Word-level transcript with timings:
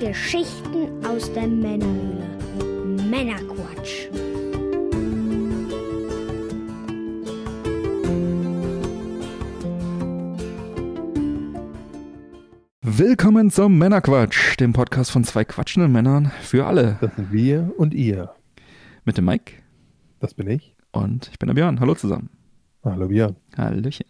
Geschichten 0.00 1.04
aus 1.04 1.30
der 1.34 1.46
Männerhöhle. 1.46 2.26
Männerquatsch. 3.10 4.08
Willkommen 12.82 13.50
zum 13.50 13.78
Männerquatsch, 13.78 14.56
dem 14.58 14.72
Podcast 14.72 15.10
von 15.10 15.24
zwei 15.24 15.44
quatschenden 15.44 15.92
Männern 15.92 16.30
für 16.42 16.66
alle. 16.66 16.98
Das 17.00 17.14
sind 17.16 17.32
wir 17.32 17.72
und 17.76 17.94
ihr. 17.94 18.30
Mit 19.04 19.18
dem 19.18 19.26
Mike 19.26 19.52
Das 20.18 20.34
bin 20.34 20.48
ich. 20.48 20.74
und 20.92 21.28
ich 21.30 21.38
bin 21.38 21.46
der 21.48 21.54
Björn. 21.54 21.80
Hallo 21.80 21.94
zusammen. 21.94 22.30
Hallo 22.84 23.08
Björn. 23.08 23.36
Hallöchen. 23.56 24.06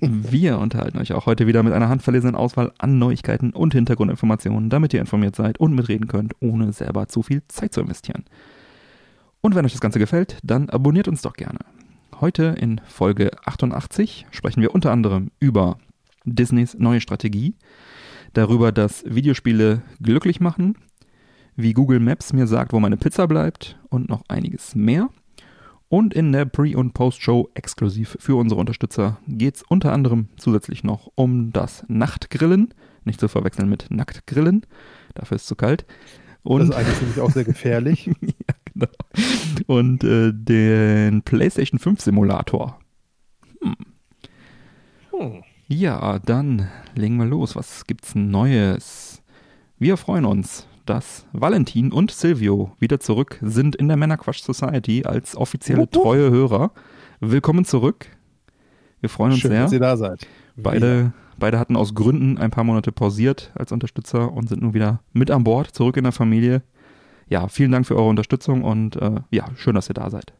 Wir 0.00 0.58
unterhalten 0.58 0.98
euch 0.98 1.12
auch 1.12 1.26
heute 1.26 1.46
wieder 1.46 1.62
mit 1.62 1.72
einer 1.72 1.88
handverlesenen 1.88 2.36
Auswahl 2.36 2.72
an 2.78 2.98
Neuigkeiten 2.98 3.50
und 3.50 3.74
Hintergrundinformationen, 3.74 4.70
damit 4.70 4.94
ihr 4.94 5.00
informiert 5.00 5.34
seid 5.34 5.58
und 5.58 5.74
mitreden 5.74 6.06
könnt, 6.06 6.34
ohne 6.40 6.72
selber 6.72 7.08
zu 7.08 7.22
viel 7.22 7.42
Zeit 7.48 7.74
zu 7.74 7.80
investieren. 7.80 8.24
Und 9.40 9.54
wenn 9.54 9.64
euch 9.64 9.72
das 9.72 9.80
Ganze 9.80 9.98
gefällt, 9.98 10.38
dann 10.42 10.70
abonniert 10.70 11.08
uns 11.08 11.22
doch 11.22 11.34
gerne. 11.34 11.60
Heute 12.20 12.56
in 12.58 12.80
Folge 12.86 13.30
88 13.44 14.26
sprechen 14.30 14.62
wir 14.62 14.74
unter 14.74 14.92
anderem 14.92 15.30
über 15.40 15.78
Disneys 16.24 16.76
neue 16.78 17.00
Strategie, 17.00 17.54
darüber, 18.34 18.72
dass 18.72 19.04
Videospiele 19.04 19.82
glücklich 20.00 20.40
machen, 20.40 20.76
wie 21.56 21.72
Google 21.72 22.00
Maps 22.00 22.32
mir 22.32 22.46
sagt, 22.46 22.72
wo 22.72 22.80
meine 22.80 22.96
Pizza 22.96 23.26
bleibt 23.26 23.78
und 23.88 24.08
noch 24.08 24.22
einiges 24.28 24.74
mehr. 24.74 25.08
Und 25.88 26.12
in 26.12 26.32
der 26.32 26.44
Pre- 26.44 26.76
und 26.76 26.92
Post-Show 26.92 27.48
exklusiv 27.54 28.18
für 28.20 28.36
unsere 28.36 28.60
Unterstützer 28.60 29.18
geht 29.26 29.56
es 29.56 29.62
unter 29.62 29.92
anderem 29.92 30.28
zusätzlich 30.36 30.84
noch 30.84 31.10
um 31.14 31.50
das 31.52 31.84
Nachtgrillen, 31.88 32.74
nicht 33.04 33.20
zu 33.20 33.28
verwechseln 33.28 33.70
mit 33.70 33.90
Nacktgrillen, 33.90 34.66
dafür 35.14 35.36
ist 35.36 35.42
es 35.42 35.48
zu 35.48 35.56
kalt. 35.56 35.86
Und, 36.42 36.60
das 36.60 36.68
ist 36.68 36.74
eigentlich 36.74 37.00
nämlich 37.00 37.20
auch 37.20 37.30
sehr 37.30 37.44
gefährlich. 37.44 38.06
ja, 38.20 38.54
genau. 38.72 38.88
Und 39.66 40.04
äh, 40.04 40.32
den 40.32 41.22
PlayStation 41.22 41.78
5 41.78 42.00
Simulator. 42.00 42.78
Hm. 43.62 45.42
Ja, 45.68 46.18
dann 46.20 46.68
legen 46.94 47.16
wir 47.16 47.26
los. 47.26 47.56
Was 47.56 47.86
gibt's 47.86 48.14
Neues? 48.14 49.22
Wir 49.78 49.96
freuen 49.96 50.24
uns, 50.24 50.66
dass 50.88 51.26
Valentin 51.32 51.92
und 51.92 52.10
Silvio 52.10 52.72
wieder 52.78 52.98
zurück 52.98 53.38
sind 53.42 53.76
in 53.76 53.88
der 53.88 53.96
Männerquatsch 53.96 54.40
Society 54.42 55.04
als 55.04 55.36
offizielle 55.36 55.82
Wupp, 55.82 55.94
wupp. 55.94 56.02
treue 56.02 56.30
Hörer. 56.30 56.72
Willkommen 57.20 57.64
zurück. 57.64 58.06
Wir 59.00 59.10
freuen 59.10 59.32
uns 59.32 59.40
Schön, 59.40 59.50
sehr. 59.50 59.62
dass 59.64 59.72
ihr 59.72 59.80
da 59.80 59.96
seid. 59.96 60.26
Beide, 60.56 61.12
beide 61.36 61.58
hatten 61.58 61.76
aus 61.76 61.94
Gründen 61.94 62.38
ein 62.38 62.50
paar 62.50 62.64
Monate 62.64 62.90
pausiert 62.90 63.52
als 63.54 63.70
Unterstützer 63.70 64.32
und 64.32 64.48
sind 64.48 64.62
nun 64.62 64.72
wieder 64.72 65.00
mit 65.12 65.30
an 65.30 65.44
Bord, 65.44 65.68
zurück 65.68 65.96
in 65.98 66.04
der 66.04 66.12
Familie. 66.12 66.62
Ja, 67.28 67.48
vielen 67.48 67.70
Dank 67.70 67.86
für 67.86 67.96
eure 67.96 68.08
Unterstützung 68.08 68.64
und 68.64 68.96
äh, 68.96 69.20
ja, 69.30 69.44
schön, 69.56 69.74
dass 69.74 69.90
ihr 69.90 69.94
da 69.94 70.08
seid. 70.08 70.32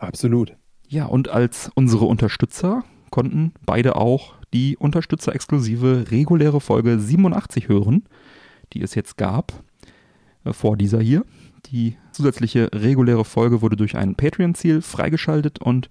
Absolut. 0.00 0.56
Ja, 0.88 1.06
und 1.06 1.28
als 1.28 1.70
unsere 1.74 2.06
Unterstützer 2.06 2.84
konnten 3.10 3.52
beide 3.64 3.94
auch 3.94 4.34
die 4.52 4.76
Unterstützer-exklusive 4.76 6.06
reguläre 6.10 6.60
Folge 6.60 6.98
87 6.98 7.68
hören, 7.68 8.04
die 8.72 8.82
es 8.82 8.94
jetzt 8.94 9.16
gab, 9.16 9.52
äh, 10.44 10.52
vor 10.52 10.76
dieser 10.76 11.00
hier. 11.00 11.24
Die 11.66 11.96
zusätzliche 12.12 12.70
reguläre 12.72 13.24
Folge 13.24 13.62
wurde 13.62 13.76
durch 13.76 13.96
ein 13.96 14.14
Patreon-Ziel 14.14 14.82
freigeschaltet 14.82 15.60
und 15.60 15.90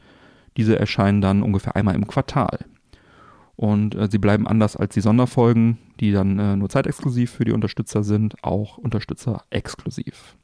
diese 0.56 0.80
erscheinen 0.80 1.22
dann 1.22 1.44
ungefähr 1.44 1.75
einmal 1.75 1.95
im 1.95 2.08
Quartal. 2.08 2.59
Und 3.56 3.95
äh, 3.95 4.08
sie 4.09 4.19
bleiben 4.19 4.47
anders 4.47 4.75
als 4.75 4.94
die 4.94 5.02
Sonderfolgen, 5.02 5.78
die 6.00 6.11
dann 6.11 6.39
äh, 6.39 6.56
nur 6.56 6.69
zeitexklusiv 6.69 7.31
für 7.31 7.45
die 7.45 7.52
Unterstützer 7.52 8.03
sind, 8.03 8.36
auch 8.44 8.78
Unterstützer-exklusiv. 8.78 10.36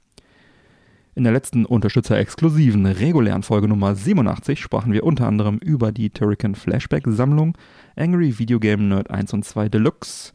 In 1.15 1.23
der 1.23 1.33
letzten 1.33 1.65
Unterstützer-exklusiven 1.65 2.87
regulären 2.87 3.43
Folge 3.43 3.67
Nummer 3.67 3.93
87 3.93 4.59
sprachen 4.59 4.93
wir 4.93 5.03
unter 5.03 5.27
anderem 5.27 5.59
über 5.59 5.91
die 5.91 6.09
Turrican 6.09 6.55
Flashback-Sammlung, 6.55 7.55
Angry 7.95 8.39
Video 8.39 8.59
Game 8.59 8.87
Nerd 8.87 9.11
1 9.11 9.31
und 9.33 9.45
2 9.45 9.69
Deluxe, 9.69 10.33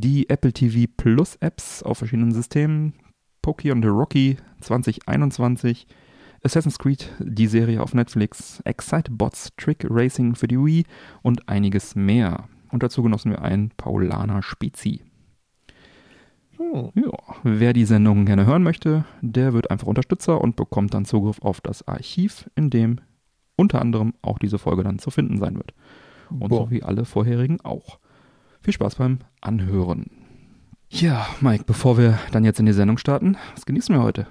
die 0.00 0.28
Apple 0.28 0.52
TV 0.52 0.90
Plus 0.96 1.36
Apps 1.36 1.82
auf 1.82 1.98
verschiedenen 1.98 2.32
Systemen, 2.32 2.92
Pokémon 3.42 3.80
The 3.80 3.88
Rocky 3.88 4.36
2021, 4.60 5.86
Assassin's 6.42 6.78
Creed, 6.78 7.10
die 7.18 7.46
Serie 7.46 7.82
auf 7.82 7.94
Netflix, 7.94 8.60
Excitebots 8.64 9.52
Trick 9.56 9.86
Racing 9.88 10.34
für 10.34 10.48
die 10.48 10.58
Wii 10.58 10.84
und 11.22 11.48
einiges 11.48 11.94
mehr. 11.94 12.48
Und 12.70 12.82
dazu 12.82 13.02
genossen 13.02 13.30
wir 13.30 13.42
ein 13.42 13.70
Paulaner 13.76 14.42
Spezi. 14.42 15.02
Hm. 16.58 16.90
Ja, 16.94 17.12
wer 17.42 17.72
die 17.72 17.84
Sendung 17.84 18.26
gerne 18.26 18.44
hören 18.44 18.62
möchte, 18.62 19.04
der 19.22 19.54
wird 19.54 19.70
einfach 19.70 19.86
Unterstützer 19.86 20.40
und 20.40 20.56
bekommt 20.56 20.92
dann 20.92 21.06
Zugriff 21.06 21.40
auf 21.40 21.60
das 21.60 21.86
Archiv, 21.88 22.50
in 22.54 22.70
dem 22.70 23.00
unter 23.56 23.80
anderem 23.80 24.12
auch 24.20 24.38
diese 24.38 24.58
Folge 24.58 24.82
dann 24.82 24.98
zu 24.98 25.10
finden 25.10 25.38
sein 25.38 25.54
wird. 25.56 25.72
Und 26.28 26.48
Boah. 26.48 26.64
so 26.64 26.70
wie 26.70 26.82
alle 26.82 27.06
vorherigen 27.06 27.60
auch. 27.62 27.98
Viel 28.66 28.74
Spaß 28.74 28.96
beim 28.96 29.20
Anhören. 29.40 30.10
Ja, 30.88 31.28
Mike, 31.40 31.62
bevor 31.68 31.98
wir 31.98 32.18
dann 32.32 32.44
jetzt 32.44 32.58
in 32.58 32.66
die 32.66 32.72
Sendung 32.72 32.98
starten, 32.98 33.36
was 33.54 33.64
genießen 33.64 33.94
wir 33.94 34.02
heute? 34.02 34.26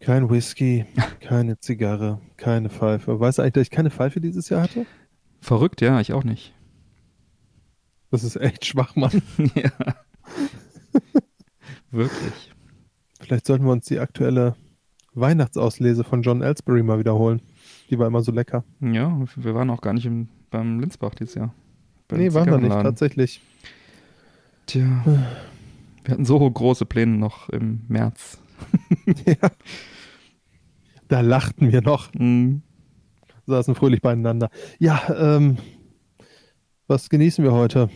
Kein 0.00 0.30
Whisky, 0.30 0.86
keine 1.20 1.58
Zigarre, 1.58 2.18
keine 2.38 2.70
Pfeife. 2.70 3.20
Weißt 3.20 3.36
du 3.36 3.42
eigentlich, 3.42 3.52
dass 3.52 3.62
ich 3.64 3.70
keine 3.70 3.90
Pfeife 3.90 4.22
dieses 4.22 4.48
Jahr 4.48 4.62
hatte? 4.62 4.86
Verrückt, 5.42 5.82
ja, 5.82 6.00
ich 6.00 6.14
auch 6.14 6.24
nicht. 6.24 6.54
Das 8.10 8.24
ist 8.24 8.36
echt 8.36 8.64
schwach, 8.64 8.96
Mann. 8.96 9.20
ja. 9.54 9.70
Wirklich. 11.90 12.54
Vielleicht 13.20 13.46
sollten 13.46 13.66
wir 13.66 13.72
uns 13.72 13.84
die 13.84 13.98
aktuelle 13.98 14.56
Weihnachtsauslese 15.12 16.04
von 16.04 16.22
John 16.22 16.40
Ellsbury 16.40 16.84
mal 16.84 16.98
wiederholen. 16.98 17.42
Die 17.90 17.98
war 17.98 18.06
immer 18.06 18.22
so 18.22 18.32
lecker. 18.32 18.64
Ja, 18.80 19.26
wir 19.36 19.54
waren 19.54 19.68
auch 19.68 19.82
gar 19.82 19.92
nicht 19.92 20.06
im, 20.06 20.30
beim 20.48 20.80
Linzbach 20.80 21.14
dieses 21.14 21.34
Jahr. 21.34 21.54
Nee, 22.12 22.32
waren 22.34 22.50
wir 22.50 22.58
nicht, 22.58 22.70
tatsächlich. 22.72 23.40
Tja, 24.66 25.02
wir 26.04 26.12
hatten 26.14 26.24
so 26.24 26.38
große 26.50 26.86
Pläne 26.86 27.16
noch 27.16 27.48
im 27.48 27.80
März. 27.88 28.40
ja. 29.26 29.50
Da 31.08 31.20
lachten 31.20 31.72
wir 31.72 31.82
noch, 31.82 32.12
Mhm. 32.14 32.62
saßen 33.46 33.74
fröhlich 33.74 34.00
beieinander. 34.00 34.48
Ja, 34.78 35.00
ähm, 35.18 35.56
was 36.86 37.08
genießen 37.08 37.42
wir 37.44 37.52
heute? 37.52 37.90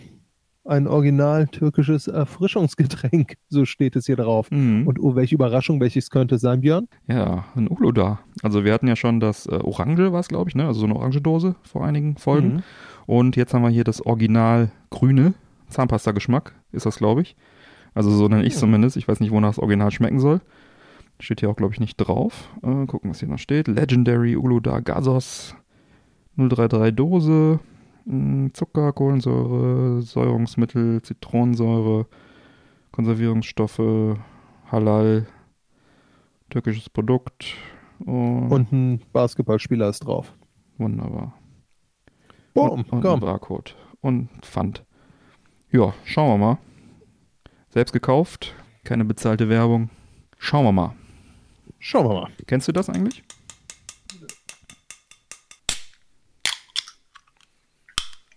Ein 0.66 0.86
original 0.86 1.46
türkisches 1.46 2.08
Erfrischungsgetränk, 2.08 3.34
so 3.50 3.64
steht 3.66 3.96
es 3.96 4.06
hier 4.06 4.16
drauf. 4.16 4.50
Mhm. 4.50 4.86
Und 4.86 4.98
oh, 4.98 5.14
welche 5.14 5.34
Überraschung, 5.34 5.78
welches 5.80 6.10
könnte 6.10 6.36
es 6.36 6.40
sein, 6.40 6.62
Björn? 6.62 6.88
Ja, 7.06 7.44
ein 7.54 7.68
Ulo 7.68 7.92
da. 7.92 8.20
Also 8.42 8.64
wir 8.64 8.72
hatten 8.72 8.88
ja 8.88 8.96
schon 8.96 9.20
das 9.20 9.46
äh, 9.46 9.50
Orange, 9.62 10.10
war 10.12 10.20
es 10.20 10.28
glaube 10.28 10.48
ich, 10.48 10.56
ne? 10.56 10.66
Also 10.66 10.80
so 10.80 10.86
eine 10.86 10.96
Orangendose 10.96 11.54
vor 11.62 11.84
einigen 11.84 12.16
Folgen. 12.16 12.54
Mhm. 12.54 12.62
Und 13.06 13.36
jetzt 13.36 13.52
haben 13.54 13.62
wir 13.62 13.68
hier 13.70 13.84
das 13.84 14.04
Original 14.04 14.70
grüne 14.90 15.34
Zahnpasta-Geschmack, 15.68 16.54
ist 16.72 16.86
das 16.86 16.96
glaube 16.96 17.22
ich. 17.22 17.36
Also 17.94 18.10
so 18.10 18.28
nenne 18.28 18.44
ich 18.44 18.54
Ja. 18.54 18.60
zumindest. 18.60 18.96
Ich 18.96 19.06
weiß 19.08 19.20
nicht, 19.20 19.30
wonach 19.30 19.50
das 19.50 19.58
Original 19.58 19.90
schmecken 19.90 20.18
soll. 20.20 20.40
Steht 21.20 21.40
hier 21.40 21.50
auch 21.50 21.56
glaube 21.56 21.72
ich 21.74 21.80
nicht 21.80 21.96
drauf. 21.96 22.48
Äh, 22.62 22.86
gucken, 22.86 23.10
was 23.10 23.20
hier 23.20 23.28
noch 23.28 23.38
steht. 23.38 23.68
Legendary 23.68 24.36
Uluda 24.36 24.80
Gasos 24.80 25.54
033 26.36 26.94
Dose. 26.94 27.60
mh, 28.06 28.50
Zucker, 28.52 28.92
Kohlensäure, 28.92 30.02
Säurungsmittel, 30.02 31.00
Zitronensäure, 31.02 32.06
Konservierungsstoffe, 32.92 34.18
Halal, 34.70 35.26
türkisches 36.50 36.90
Produkt. 36.90 37.54
Und, 38.04 38.48
Und 38.50 38.72
ein 38.72 39.00
Basketballspieler 39.12 39.88
ist 39.88 40.00
drauf. 40.00 40.32
wunderbar. 40.78 41.34
Boom, 42.54 42.84
und, 42.90 43.04
und. 43.04 43.20
Barcode. 43.20 43.74
Und 44.00 44.28
Pfand. 44.42 44.84
Ja, 45.70 45.92
schauen 46.04 46.40
wir 46.40 46.46
mal. 46.46 46.58
Selbst 47.70 47.92
gekauft, 47.92 48.54
keine 48.84 49.04
bezahlte 49.04 49.48
Werbung. 49.48 49.90
Schauen 50.38 50.64
wir 50.64 50.72
mal. 50.72 50.94
Schauen 51.80 52.08
wir 52.08 52.14
mal. 52.14 52.32
Kennst 52.46 52.68
du 52.68 52.72
das 52.72 52.88
eigentlich? 52.88 53.24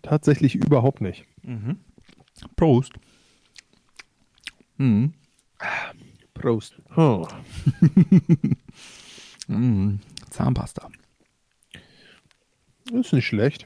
Tatsächlich 0.01 0.55
überhaupt 0.55 1.01
nicht. 1.01 1.25
Mhm. 1.43 1.79
Prost. 2.55 2.93
Mhm. 4.77 5.13
Prost. 6.33 6.81
Oh. 6.95 7.27
Mhm. 9.49 10.01
Zahnpasta. 10.29 10.89
Ist 12.91 13.13
nicht 13.13 13.25
schlecht. 13.25 13.65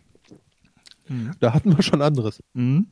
Mhm. 1.12 1.32
Da 1.40 1.54
hatten 1.54 1.76
wir 1.76 1.84
schon 1.84 2.02
anderes. 2.02 2.42
Mhm. 2.54 2.88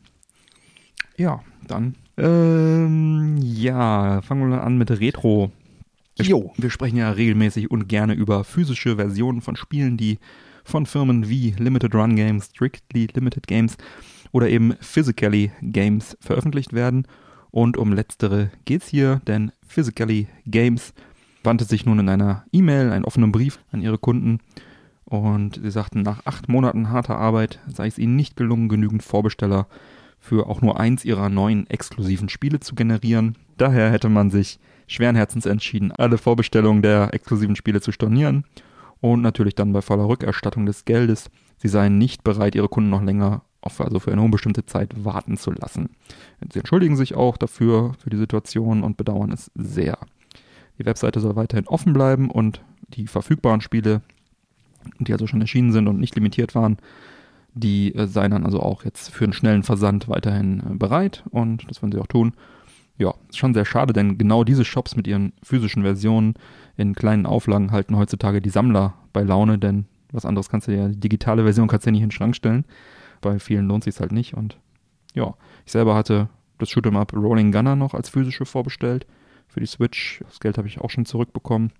Ja, 1.17 1.41
dann. 1.67 1.95
Ähm, 2.17 3.37
ja, 3.41 4.21
fangen 4.21 4.41
wir 4.41 4.57
mal 4.57 4.61
an 4.61 4.77
mit 4.77 4.91
Retro. 4.91 5.51
Wir, 6.17 6.25
Jo. 6.25 6.53
wir 6.57 6.69
sprechen 6.69 6.97
ja 6.97 7.11
regelmäßig 7.11 7.71
und 7.71 7.87
gerne 7.87 8.13
über 8.13 8.43
physische 8.43 8.97
Versionen 8.97 9.41
von 9.41 9.55
Spielen, 9.55 9.97
die 9.97 10.19
von 10.63 10.85
Firmen 10.85 11.29
wie 11.29 11.55
Limited 11.57 11.95
Run 11.95 12.15
Games, 12.15 12.47
Strictly 12.53 13.07
Limited 13.13 13.47
Games 13.47 13.77
oder 14.31 14.49
eben 14.49 14.75
Physically 14.81 15.51
Games 15.61 16.17
veröffentlicht 16.19 16.73
werden. 16.73 17.07
Und 17.51 17.77
um 17.77 17.93
letztere 17.93 18.51
geht's 18.65 18.87
hier, 18.87 19.21
denn 19.27 19.51
Physically 19.65 20.27
Games 20.45 20.93
wandte 21.43 21.65
sich 21.65 21.85
nun 21.85 21.99
in 21.99 22.09
einer 22.09 22.45
E-Mail, 22.51 22.91
einen 22.91 23.05
offenen 23.05 23.31
Brief 23.31 23.59
an 23.71 23.81
ihre 23.81 23.97
Kunden 23.97 24.39
und 25.09 25.59
sie 25.61 25.71
sagten, 25.71 26.03
nach 26.03 26.25
acht 26.25 26.49
Monaten 26.49 26.91
harter 26.91 27.17
Arbeit 27.17 27.59
sei 27.67 27.87
es 27.87 27.97
ihnen 27.97 28.15
nicht 28.15 28.35
gelungen, 28.35 28.69
genügend 28.69 29.03
Vorbesteller 29.03 29.67
für 30.19 30.47
auch 30.47 30.61
nur 30.61 30.79
eins 30.79 31.03
ihrer 31.05 31.29
neuen 31.29 31.67
exklusiven 31.67 32.29
Spiele 32.29 32.59
zu 32.59 32.75
generieren. 32.75 33.35
Daher 33.57 33.91
hätte 33.91 34.09
man 34.09 34.29
sich 34.29 34.59
schweren 34.87 35.15
Herzens 35.15 35.45
entschieden, 35.45 35.91
alle 35.91 36.17
Vorbestellungen 36.17 36.81
der 36.81 37.13
exklusiven 37.13 37.55
Spiele 37.55 37.81
zu 37.81 37.91
stornieren 37.91 38.43
und 39.01 39.21
natürlich 39.21 39.55
dann 39.55 39.73
bei 39.73 39.81
voller 39.81 40.07
Rückerstattung 40.07 40.65
des 40.65 40.85
Geldes. 40.85 41.31
Sie 41.57 41.69
seien 41.69 41.97
nicht 41.97 42.23
bereit, 42.23 42.55
ihre 42.55 42.69
Kunden 42.69 42.89
noch 42.89 43.03
länger 43.03 43.41
also 43.61 43.99
für 43.99 44.11
eine 44.11 44.21
unbestimmte 44.21 44.65
Zeit 44.65 45.03
warten 45.03 45.37
zu 45.37 45.51
lassen. 45.51 45.89
Sie 46.51 46.59
entschuldigen 46.59 46.95
sich 46.95 47.15
auch 47.15 47.35
dafür, 47.37 47.93
für 47.99 48.09
die 48.09 48.17
Situation 48.17 48.83
und 48.83 48.95
bedauern 48.97 49.31
es 49.31 49.51
sehr. 49.55 49.97
Die 50.77 50.85
Webseite 50.85 51.19
soll 51.19 51.35
weiterhin 51.35 51.67
offen 51.67 51.93
bleiben 51.93 52.31
und 52.31 52.61
die 52.89 53.07
verfügbaren 53.07 53.61
Spiele, 53.61 54.01
die 54.99 55.13
also 55.13 55.27
schon 55.27 55.41
erschienen 55.41 55.71
sind 55.71 55.87
und 55.87 55.99
nicht 55.99 56.15
limitiert 56.15 56.55
waren, 56.55 56.77
die 57.53 57.93
äh, 57.95 58.07
seien 58.07 58.31
dann 58.31 58.45
also 58.45 58.59
auch 58.59 58.85
jetzt 58.85 59.11
für 59.11 59.25
einen 59.25 59.33
schnellen 59.33 59.63
Versand 59.63 60.07
weiterhin 60.07 60.59
äh, 60.59 60.75
bereit 60.75 61.23
und 61.31 61.69
das 61.69 61.81
werden 61.81 61.91
sie 61.91 61.99
auch 61.99 62.07
tun. 62.07 62.33
Ja, 62.97 63.13
ist 63.29 63.37
schon 63.37 63.53
sehr 63.53 63.65
schade, 63.65 63.93
denn 63.93 64.17
genau 64.17 64.43
diese 64.43 64.65
Shops 64.65 64.95
mit 64.95 65.07
ihren 65.07 65.31
physischen 65.41 65.83
Versionen 65.83 66.33
in 66.75 66.95
kleinen 66.95 67.25
Auflagen 67.25 67.71
halten 67.71 67.95
heutzutage 67.95 68.41
die 68.41 68.49
Sammler 68.49 68.95
bei 69.13 69.23
Laune, 69.23 69.57
denn 69.57 69.85
was 70.11 70.25
anderes 70.25 70.49
kannst 70.49 70.67
du 70.67 70.75
ja, 70.75 70.87
die 70.87 70.99
digitale 70.99 71.43
Version 71.43 71.67
kannst 71.67 71.85
du 71.85 71.89
ja 71.89 71.91
nicht 71.93 72.01
in 72.01 72.09
den 72.09 72.15
Schrank 72.15 72.35
stellen. 72.35 72.65
Bei 73.21 73.39
vielen 73.39 73.67
lohnt 73.67 73.83
sich 73.83 73.99
halt 73.99 74.11
nicht 74.11 74.33
und 74.33 74.57
ja, 75.13 75.33
ich 75.65 75.71
selber 75.71 75.95
hatte 75.95 76.29
das 76.57 76.69
Shoot'em 76.69 76.97
Up 76.97 77.13
Rolling 77.13 77.51
Gunner 77.51 77.75
noch 77.75 77.93
als 77.93 78.09
physische 78.09 78.45
vorbestellt 78.45 79.05
für 79.47 79.59
die 79.59 79.65
Switch. 79.65 80.21
Das 80.25 80.39
Geld 80.39 80.57
habe 80.57 80.67
ich 80.67 80.81
auch 80.81 80.89
schon 80.89 81.05
zurückbekommen. 81.05 81.71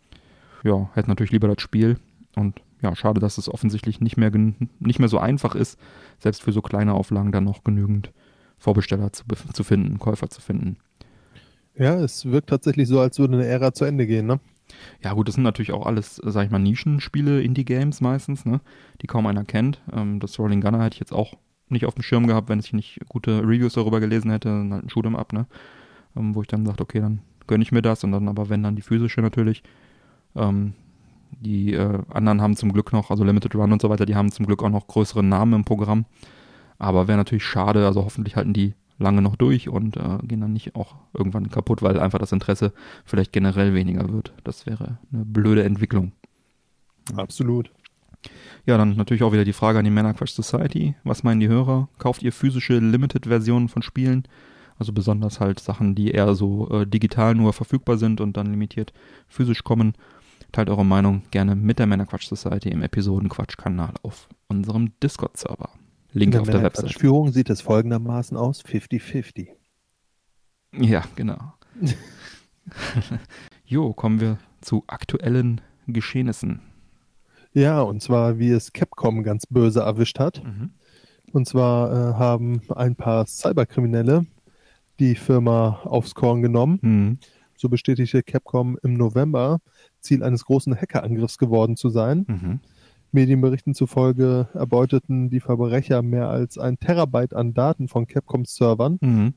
Ja, 0.64 0.90
hätte 0.94 1.10
natürlich 1.10 1.32
lieber 1.32 1.48
das 1.48 1.62
Spiel 1.62 1.98
und 2.36 2.62
ja, 2.82 2.96
schade, 2.96 3.20
dass 3.20 3.38
es 3.38 3.50
offensichtlich 3.50 4.00
nicht 4.00 4.18
mehr, 4.18 4.32
nicht 4.80 5.00
mehr 5.00 5.10
so 5.10 5.20
einfach 5.20 5.56
ist, 5.56 5.80
selbst 6.18 6.42
für 6.42 6.52
so 6.52 6.62
kleine 6.62 6.94
Auflagen 6.94 7.32
dann 7.32 7.44
noch 7.44 7.64
genügend 7.64 8.12
Vorbesteller 8.58 9.12
zu, 9.14 9.24
zu 9.54 9.64
finden, 9.64 10.00
Käufer 10.00 10.30
zu 10.30 10.42
finden. 10.42 10.78
Ja, 11.76 11.96
es 11.96 12.26
wirkt 12.26 12.50
tatsächlich 12.50 12.88
so, 12.88 13.00
als 13.00 13.20
würde 13.20 13.36
eine 13.36 13.46
Ära 13.46 13.74
zu 13.74 13.86
Ende 13.86 14.06
gehen, 14.06 14.26
ne? 14.26 14.40
Ja, 15.04 15.14
gut, 15.14 15.28
das 15.28 15.36
sind 15.36 15.44
natürlich 15.44 15.72
auch 15.72 15.86
alles, 15.86 16.22
sag 16.24 16.46
ich 16.46 16.52
mal, 16.52 16.60
Nischenspiele, 16.60 17.42
Indie-Games 17.42 18.02
meistens, 18.02 18.46
ne? 18.46 18.62
Die 19.02 19.08
kaum 19.08 19.26
einer 19.28 19.46
kennt. 19.46 19.82
Ähm, 19.92 20.20
das 20.20 20.38
Rolling 20.40 20.62
Gunner 20.62 20.84
hätte 20.84 20.96
ich 20.96 21.00
jetzt 21.00 21.14
auch 21.14 21.36
nicht 21.70 21.86
auf 21.86 21.96
dem 21.96 22.04
Schirm 22.04 22.28
gehabt, 22.28 22.50
wenn 22.50 22.60
ich 22.60 22.74
nicht 22.74 23.00
gute 23.08 23.42
Reviews 23.42 23.74
darüber 23.74 24.00
gelesen 24.00 24.32
hätte, 24.32 24.50
dann 24.50 24.74
halt 24.74 24.84
ein 24.84 24.90
Shoot'em 24.90 25.16
Up, 25.16 25.34
ne? 25.34 25.48
Ähm, 26.16 26.36
wo 26.36 26.42
ich 26.42 26.48
dann 26.48 26.66
sagte, 26.66 26.84
okay, 26.84 27.00
dann 27.00 27.22
gönne 27.48 27.64
ich 27.64 27.72
mir 27.72 27.82
das 27.82 28.04
und 28.04 28.12
dann 28.12 28.28
aber 28.28 28.50
wenn 28.50 28.64
dann 28.64 28.76
die 28.76 28.82
physische 28.82 29.22
natürlich. 29.22 29.64
Ähm, 30.36 30.74
die 31.32 31.74
äh, 31.74 32.00
anderen 32.10 32.42
haben 32.42 32.56
zum 32.56 32.74
Glück 32.74 32.92
noch, 32.94 33.10
also 33.10 33.24
Limited 33.24 33.56
Run 33.56 33.72
und 33.72 33.82
so 33.82 33.90
weiter, 33.90 34.06
die 34.06 34.16
haben 34.16 34.32
zum 34.32 34.46
Glück 34.46 34.64
auch 34.64 34.70
noch 34.70 34.88
größere 34.88 35.24
Namen 35.24 35.54
im 35.54 35.66
Programm. 35.66 36.06
Aber 36.78 37.08
wäre 37.08 37.18
natürlich 37.18 37.44
schade, 37.44 37.86
also 37.86 38.04
hoffentlich 38.06 38.36
halten 38.36 38.54
die 38.54 38.74
lange 38.98 39.22
noch 39.22 39.36
durch 39.36 39.70
und 39.70 39.98
äh, 39.98 40.18
gehen 40.24 40.42
dann 40.42 40.54
nicht 40.54 40.76
auch 40.76 40.96
irgendwann 41.14 41.50
kaputt, 41.50 41.82
weil 41.82 42.00
einfach 42.00 42.20
das 42.20 42.32
Interesse 42.32 42.74
vielleicht 43.06 43.32
generell 43.32 43.74
weniger 43.74 44.12
wird. 44.12 44.34
Das 44.44 44.66
wäre 44.66 44.98
eine 45.12 45.26
blöde 45.26 45.64
Entwicklung. 45.64 46.12
Absolut. 47.16 47.72
Ja, 48.66 48.78
dann 48.78 48.98
natürlich 48.98 49.24
auch 49.24 49.32
wieder 49.32 49.46
die 49.46 49.54
Frage 49.54 49.80
an 49.80 49.86
die 49.86 49.92
Männer 49.92 50.14
Crush 50.14 50.34
Society. 50.34 50.96
Was 51.04 51.24
meinen 51.24 51.40
die 51.40 51.48
Hörer? 51.48 51.88
Kauft 51.98 52.22
ihr 52.22 52.34
physische 52.34 52.78
Limited-Versionen 52.78 53.70
von 53.70 53.82
Spielen? 53.82 54.24
Also 54.78 54.94
besonders 54.94 55.40
halt 55.40 55.60
Sachen, 55.60 55.96
die 55.96 56.12
eher 56.12 56.36
so 56.36 56.70
äh, 56.70 56.86
digital 56.86 57.36
nur 57.36 57.54
verfügbar 57.54 57.98
sind 57.98 58.22
und 58.22 58.38
dann 58.38 58.48
limitiert 58.48 58.94
physisch 59.28 59.64
kommen. 59.64 59.94
Teilt 60.52 60.70
eure 60.70 60.86
Meinung 60.86 61.24
gerne 61.32 61.56
mit 61.56 61.80
der 61.80 61.86
Männerquatsch 61.86 62.28
Society 62.28 62.70
im 62.70 62.82
Episodenquatsch-Kanal 62.82 63.94
auf 64.02 64.28
unserem 64.48 64.94
Discord-Server. 65.02 65.70
Link 66.12 66.36
auf 66.36 66.50
der 66.50 66.64
Website. 66.64 66.94
Führung 66.94 67.32
sieht 67.32 67.50
es 67.50 67.62
folgendermaßen 67.62 68.36
aus: 68.36 68.64
50-50. 68.64 69.50
Ja, 70.74 71.04
genau. 71.16 71.54
jo, 73.66 73.94
kommen 73.94 74.20
wir 74.20 74.40
zu 74.62 74.84
aktuellen 74.88 75.62
Geschehnissen. 75.88 76.62
Ja, 77.54 77.82
und 77.82 78.02
zwar, 78.02 78.40
wie 78.40 78.52
es 78.52 78.74
Capcom 78.74 79.24
ganz 79.24 79.46
böse 79.48 79.82
erwischt 79.82 80.20
hat. 80.20 80.44
Mhm. 80.44 80.72
Und 81.32 81.48
zwar 81.48 81.92
äh, 81.92 82.14
haben 82.16 82.62
ein 82.76 82.96
paar 82.96 83.26
Cyberkriminelle 83.26 84.26
die 85.00 85.16
Firma 85.16 85.82
aufs 85.84 86.14
Korn 86.14 86.42
genommen. 86.42 86.80
Mhm. 86.82 87.20
So 87.56 87.70
bestätigte 87.70 88.24
Capcom 88.24 88.78
im 88.84 88.94
November, 88.94 89.60
Ziel 90.02 90.24
eines 90.24 90.46
großen 90.46 90.76
Hackerangriffs 90.76 91.38
geworden 91.38 91.76
zu 91.76 91.90
sein. 91.90 92.26
Mhm. 92.28 92.60
Medienberichten 93.12 93.74
zufolge 93.74 94.48
erbeuteten 94.54 95.30
die 95.30 95.40
Verbrecher 95.40 96.02
mehr 96.02 96.30
als 96.30 96.58
ein 96.58 96.80
Terabyte 96.80 97.34
an 97.34 97.54
Daten 97.54 97.88
von 97.88 98.08
Capcoms 98.08 98.56
Servern. 98.56 99.00
Mhm. 99.02 99.34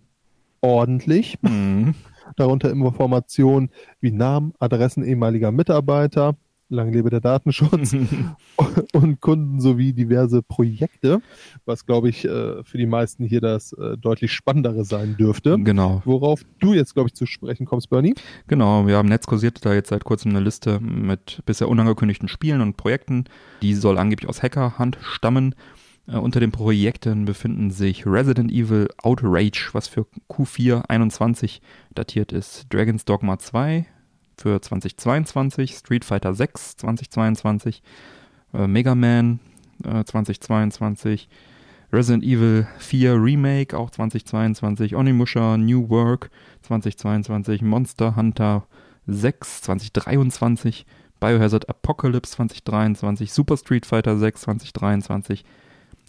Ordentlich. 0.61 1.38
Mhm. 1.43 1.94
Darunter 2.37 2.70
Informationen 2.70 3.70
wie 4.00 4.12
Namen, 4.12 4.53
Adressen 4.59 5.05
ehemaliger 5.05 5.50
Mitarbeiter, 5.50 6.37
lang 6.72 6.92
lebe 6.92 7.10
der 7.10 7.20
Datenschutz 7.20 7.94
und 8.92 9.20
Kunden 9.20 9.60
sowie 9.60 9.92
diverse 9.92 10.42
Projekte, 10.42 11.20
was 11.64 11.86
glaube 11.86 12.08
ich 12.08 12.24
äh, 12.24 12.64
für 12.64 12.78
die 12.78 12.86
meisten 12.86 13.24
hier 13.24 13.40
das 13.40 13.72
äh, 13.74 13.96
deutlich 13.96 14.32
spannendere 14.32 14.84
sein 14.84 15.16
dürfte. 15.16 15.58
Genau. 15.58 16.02
Worauf 16.04 16.42
du 16.58 16.74
jetzt 16.74 16.94
glaube 16.94 17.08
ich 17.08 17.14
zu 17.14 17.26
sprechen 17.26 17.66
kommst, 17.66 17.90
Bernie. 17.90 18.14
Genau, 18.46 18.86
wir 18.86 18.96
haben 18.96 19.08
Netz 19.08 19.26
kursiert 19.26 19.64
da 19.64 19.74
jetzt 19.74 19.90
seit 19.90 20.04
kurzem 20.04 20.30
eine 20.30 20.40
Liste 20.40 20.80
mit 20.80 21.42
bisher 21.46 21.69
unangekündigten 21.69 22.28
Spielen 22.28 22.60
und 22.60 22.76
Projekten. 22.76 23.24
Die 23.60 23.74
soll 23.74 23.98
angeblich 23.98 24.28
aus 24.28 24.42
Hackerhand 24.42 24.98
stammen. 25.02 25.54
Uh, 26.08 26.19
unter 26.19 26.40
den 26.40 26.50
Projekten 26.50 27.26
befinden 27.26 27.70
sich 27.70 28.06
Resident 28.06 28.50
Evil 28.50 28.88
Outrage, 29.04 29.69
was 29.70 29.86
für 29.86 30.04
Q4 30.28 30.82
21 30.88 31.62
datiert 31.94 32.32
ist, 32.32 32.66
Dragon's 32.74 33.04
Dogma 33.04 33.38
2, 33.38 33.86
für 34.37 34.61
2022, 34.61 35.76
Street 35.76 36.05
Fighter 36.05 36.34
6 36.34 36.76
2022, 36.76 37.82
äh, 38.55 38.67
Mega 38.67 38.94
Man 38.94 39.40
äh, 39.84 40.05
2022, 40.05 41.29
Resident 41.93 42.25
Evil 42.25 42.67
4 42.79 43.14
Remake 43.23 43.76
auch 43.76 43.90
2022, 43.90 44.96
Onimusha 44.96 45.56
New 45.58 45.91
Work 45.91 46.31
2022, 46.62 47.62
Monster 47.62 48.17
Hunter 48.17 48.67
6 49.06 49.62
2023, 49.62 50.86
Biohazard 51.20 51.69
Apocalypse 51.69 52.32
2023, 52.32 53.32
Super 53.32 53.56
Street 53.56 53.86
Fighter 53.86 54.17
6 54.17 54.41
2023. 54.43 55.44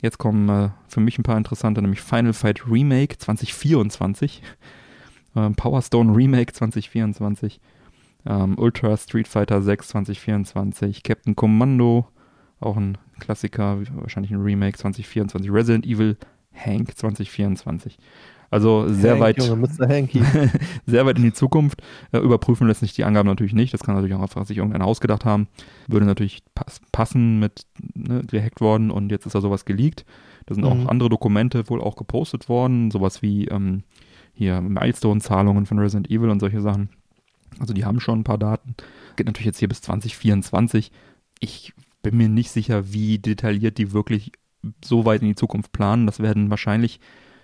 Jetzt 0.01 0.17
kommen 0.17 0.49
äh, 0.49 0.69
für 0.87 0.99
mich 0.99 1.17
ein 1.17 1.23
paar 1.23 1.37
interessante, 1.37 1.81
nämlich 1.81 2.01
Final 2.01 2.33
Fight 2.33 2.67
Remake 2.67 3.17
2024, 3.17 4.41
äh, 5.35 5.49
Power 5.51 5.81
Stone 5.81 6.15
Remake 6.15 6.53
2024, 6.53 7.59
ähm, 8.25 8.57
Ultra 8.57 8.95
Street 8.97 9.27
Fighter 9.27 9.61
6 9.61 9.89
2024, 9.89 11.03
Captain 11.03 11.35
Commando, 11.35 12.07
auch 12.59 12.77
ein 12.77 12.97
Klassiker, 13.19 13.79
wahrscheinlich 13.95 14.31
ein 14.31 14.41
Remake 14.41 14.77
2024, 14.77 15.51
Resident 15.51 15.85
Evil 15.85 16.17
Hank 16.53 16.95
2024. 16.97 17.97
Also 18.53 18.87
sehr 18.87 19.13
Hank, 19.13 19.21
weit, 19.21 19.37
Junge, 19.43 19.67
sehr 20.85 21.05
weit 21.07 21.17
in 21.17 21.23
die 21.23 21.33
Zukunft. 21.33 21.81
Äh, 22.11 22.19
überprüfen 22.19 22.67
lässt 22.67 22.81
sich 22.81 22.93
die 22.93 23.03
Angaben 23.03 23.27
natürlich 23.27 23.53
nicht. 23.53 23.73
Das 23.73 23.81
kann 23.81 23.95
natürlich 23.95 24.15
auch 24.15 24.21
einfach 24.21 24.45
sich 24.45 24.57
irgendein 24.57 24.83
ausgedacht 24.83 25.25
haben. 25.25 25.47
Würde 25.87 26.05
natürlich 26.05 26.43
pass 26.53 26.79
passen 26.91 27.39
mit 27.39 27.65
ne, 27.95 28.21
gehackt 28.21 28.61
worden 28.61 28.91
und 28.91 29.11
jetzt 29.11 29.25
ist 29.25 29.33
da 29.33 29.41
sowas 29.41 29.65
geleakt. 29.65 30.05
Da 30.45 30.53
sind 30.53 30.65
mhm. 30.65 30.69
auch 30.69 30.87
andere 30.87 31.09
Dokumente 31.09 31.67
wohl 31.67 31.81
auch 31.81 31.95
gepostet 31.95 32.47
worden, 32.47 32.91
sowas 32.91 33.23
wie 33.23 33.47
ähm, 33.47 33.81
hier 34.33 34.61
Milestone-Zahlungen 34.61 35.65
von 35.65 35.79
Resident 35.79 36.11
Evil 36.11 36.29
und 36.29 36.39
solche 36.39 36.61
Sachen. 36.61 36.89
Also 37.59 37.73
die 37.73 37.85
haben 37.85 37.99
schon 37.99 38.19
ein 38.19 38.23
paar 38.23 38.37
Daten. 38.37 38.75
Geht 39.15 39.27
natürlich 39.27 39.45
jetzt 39.45 39.59
hier 39.59 39.67
bis 39.67 39.81
2024. 39.81 40.91
Ich 41.39 41.73
bin 42.01 42.17
mir 42.17 42.29
nicht 42.29 42.51
sicher, 42.51 42.93
wie 42.93 43.19
detailliert 43.19 43.77
die 43.77 43.93
wirklich 43.93 44.31
so 44.83 45.05
weit 45.05 45.21
in 45.21 45.27
die 45.27 45.35
Zukunft 45.35 45.71
planen. 45.71 46.05
Das 46.05 46.19
werden 46.19 46.49
wahrscheinlich 46.49 46.99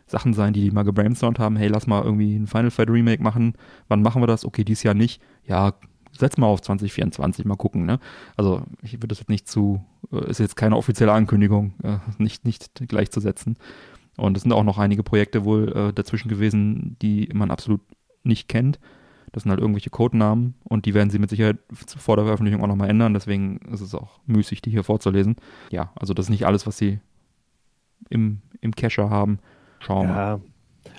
Sachen 0.05 0.33
sein, 0.33 0.53
die 0.53 0.61
die 0.61 0.71
mal 0.71 0.83
gebrainstormt 0.83 1.39
haben. 1.39 1.55
Hey, 1.55 1.67
lass 1.67 1.87
mal 1.87 2.03
irgendwie 2.03 2.35
ein 2.35 2.47
Final 2.47 2.71
Fight 2.71 2.89
Remake 2.89 3.21
machen. 3.21 3.53
Wann 3.87 4.01
machen 4.01 4.21
wir 4.21 4.27
das? 4.27 4.45
Okay, 4.45 4.63
dieses 4.63 4.83
Jahr 4.83 4.93
nicht. 4.95 5.21
Ja, 5.45 5.73
setz 6.11 6.37
mal 6.37 6.47
auf 6.47 6.61
2024, 6.61 7.45
mal 7.45 7.55
gucken. 7.55 7.85
Ne? 7.85 7.99
Also 8.35 8.63
ich 8.81 8.93
würde 8.93 9.07
das 9.07 9.19
jetzt 9.19 9.29
nicht 9.29 9.47
zu, 9.47 9.83
äh, 10.11 10.29
ist 10.29 10.39
jetzt 10.39 10.55
keine 10.55 10.77
offizielle 10.77 11.13
Ankündigung, 11.13 11.73
äh, 11.83 11.97
nicht, 12.17 12.45
nicht 12.45 12.87
gleichzusetzen. 12.87 13.57
Und 14.17 14.35
es 14.35 14.43
sind 14.43 14.51
auch 14.51 14.63
noch 14.63 14.77
einige 14.77 15.03
Projekte 15.03 15.45
wohl 15.45 15.71
äh, 15.71 15.93
dazwischen 15.93 16.27
gewesen, 16.27 16.97
die 17.01 17.29
man 17.33 17.51
absolut 17.51 17.81
nicht 18.23 18.49
kennt. 18.49 18.79
Das 19.31 19.43
sind 19.43 19.51
halt 19.51 19.61
irgendwelche 19.61 19.89
Codenamen 19.89 20.55
und 20.63 20.85
die 20.85 20.93
werden 20.93 21.09
sie 21.09 21.19
mit 21.19 21.29
Sicherheit 21.29 21.57
vor 21.71 22.15
der 22.15 22.25
Veröffentlichung 22.25 22.63
auch 22.63 22.67
nochmal 22.67 22.89
ändern. 22.89 23.13
Deswegen 23.13 23.57
ist 23.71 23.81
es 23.81 23.93
auch 23.93 24.19
müßig, 24.25 24.61
die 24.61 24.71
hier 24.71 24.83
vorzulesen. 24.83 25.35
Ja, 25.71 25.91
also 25.95 26.13
das 26.13 26.25
ist 26.25 26.29
nicht 26.29 26.45
alles, 26.45 26.65
was 26.65 26.77
sie 26.77 26.99
im, 28.09 28.39
im 28.61 28.75
Cacher 28.75 29.09
haben. 29.09 29.39
Schauen 29.79 30.07
wir 30.07 30.15
ja, 30.15 30.37
mal. 30.37 30.41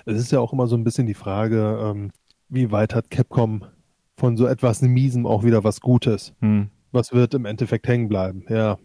Es 0.05 0.17
ist 0.17 0.31
ja 0.31 0.39
auch 0.39 0.53
immer 0.53 0.67
so 0.67 0.75
ein 0.75 0.83
bisschen 0.83 1.07
die 1.07 1.13
Frage, 1.13 1.79
ähm, 1.81 2.11
wie 2.49 2.71
weit 2.71 2.95
hat 2.95 3.09
Capcom 3.09 3.65
von 4.17 4.37
so 4.37 4.45
etwas 4.45 4.81
Miesem 4.81 5.25
auch 5.25 5.43
wieder 5.43 5.63
was 5.63 5.81
Gutes? 5.81 6.33
Hm. 6.41 6.69
Was 6.91 7.13
wird 7.13 7.33
im 7.33 7.45
Endeffekt 7.45 7.87
hängen 7.87 8.09
bleiben? 8.09 8.45
Ja, 8.49 8.77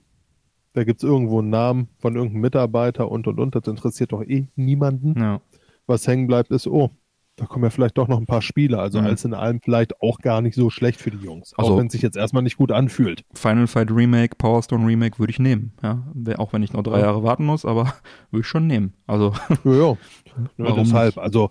da 0.73 0.85
gibt 0.85 1.03
es 1.03 1.09
irgendwo 1.09 1.41
einen 1.41 1.51
Namen 1.51 1.89
von 1.99 2.15
irgendeinem 2.17 2.43
Mitarbeiter 2.43 3.11
und 3.11 3.27
und 3.27 3.41
und. 3.41 3.55
Das 3.55 3.67
interessiert 3.67 4.13
doch 4.13 4.23
eh 4.23 4.49
niemanden. 4.57 5.19
Ja. 5.19 5.41
Was 5.87 6.07
hängen 6.07 6.27
bleibt, 6.27 6.51
ist, 6.51 6.67
oh, 6.67 6.91
da 7.37 7.45
kommen 7.45 7.65
ja 7.65 7.71
vielleicht 7.71 7.99
doch 7.99 8.09
noch 8.09 8.19
ein 8.19 8.27
paar 8.27 8.41
Spiele. 8.41 8.79
Also 8.79 8.99
mhm. 8.99 9.07
alles 9.07 9.25
in 9.25 9.35
allem 9.35 9.61
vielleicht 9.61 10.01
auch 10.01 10.19
gar 10.19 10.41
nicht 10.41 10.55
so 10.55 10.71
schlecht 10.71 11.01
für 11.01 11.11
die 11.11 11.19
Jungs. 11.19 11.53
Also, 11.57 11.75
auch 11.75 11.79
wenn 11.79 11.89
es 11.89 11.93
sich 11.93 12.03
jetzt 12.03 12.17
erstmal 12.17 12.43
nicht 12.43 12.57
gut 12.57 12.73
anfühlt. 12.73 13.25
Final 13.35 13.67
Fight 13.67 13.91
Remake, 13.91 14.37
Power 14.37 14.63
Stone 14.63 14.87
Remake 14.87 15.19
würde 15.19 15.31
ich 15.31 15.39
nehmen. 15.39 15.73
Ja, 15.83 16.03
auch 16.39 16.55
wenn 16.55 16.63
ich 16.63 16.73
noch 16.73 16.83
drei 16.83 16.99
ja. 16.99 17.07
Jahre 17.07 17.23
warten 17.23 17.45
muss, 17.45 17.67
aber 17.67 17.93
würde 18.31 18.41
ich 18.41 18.47
schon 18.47 18.67
nehmen. 18.67 18.95
Also. 19.07 19.35
Ja, 19.65 19.73
ja. 19.73 19.97
Warum 20.57 20.85
deshalb. 20.85 21.17
Nicht? 21.17 21.25
Also 21.25 21.51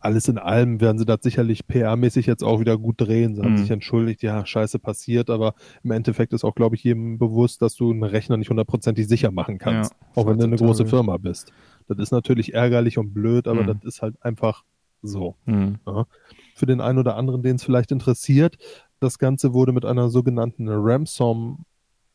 alles 0.00 0.28
in 0.28 0.38
allem 0.38 0.80
werden 0.80 0.98
sie 0.98 1.04
das 1.04 1.18
sicherlich 1.22 1.64
PR-mäßig 1.66 2.26
jetzt 2.26 2.42
auch 2.42 2.60
wieder 2.60 2.78
gut 2.78 3.00
drehen. 3.00 3.34
Sie 3.34 3.42
haben 3.42 3.52
mhm. 3.52 3.58
sich 3.58 3.70
entschuldigt, 3.70 4.22
ja, 4.22 4.46
scheiße 4.46 4.78
passiert, 4.78 5.30
aber 5.30 5.54
im 5.82 5.90
Endeffekt 5.90 6.32
ist 6.32 6.44
auch, 6.44 6.54
glaube 6.54 6.76
ich, 6.76 6.84
jedem 6.84 7.18
bewusst, 7.18 7.60
dass 7.60 7.74
du 7.74 7.90
einen 7.90 8.02
Rechner 8.02 8.36
nicht 8.36 8.50
hundertprozentig 8.50 9.06
sicher 9.08 9.30
machen 9.30 9.58
kannst. 9.58 9.92
Ja, 9.92 10.22
auch 10.22 10.26
wenn 10.26 10.38
du 10.38 10.44
eine 10.44 10.56
große 10.56 10.86
Firma 10.86 11.16
bist. 11.16 11.52
Das 11.86 11.98
ist 11.98 12.12
natürlich 12.12 12.54
ärgerlich 12.54 12.98
und 12.98 13.12
blöd, 13.12 13.46
aber 13.46 13.62
mhm. 13.62 13.66
das 13.66 13.84
ist 13.84 14.02
halt 14.02 14.14
einfach 14.24 14.64
so. 15.04 15.36
Mhm. 15.44 15.76
Ja. 15.86 16.06
Für 16.54 16.66
den 16.66 16.80
einen 16.80 16.98
oder 16.98 17.16
anderen, 17.16 17.42
den 17.42 17.56
es 17.56 17.64
vielleicht 17.64 17.92
interessiert, 17.92 18.56
das 19.00 19.18
Ganze 19.18 19.52
wurde 19.52 19.72
mit 19.72 19.84
einer 19.84 20.08
sogenannten 20.08 20.68
Ransom 20.68 21.64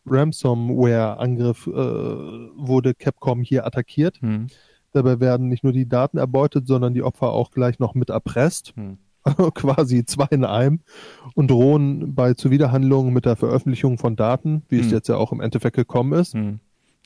Ransomware-Angriff 0.06 1.68
äh, 1.68 1.72
wurde 1.72 2.94
Capcom 2.96 3.44
hier 3.44 3.66
attackiert. 3.66 4.22
Mhm. 4.22 4.48
Dabei 4.92 5.20
werden 5.20 5.50
nicht 5.50 5.64
nur 5.64 5.74
die 5.74 5.88
Daten 5.88 6.18
erbeutet, 6.18 6.68
sondern 6.68 6.94
die 6.94 7.04
Opfer 7.04 7.32
auch 7.32 7.52
gleich 7.52 7.80
noch 7.80 7.94
mit 7.94 8.10
erpresst. 8.10 8.76
Mhm. 8.76 8.98
Quasi 9.54 10.06
zwei 10.06 10.28
in 10.32 10.46
einem 10.46 10.80
und 11.36 11.52
drohen 11.52 12.16
bei 12.16 12.34
Zuwiderhandlungen 12.34 13.14
mit 13.14 13.26
der 13.26 13.36
Veröffentlichung 13.36 13.98
von 13.98 14.16
Daten, 14.16 14.64
wie 14.70 14.80
es 14.80 14.88
hm. 14.88 14.94
jetzt 14.94 15.10
ja 15.10 15.18
auch 15.18 15.32
im 15.32 15.42
Endeffekt 15.42 15.76
gekommen 15.76 16.14
ist. 16.14 16.36
Mhm. 16.36 16.60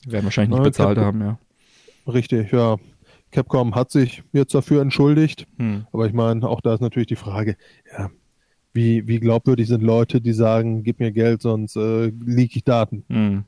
Werden 0.06 0.24
wahrscheinlich 0.24 0.58
nicht 0.58 0.64
bezahlt 0.64 0.96
Capcom, 0.96 1.20
haben, 1.20 1.38
ja. 2.06 2.12
Richtig, 2.12 2.52
ja. 2.52 2.76
Capcom 3.34 3.74
hat 3.74 3.90
sich 3.90 4.22
jetzt 4.32 4.54
dafür 4.54 4.80
entschuldigt. 4.80 5.46
Hm. 5.58 5.86
Aber 5.92 6.06
ich 6.06 6.12
meine, 6.12 6.48
auch 6.48 6.60
da 6.60 6.72
ist 6.72 6.80
natürlich 6.80 7.08
die 7.08 7.16
Frage, 7.16 7.56
ja, 7.90 8.10
wie, 8.72 9.08
wie 9.08 9.18
glaubwürdig 9.18 9.66
sind 9.66 9.82
Leute, 9.82 10.20
die 10.20 10.32
sagen, 10.32 10.84
gib 10.84 11.00
mir 11.00 11.10
Geld, 11.10 11.42
sonst 11.42 11.76
äh, 11.76 12.06
leak 12.06 12.54
ich 12.54 12.62
Daten. 12.62 13.04
Hm. 13.08 13.44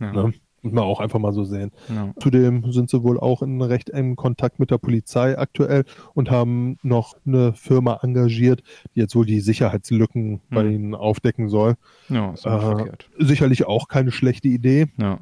Ja. 0.00 0.12
Ne? 0.12 0.34
Muss 0.60 0.72
man 0.72 0.84
auch 0.84 1.00
einfach 1.00 1.18
mal 1.18 1.32
so 1.32 1.44
sehen. 1.44 1.72
Ja. 1.88 2.12
Zudem 2.20 2.70
sind 2.72 2.90
sie 2.90 3.02
wohl 3.02 3.18
auch 3.18 3.42
in 3.42 3.60
recht 3.62 3.90
engem 3.90 4.16
Kontakt 4.16 4.60
mit 4.60 4.70
der 4.70 4.78
Polizei 4.78 5.36
aktuell 5.36 5.84
und 6.14 6.30
haben 6.30 6.76
noch 6.82 7.16
eine 7.26 7.52
Firma 7.54 7.98
engagiert, 8.02 8.62
die 8.94 9.00
jetzt 9.00 9.16
wohl 9.16 9.26
die 9.26 9.40
Sicherheitslücken 9.40 10.30
hm. 10.30 10.40
bei 10.50 10.66
ihnen 10.66 10.94
aufdecken 10.94 11.48
soll. 11.48 11.76
Ja, 12.10 12.34
ist 12.34 12.44
äh, 12.44 12.92
sicherlich 13.18 13.66
auch 13.66 13.88
keine 13.88 14.12
schlechte 14.12 14.48
Idee. 14.48 14.88
Ja. 14.98 15.18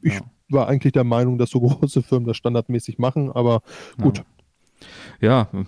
Ich 0.00 0.20
war 0.48 0.68
eigentlich 0.68 0.92
der 0.92 1.04
Meinung, 1.04 1.38
dass 1.38 1.50
so 1.50 1.60
große 1.60 2.02
Firmen 2.02 2.26
das 2.26 2.36
standardmäßig 2.36 2.98
machen, 2.98 3.32
aber 3.32 3.62
gut. 4.00 4.22
Ja. 5.20 5.48
ja 5.52 5.64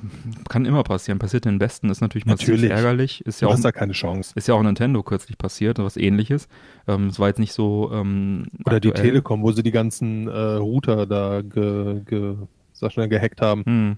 kann 0.49 0.65
immer 0.65 0.83
passieren. 0.83 1.19
Passiert 1.19 1.45
den 1.45 1.59
Besten, 1.59 1.91
ist 1.91 2.01
natürlich 2.01 2.27
massiv 2.27 2.49
natürlich. 2.49 2.71
ärgerlich. 2.71 3.25
Ist 3.27 3.41
ja 3.41 3.49
du 3.49 3.55
auch, 3.55 3.61
da 3.61 3.73
keine 3.73 3.93
Chance. 3.93 4.33
Ist 4.35 4.49
ja 4.49 4.55
auch 4.55 4.63
Nintendo 4.63 5.03
kürzlich 5.03 5.39
passiert, 5.39 5.79
was 5.79 5.97
ähnliches. 5.97 6.49
Ähm, 6.87 7.07
es 7.07 7.19
war 7.19 7.29
jetzt 7.29 7.39
nicht 7.39 7.53
so. 7.53 7.91
Ähm, 7.93 8.47
Oder 8.67 8.77
aktuell. 8.77 8.81
die 8.81 8.93
Telekom, 8.93 9.43
wo 9.43 9.53
sie 9.53 9.63
die 9.63 9.71
ganzen 9.71 10.29
äh, 10.29 10.39
Router 10.39 11.07
da 11.07 11.43
ge, 11.43 12.03
ge, 12.05 12.37
sag 12.73 12.93
schnell, 12.93 13.09
gehackt 13.09 13.41
haben. 13.41 13.65
Hm 13.65 13.97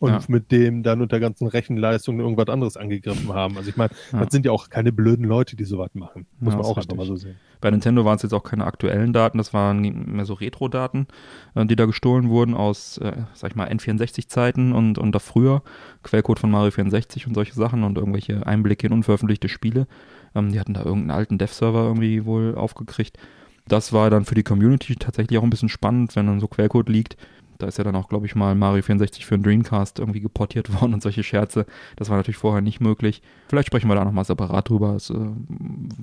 und 0.00 0.10
ja. 0.10 0.20
mit 0.28 0.50
dem 0.50 0.82
dann 0.82 1.00
unter 1.00 1.20
ganzen 1.20 1.46
Rechenleistungen 1.46 2.20
irgendwas 2.20 2.48
anderes 2.48 2.76
angegriffen 2.76 3.32
haben. 3.32 3.56
Also 3.56 3.70
ich 3.70 3.76
meine, 3.76 3.90
ja. 4.12 4.20
das 4.20 4.32
sind 4.32 4.44
ja 4.44 4.52
auch 4.52 4.68
keine 4.68 4.92
blöden 4.92 5.24
Leute, 5.24 5.56
die 5.56 5.64
sowas 5.64 5.90
machen. 5.94 6.26
Muss 6.40 6.54
ja, 6.54 6.58
man 6.58 6.66
auch 6.66 6.76
einfach 6.76 6.96
mal 6.96 7.06
so 7.06 7.16
sehen. 7.16 7.36
Bei 7.60 7.70
Nintendo 7.70 8.04
waren 8.04 8.16
es 8.16 8.22
jetzt 8.22 8.34
auch 8.34 8.42
keine 8.42 8.64
aktuellen 8.64 9.12
Daten, 9.12 9.38
das 9.38 9.54
waren 9.54 9.80
mehr 9.80 10.26
so 10.26 10.34
Retro-Daten, 10.34 11.06
äh, 11.54 11.64
die 11.64 11.76
da 11.76 11.86
gestohlen 11.86 12.28
wurden 12.28 12.54
aus, 12.54 12.98
äh, 12.98 13.12
sag 13.32 13.52
ich 13.52 13.56
mal, 13.56 13.68
N64-Zeiten 13.68 14.72
und, 14.72 14.98
und 14.98 15.12
da 15.12 15.18
früher. 15.18 15.62
Quellcode 16.02 16.40
von 16.40 16.50
Mario 16.50 16.70
64 16.70 17.26
und 17.26 17.34
solche 17.34 17.54
Sachen 17.54 17.84
und 17.84 17.96
irgendwelche 17.96 18.46
Einblicke 18.46 18.86
in 18.86 18.92
unveröffentlichte 18.92 19.48
Spiele. 19.48 19.86
Ähm, 20.34 20.52
die 20.52 20.60
hatten 20.60 20.74
da 20.74 20.80
irgendeinen 20.80 21.12
alten 21.18 21.38
Dev-Server 21.38 21.84
irgendwie 21.84 22.24
wohl 22.24 22.54
aufgekriegt. 22.54 23.18
Das 23.66 23.94
war 23.94 24.10
dann 24.10 24.26
für 24.26 24.34
die 24.34 24.42
Community 24.42 24.96
tatsächlich 24.96 25.38
auch 25.38 25.42
ein 25.42 25.50
bisschen 25.50 25.70
spannend, 25.70 26.16
wenn 26.16 26.26
dann 26.26 26.40
so 26.40 26.48
Quellcode 26.48 26.90
liegt 26.90 27.16
da 27.58 27.66
ist 27.66 27.78
ja 27.78 27.84
dann 27.84 27.96
auch, 27.96 28.08
glaube 28.08 28.26
ich, 28.26 28.34
mal 28.34 28.54
Mario 28.54 28.82
64 28.82 29.26
für 29.26 29.34
einen 29.34 29.44
Dreamcast 29.44 29.98
irgendwie 29.98 30.20
geportiert 30.20 30.72
worden 30.80 30.94
und 30.94 31.02
solche 31.02 31.22
Scherze. 31.22 31.66
Das 31.96 32.10
war 32.10 32.16
natürlich 32.16 32.36
vorher 32.36 32.62
nicht 32.62 32.80
möglich. 32.80 33.22
Vielleicht 33.48 33.68
sprechen 33.68 33.88
wir 33.88 33.94
da 33.94 34.04
nochmal 34.04 34.24
separat 34.24 34.68
drüber. 34.68 34.94
Es 34.94 35.10
äh, 35.10 35.16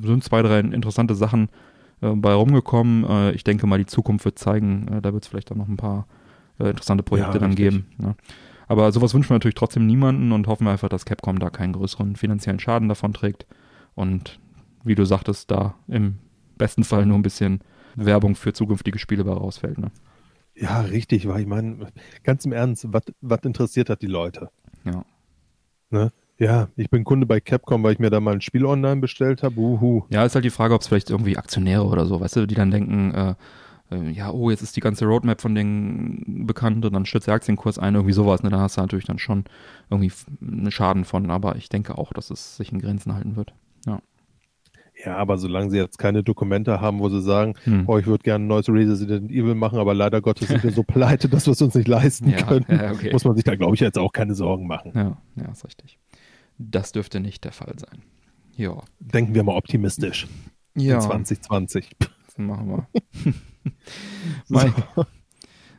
sind 0.02 0.24
zwei, 0.24 0.42
drei 0.42 0.60
interessante 0.60 1.16
Sachen 1.16 1.50
äh, 2.02 2.10
bei 2.10 2.34
rumgekommen. 2.34 3.06
Äh, 3.06 3.32
ich 3.32 3.44
denke 3.44 3.68
mal, 3.68 3.78
die 3.78 3.86
Zukunft 3.86 4.26
wird 4.26 4.40
zeigen. 4.40 4.88
Äh, 4.88 5.02
da 5.02 5.14
wird 5.14 5.24
es 5.24 5.30
vielleicht 5.30 5.52
auch 5.52 5.58
noch 5.58 5.68
ein 5.68 5.78
paar 5.78 6.08
äh, 6.60 6.70
interessante 6.70 7.04
Projekte 7.04 7.34
ja, 7.34 7.40
dann 7.40 7.56
geben. 7.56 7.88
Ja. 8.00 8.16
Aber 8.68 8.92
sowas 8.92 9.14
wünschen 9.14 9.30
wir 9.30 9.36
natürlich 9.36 9.56
trotzdem 9.56 9.86
niemanden 9.86 10.32
und 10.32 10.48
hoffen 10.48 10.66
wir 10.66 10.72
einfach, 10.72 10.90
dass 10.90 11.06
Capcom 11.06 11.40
da 11.40 11.50
keinen 11.50 11.74
größeren 11.74 12.16
finanziellen 12.16 12.60
Schaden 12.60 12.88
davon 12.88 13.14
trägt. 13.14 13.46
Und 13.96 14.40
wie 14.84 14.96
du 14.96 15.06
sagtest, 15.06 15.52
da 15.52 15.76
im 15.88 16.20
besten 16.58 16.84
Fall 16.84 17.06
nur 17.06 17.18
ein 17.18 17.24
bisschen 17.24 17.60
Werbung 17.96 18.36
für 18.36 18.54
zukünftige 18.54 19.00
Spiele 19.00 19.24
bei 19.24 19.34
rausfällt. 19.34 19.78
Ne? 19.78 19.92
Ja, 20.62 20.82
richtig, 20.82 21.28
weil 21.28 21.42
ich 21.42 21.48
meine, 21.48 21.88
ganz 22.24 22.46
im 22.46 22.54
Ernst, 22.54 22.88
was 22.92 23.40
interessiert 23.44 23.90
hat 23.90 24.04
die 24.04 24.08
Leute? 24.08 24.50
Ja. 24.86 25.04
Ne? 25.90 26.12
Ja, 26.38 26.70
ich 26.76 26.90
bin 26.90 27.04
Kunde 27.04 27.26
bei 27.26 27.40
Capcom, 27.40 27.84
weil 27.84 27.94
ich 27.94 28.00
mir 28.00 28.12
da 28.12 28.20
mal 28.20 28.34
ein 28.34 28.42
Spiel 28.42 28.66
online 28.66 29.02
bestellt 29.02 29.44
habe. 29.44 29.60
Uhu. 29.60 30.04
Ja, 30.10 30.24
ist 30.24 30.36
halt 30.36 30.46
die 30.46 30.52
Frage, 30.52 30.76
ob 30.76 30.82
es 30.82 30.88
vielleicht 30.88 31.10
irgendwie 31.10 31.38
Aktionäre 31.38 31.86
oder 31.86 32.06
so, 32.06 32.20
weißt 32.20 32.38
du, 32.38 32.46
die 32.46 32.56
dann 32.56 32.72
denken, 32.72 33.12
äh, 33.12 33.36
äh, 33.92 34.10
ja, 34.12 34.32
oh, 34.32 34.52
jetzt 34.52 34.62
ist 34.62 34.76
die 34.76 34.82
ganze 34.82 35.06
Roadmap 35.06 35.42
von 35.42 35.56
denen 35.56 36.46
bekannt 36.46 36.86
und 36.86 36.94
dann 36.94 37.06
stürzt 37.06 37.28
der 37.28 37.34
Aktienkurs 37.34 37.80
ein, 37.80 37.96
irgendwie 37.96 38.14
sowas, 38.14 38.44
ne? 38.44 38.50
Da 38.50 38.60
hast 38.60 38.78
du 38.78 38.82
natürlich 38.82 39.06
dann 39.06 39.20
schon 39.20 39.46
irgendwie 39.90 40.12
einen 40.42 40.72
Schaden 40.72 41.06
von, 41.06 41.30
aber 41.32 41.56
ich 41.56 41.70
denke 41.70 41.98
auch, 41.98 42.14
dass 42.14 42.30
es 42.30 42.58
sich 42.58 42.72
in 42.72 42.80
Grenzen 42.80 43.14
halten 43.14 43.36
wird. 43.36 43.54
Ja. 43.86 44.02
Ja, 45.04 45.18
aber 45.18 45.38
solange 45.38 45.72
sie 45.72 45.78
jetzt 45.78 45.98
keine 45.98 46.24
Dokumente 46.24 46.80
haben, 46.80 47.00
wo 47.00 47.10
sie 47.10 47.22
sagen, 47.22 47.56
hm. 47.64 47.86
oh, 47.88 47.98
ich 47.98 48.06
würde 48.06 48.24
gerne 48.24 48.46
ein 48.46 48.48
neues 48.48 48.70
Resident 48.70 49.32
Evil 49.32 49.56
machen, 49.56 49.80
aber 49.80 49.94
leider 49.94 50.22
Gottes 50.22 50.50
sind 50.50 50.64
wir 50.64 50.72
so 50.72 50.84
pleite, 50.88 51.28
dass 51.28 51.48
wir 51.48 51.54
es 51.54 51.62
uns 51.62 51.74
nicht 51.74 51.88
leisten 51.88 52.30
ja, 52.30 52.44
können, 52.44 52.66
ja, 52.70 52.92
okay. 52.92 53.12
muss 53.12 53.26
man 53.26 53.36
sich 53.36 53.44
da, 53.44 53.56
glaube 53.56 53.76
ich, 53.76 53.82
jetzt 53.82 53.98
auch 53.98 54.12
keine 54.12 54.36
Sorgen 54.36 54.68
machen. 54.68 54.92
Ja, 54.94 55.18
ja, 55.36 55.52
ist 55.52 55.66
richtig. 55.66 55.98
Das 56.58 56.92
dürfte 56.92 57.20
nicht 57.20 57.44
der 57.44 57.52
Fall 57.52 57.74
sein. 57.78 58.04
Ja. 58.56 58.78
Denken 59.00 59.34
wir 59.34 59.44
mal 59.44 59.56
optimistisch. 59.56 60.28
Ja. 60.76 60.96
In 60.96 61.02
2020. 61.02 61.90
Das 62.00 62.38
machen 62.38 62.70
wir. 62.70 62.88
Mike, 64.50 64.84
so. 64.96 65.06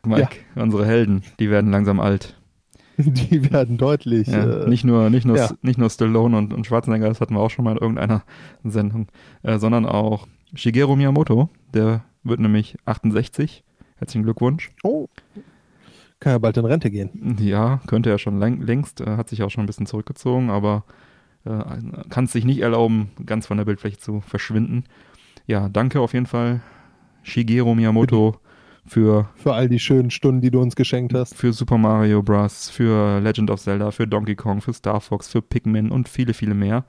Mike 0.05 0.37
ja. 0.57 0.63
unsere 0.63 0.85
Helden, 0.85 1.23
die 1.39 1.49
werden 1.51 1.71
langsam 1.71 2.01
alt. 2.01 2.42
Die 3.31 3.51
werden 3.51 3.79
deutlich. 3.79 4.29
Ja, 4.29 4.63
äh, 4.65 4.69
nicht 4.69 4.85
nur, 4.85 5.11
nicht 5.11 5.27
nur, 5.27 5.37
ja. 5.37 5.51
nicht 5.63 5.79
nur 5.79 5.91
Stallone 5.91 6.37
und, 6.37 6.53
und 6.53 6.67
Schwarzenegger, 6.67 7.09
das 7.09 7.21
hatten 7.21 7.35
wir 7.35 7.41
auch 7.41 7.51
schon 7.51 7.65
mal 7.65 7.73
in 7.73 7.79
irgendeiner 7.79 8.23
Sendung, 8.65 9.09
äh, 9.43 9.59
sondern 9.59 9.87
auch 9.87 10.27
Shigeru 10.55 10.97
Miyamoto, 10.97 11.49
der 11.73 12.05
wird 12.23 12.41
nämlich 12.41 12.77
68. 12.85 13.65
Herzlichen 13.97 14.25
Glückwunsch. 14.25 14.71
Oh. 14.83 15.09
Kann 16.21 16.33
ja 16.33 16.39
bald 16.39 16.57
in 16.57 16.65
Rente 16.65 16.91
gehen. 16.91 17.37
Ja, 17.41 17.81
könnte 17.87 18.11
er 18.11 18.19
schon 18.19 18.39
lang, 18.39 18.61
längst, 18.61 19.01
äh, 19.01 19.17
hat 19.17 19.29
sich 19.29 19.43
auch 19.43 19.51
schon 19.51 19.65
ein 19.65 19.67
bisschen 19.67 19.87
zurückgezogen, 19.87 20.51
aber 20.51 20.85
äh, 21.45 21.59
kann 22.11 22.25
es 22.27 22.33
sich 22.33 22.45
nicht 22.45 22.61
erlauben, 22.61 23.11
ganz 23.27 23.47
von 23.47 23.57
der 23.57 23.65
Bildfläche 23.65 23.99
zu 23.99 24.21
verschwinden. 24.21 24.85
Ja, 25.47 25.69
danke 25.69 26.01
auf 26.01 26.13
jeden 26.13 26.27
Fall, 26.27 26.61
Shigeru 27.23 27.75
Miyamoto 27.75 28.37
für 28.85 29.29
für 29.37 29.55
all 29.55 29.69
die 29.69 29.79
schönen 29.79 30.11
Stunden, 30.11 30.41
die 30.41 30.51
du 30.51 30.61
uns 30.61 30.77
geschenkt 30.77 31.15
hast. 31.15 31.35
Für 31.35 31.53
Super 31.53 31.79
Mario 31.79 32.23
Bros., 32.23 32.71
für 32.71 33.21
Legend 33.21 33.51
of 33.51 33.61
Zelda, 33.61 33.91
für 33.91 34.07
Donkey 34.07 34.35
Kong, 34.35 34.61
für 34.61 34.73
Star 34.73 35.01
Fox, 35.01 35.29
für 35.29 35.43
Pikmin 35.43 35.91
und 35.91 36.09
viele, 36.09 36.35
viele 36.35 36.55
mehr. 36.55 36.85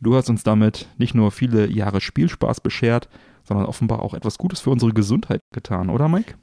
Du 0.00 0.16
hast 0.16 0.28
uns 0.28 0.42
damit 0.42 0.88
nicht 0.98 1.14
nur 1.14 1.30
viele 1.30 1.68
Jahre 1.70 2.00
Spielspaß 2.00 2.60
beschert, 2.60 3.08
sondern 3.44 3.66
offenbar 3.66 4.02
auch 4.02 4.14
etwas 4.14 4.36
Gutes 4.36 4.60
für 4.60 4.70
unsere 4.70 4.92
Gesundheit 4.92 5.42
getan, 5.52 5.90
oder 5.90 6.08
Mike? 6.08 6.34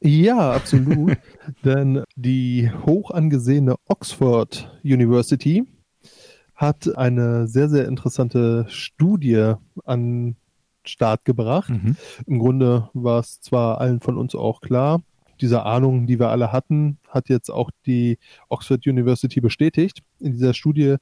Ja, 0.00 0.52
absolut. 0.52 1.16
Denn 1.64 2.04
die 2.16 2.70
hoch 2.86 3.10
angesehene 3.10 3.76
Oxford 3.88 4.78
University 4.84 5.64
hat 6.54 6.96
eine 6.96 7.46
sehr, 7.46 7.68
sehr 7.68 7.86
interessante 7.86 8.66
Studie 8.68 9.54
an 9.84 10.36
Start 10.88 11.24
gebracht. 11.24 11.70
Mhm. 11.70 11.96
Im 12.26 12.38
Grunde 12.38 12.90
war 12.94 13.20
es 13.20 13.40
zwar 13.40 13.80
allen 13.80 14.00
von 14.00 14.16
uns 14.16 14.34
auch 14.34 14.60
klar, 14.60 15.00
diese 15.40 15.64
Ahnung, 15.64 16.06
die 16.06 16.18
wir 16.18 16.30
alle 16.30 16.52
hatten, 16.52 16.98
hat 17.08 17.28
jetzt 17.28 17.50
auch 17.50 17.70
die 17.86 18.18
Oxford 18.48 18.86
University 18.86 19.40
bestätigt. 19.40 20.02
In 20.18 20.32
dieser 20.32 20.54
Studie 20.54 20.96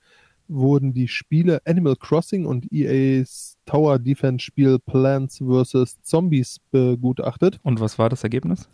wurden 0.48 0.92
die 0.92 1.08
Spiele 1.08 1.60
Animal 1.64 1.96
Crossing 1.96 2.46
und 2.46 2.70
EA's 2.72 3.56
Tower 3.66 3.98
Defense 3.98 4.44
Spiel 4.44 4.78
Plants 4.78 5.38
vs. 5.38 6.00
Zombies 6.02 6.60
begutachtet. 6.70 7.58
Und 7.62 7.80
was 7.80 7.98
war 7.98 8.08
das 8.08 8.22
Ergebnis? 8.22 8.68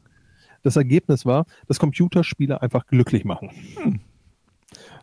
Das 0.62 0.76
Ergebnis 0.76 1.25
war, 1.26 1.47
dass 1.66 1.78
Computerspiele 1.78 2.61
einfach 2.61 2.87
glücklich 2.87 3.25
machen. 3.25 3.50
Hm. 3.76 4.00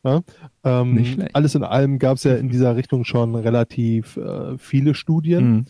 Ja, 0.03 0.21
ähm, 0.63 0.95
Nicht 0.95 1.13
schlecht. 1.13 1.35
Alles 1.35 1.55
in 1.55 1.63
allem 1.63 1.99
gab 1.99 2.17
es 2.17 2.23
ja 2.23 2.35
in 2.35 2.49
dieser 2.49 2.75
Richtung 2.75 3.03
schon 3.03 3.35
relativ 3.35 4.17
äh, 4.17 4.57
viele 4.57 4.93
Studien. 4.93 5.39
Hm. 5.39 5.65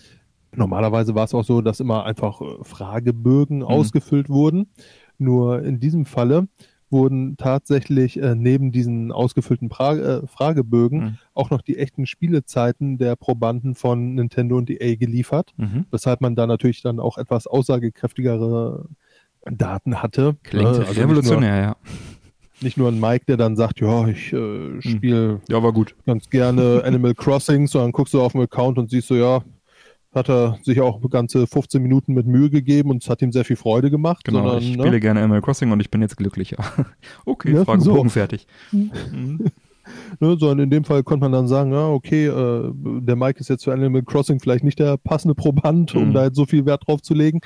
Normalerweise 0.56 1.16
war 1.16 1.26
es 1.26 1.34
auch 1.34 1.44
so, 1.44 1.62
dass 1.62 1.80
immer 1.80 2.06
einfach 2.06 2.42
äh, 2.42 2.64
Fragebögen 2.64 3.62
hm. 3.62 3.68
ausgefüllt 3.68 4.30
wurden. 4.30 4.70
Nur 5.18 5.64
in 5.64 5.80
diesem 5.80 6.06
Falle 6.06 6.48
wurden 6.92 7.38
tatsächlich 7.38 8.22
äh, 8.22 8.36
neben 8.36 8.72
diesen 8.72 9.12
ausgefüllten 9.12 9.70
pra 9.70 9.96
äh, 9.96 10.28
Fragebögen 10.28 11.00
mhm. 11.00 11.18
auch 11.34 11.50
noch 11.50 11.62
die 11.62 11.78
echten 11.78 12.06
Spielezeiten 12.06 12.98
der 12.98 13.16
Probanden 13.16 13.76
von 13.76 14.16
Nintendo 14.16 14.58
und 14.58 14.70
EA 14.70 14.96
geliefert, 14.96 15.54
mhm. 15.58 15.86
weshalb 15.92 16.22
man 16.22 16.36
da 16.36 16.48
natürlich 16.48 16.82
dann 16.82 17.00
auch 17.00 17.18
etwas 17.18 17.48
aussagekräftigere 17.48 18.88
Daten 19.46 20.02
hatte. 20.02 20.36
Klingt 20.44 20.72
ne? 20.72 20.86
also 20.86 21.00
revolutionär, 21.00 21.56
nur, 21.56 21.62
ja. 21.62 21.76
Nicht 22.62 22.78
nur 22.78 22.90
ein 22.90 23.00
Mike, 23.00 23.26
der 23.26 23.38
dann 23.38 23.56
sagt, 23.56 23.80
ja, 23.80 24.08
ich 24.08 24.34
äh, 24.34 24.82
spiele 24.82 25.30
hm. 25.30 25.42
ja, 25.48 25.64
war 25.64 25.72
gut. 25.72 25.96
ganz 26.06 26.30
gerne 26.30 26.82
Animal 26.84 27.16
Crossing, 27.16 27.68
sondern 27.68 27.94
guckst 27.94 28.14
du 28.14 28.22
auf 28.22 28.34
dem 28.34 28.42
Account 28.42 28.78
und 28.78 28.90
siehst 28.90 29.08
so, 29.08 29.16
ja, 29.16 29.44
hat 30.12 30.30
er 30.30 30.58
sich 30.64 30.82
auch 30.82 31.02
ganze 31.10 31.46
15 31.46 31.82
Minuten 31.82 32.14
mit 32.14 32.26
Mühe 32.26 32.50
gegeben 32.50 32.90
und 32.90 33.04
es 33.04 33.10
hat 33.10 33.22
ihm 33.22 33.32
sehr 33.32 33.46
viel 33.46 33.56
Freude 33.56 33.92
gemacht. 33.92 34.24
Genau, 34.24 34.40
sondern, 34.40 34.58
ich 34.60 34.74
spiele 34.74 34.92
ne? 34.92 35.00
gerne 35.00 35.22
Animal 35.22 35.42
Crossing 35.42 35.72
und 35.72 35.80
ich 35.80 35.92
bin 35.92 36.02
jetzt 36.02 36.18
glücklicher. 36.18 36.58
okay, 37.26 37.54
ja, 37.54 37.66
Fragebogen 37.66 38.10
so. 38.10 38.14
fertig. 38.14 38.48
Mhm. 38.72 39.46
Ne, 40.20 40.38
sondern 40.38 40.60
in 40.60 40.70
dem 40.70 40.84
Fall 40.84 41.02
konnte 41.02 41.22
man 41.22 41.32
dann 41.32 41.48
sagen, 41.48 41.72
ja, 41.72 41.88
okay, 41.88 42.28
äh, 42.28 42.72
der 42.76 43.16
Mike 43.16 43.40
ist 43.40 43.50
jetzt 43.50 43.64
für 43.64 43.74
Animal 43.74 44.04
Crossing 44.04 44.40
vielleicht 44.40 44.64
nicht 44.64 44.78
der 44.78 44.98
passende 44.98 45.34
Proband, 45.34 45.96
um 45.96 46.10
mhm. 46.10 46.14
da 46.14 46.26
jetzt 46.26 46.36
so 46.36 46.46
viel 46.46 46.68
Wert 46.68 46.88
drauf 46.88 47.02
zu 47.02 47.16
legen. 47.16 47.42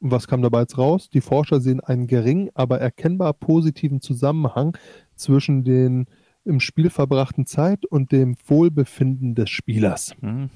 Was 0.00 0.26
kam 0.26 0.40
dabei 0.40 0.60
jetzt 0.60 0.78
raus? 0.78 1.10
Die 1.10 1.20
Forscher 1.20 1.60
sehen 1.60 1.80
einen 1.80 2.06
geringen, 2.06 2.48
aber 2.54 2.80
erkennbar 2.80 3.34
positiven 3.34 4.00
Zusammenhang 4.00 4.74
zwischen 5.16 5.64
den 5.64 6.06
im 6.44 6.60
Spiel 6.60 6.88
verbrachten 6.88 7.44
Zeit 7.44 7.84
und 7.84 8.10
dem 8.10 8.36
Wohlbefinden 8.46 9.34
des 9.34 9.50
Spielers. 9.50 10.14
Mhm. 10.22 10.48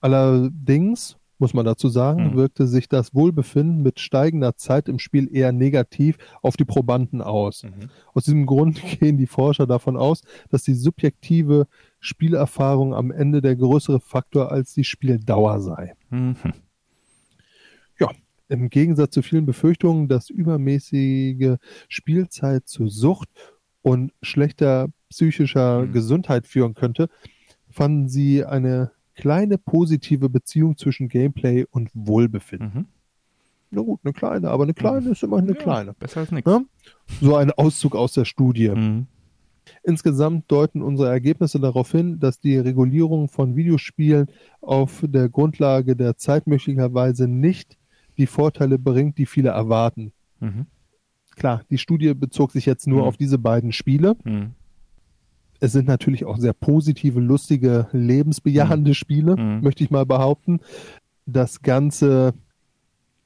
Allerdings, 0.00 1.16
muss 1.38 1.54
man 1.54 1.64
dazu 1.64 1.88
sagen, 1.88 2.30
mhm. 2.30 2.34
wirkte 2.34 2.66
sich 2.66 2.88
das 2.88 3.14
Wohlbefinden 3.14 3.82
mit 3.82 4.00
steigender 4.00 4.56
Zeit 4.56 4.88
im 4.88 4.98
Spiel 4.98 5.34
eher 5.34 5.52
negativ 5.52 6.18
auf 6.42 6.56
die 6.56 6.64
Probanden 6.64 7.22
aus. 7.22 7.64
Mhm. 7.64 7.90
Aus 8.12 8.24
diesem 8.24 8.46
Grund 8.46 8.82
gehen 9.00 9.16
die 9.16 9.26
Forscher 9.26 9.66
davon 9.66 9.96
aus, 9.96 10.22
dass 10.50 10.62
die 10.62 10.74
subjektive 10.74 11.66
Spielerfahrung 12.00 12.94
am 12.94 13.10
Ende 13.10 13.40
der 13.40 13.56
größere 13.56 14.00
Faktor 14.00 14.50
als 14.50 14.74
die 14.74 14.84
Spieldauer 14.84 15.60
sei. 15.60 15.94
Mhm. 16.10 16.36
Ja, 17.98 18.10
im 18.48 18.70
Gegensatz 18.70 19.14
zu 19.14 19.22
vielen 19.22 19.46
Befürchtungen, 19.46 20.08
dass 20.08 20.30
übermäßige 20.30 21.56
Spielzeit 21.88 22.66
zu 22.68 22.88
Sucht 22.88 23.28
und 23.82 24.12
schlechter 24.22 24.88
psychischer 25.08 25.82
mhm. 25.82 25.92
Gesundheit 25.92 26.46
führen 26.46 26.74
könnte, 26.74 27.08
fanden 27.70 28.08
sie 28.08 28.44
eine 28.44 28.92
kleine 29.18 29.58
positive 29.58 30.28
Beziehung 30.28 30.76
zwischen 30.76 31.08
Gameplay 31.08 31.66
und 31.70 31.90
Wohlbefinden. 31.92 32.72
Mhm. 32.72 32.86
Na 33.70 33.82
gut, 33.82 34.00
eine 34.04 34.12
kleine, 34.12 34.48
aber 34.48 34.62
eine 34.62 34.74
kleine 34.74 35.06
mhm. 35.06 35.12
ist 35.12 35.22
immer 35.22 35.38
eine 35.38 35.52
ja, 35.52 35.54
kleine. 35.54 35.92
Besser 35.92 36.20
als 36.20 36.30
nichts. 36.30 36.48
Ja? 36.48 36.62
So 37.20 37.36
ein 37.36 37.50
Auszug 37.50 37.96
aus 37.96 38.12
der 38.12 38.24
Studie. 38.24 38.68
Mhm. 38.70 39.06
Insgesamt 39.82 40.50
deuten 40.50 40.80
unsere 40.82 41.10
Ergebnisse 41.10 41.60
darauf 41.60 41.90
hin, 41.90 42.20
dass 42.20 42.40
die 42.40 42.56
Regulierung 42.56 43.28
von 43.28 43.56
Videospielen 43.56 44.28
auf 44.62 45.04
der 45.06 45.28
Grundlage 45.28 45.96
der 45.96 46.16
Zeit 46.16 46.46
möglicherweise 46.46 47.28
nicht 47.28 47.76
die 48.16 48.26
Vorteile 48.26 48.78
bringt, 48.78 49.18
die 49.18 49.26
viele 49.26 49.50
erwarten. 49.50 50.12
Mhm. 50.40 50.66
Klar, 51.36 51.62
die 51.70 51.78
Studie 51.78 52.14
bezog 52.14 52.52
sich 52.52 52.66
jetzt 52.66 52.86
nur 52.86 53.02
mhm. 53.02 53.08
auf 53.08 53.16
diese 53.16 53.38
beiden 53.38 53.72
Spiele. 53.72 54.16
Mhm 54.24 54.54
es 55.60 55.72
sind 55.72 55.88
natürlich 55.88 56.24
auch 56.24 56.38
sehr 56.38 56.52
positive, 56.52 57.20
lustige, 57.20 57.88
lebensbejahende 57.92 58.90
mhm. 58.90 58.94
Spiele, 58.94 59.36
mhm. 59.36 59.60
möchte 59.62 59.84
ich 59.84 59.90
mal 59.90 60.06
behaupten. 60.06 60.60
Das 61.26 61.62
Ganze 61.62 62.34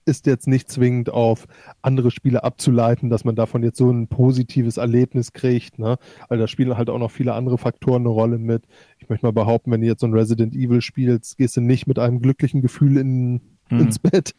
ist 0.05 0.27
jetzt 0.27 0.49
nicht 0.49 0.68
zwingend 0.68 1.11
auf 1.11 1.47
andere 1.81 2.11
Spiele 2.11 2.42
abzuleiten, 2.42 3.09
dass 3.09 3.25
man 3.25 3.37
davon 3.37 3.62
jetzt 3.62 3.79
so 3.79 3.90
ein 3.90 4.09
positives 4.09 4.77
Erlebnis 4.77 5.33
kriegt, 5.33 5.79
ne? 5.79 5.97
Weil 6.29 6.38
da 6.38 6.49
spielen 6.49 6.77
halt 6.77 6.90
auch 6.90 6.99
noch 6.99 7.11
viele 7.11 7.35
andere 7.35 7.59
Faktoren 7.59 8.03
eine 8.03 8.09
Rolle 8.09 8.38
mit. 8.38 8.64
Ich 8.99 9.09
möchte 9.09 9.25
mal 9.25 9.33
behaupten, 9.33 9.71
wenn 9.71 9.81
du 9.81 9.87
jetzt 9.87 10.01
so 10.01 10.07
ein 10.07 10.14
Resident 10.14 10.55
Evil 10.55 10.81
spielst, 10.81 11.38
gehst 11.38 11.57
du 11.57 11.61
nicht 11.61 11.87
mit 11.87 11.99
einem 11.99 12.21
glücklichen 12.21 12.62
Gefühl 12.62 12.97
in, 12.97 13.40
mhm. 13.71 13.81
ins 13.81 13.99
Bett. 14.01 14.35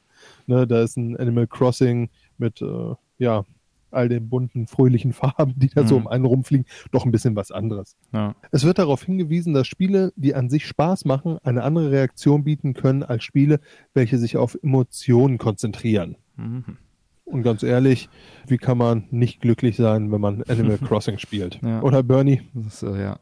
Ne? 0.48 0.68
Da 0.68 0.82
ist 0.82 0.98
ein 0.98 1.18
Animal 1.18 1.48
Crossing 1.48 2.10
mit, 2.38 2.62
äh, 2.62 2.96
ja, 3.18 3.46
all 3.94 4.10
den 4.10 4.30
bunten, 4.30 4.68
fröhlichen 4.68 5.14
Farben, 5.14 5.54
die 5.56 5.70
da 5.70 5.84
mhm. 5.84 5.88
so 5.88 5.96
um 5.98 6.08
einen 6.08 6.26
rumfliegen, 6.26 6.66
doch 6.92 7.06
ein 7.06 7.12
bisschen 7.12 7.36
was 7.36 7.52
anderes. 7.52 7.96
Ja. 8.14 8.36
Es 8.52 8.64
wird 8.64 8.80
darauf 8.80 9.04
hingewiesen, 9.04 9.54
dass 9.54 9.68
Spiele, 9.68 10.14
die 10.16 10.36
an 10.36 10.50
sich 10.50 10.66
Spaß 10.66 11.06
machen, 11.06 11.38
eine 11.44 11.64
andere 11.64 11.92
Reaktion 11.92 12.44
bieten 12.44 12.74
können 12.74 13.04
als 13.04 13.24
Spiele, 13.24 13.60
welche 13.94 14.18
sich 14.18 14.38
auf 14.38 14.58
Emotionen 14.62 15.38
konzentrieren. 15.38 16.18
Mhm. 16.38 16.78
Und 17.26 17.44
ganz 17.44 17.64
ehrlich, 17.64 18.10
wie 18.48 18.58
kann 18.58 18.78
man 18.78 19.06
nicht 19.10 19.42
glücklich 19.42 19.78
sein, 19.78 20.12
wenn 20.12 20.22
man 20.22 20.44
Animal 20.44 20.78
Crossing 20.88 21.18
spielt? 21.18 21.60
Ja. 21.64 21.82
Oder 21.82 22.04
Bernie? 22.04 22.42
Ist, 22.68 22.84
äh, 22.84 23.02
ja. 23.02 23.20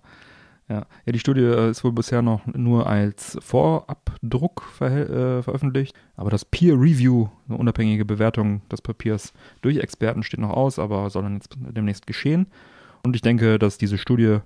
Ja. 0.69 0.85
ja, 1.05 1.11
die 1.11 1.19
Studie 1.19 1.41
äh, 1.41 1.69
ist 1.69 1.83
wohl 1.83 1.91
bisher 1.91 2.21
noch 2.21 2.45
nur 2.47 2.87
als 2.87 3.37
Vorabdruck 4.21 4.63
ver 4.63 5.09
äh, 5.09 5.43
veröffentlicht, 5.43 5.95
aber 6.15 6.29
das 6.29 6.45
Peer 6.45 6.75
Review, 6.75 7.29
eine 7.47 7.57
unabhängige 7.57 8.05
Bewertung 8.05 8.61
des 8.69 8.81
Papiers 8.81 9.33
durch 9.61 9.77
Experten 9.77 10.23
steht 10.23 10.39
noch 10.39 10.51
aus, 10.51 10.79
aber 10.79 11.09
soll 11.09 11.23
dann 11.23 11.35
jetzt 11.35 11.55
demnächst 11.59 12.07
geschehen. 12.07 12.47
Und 13.03 13.15
ich 13.15 13.21
denke, 13.21 13.57
dass 13.57 13.77
diese 13.77 13.97
Studie 13.97 14.39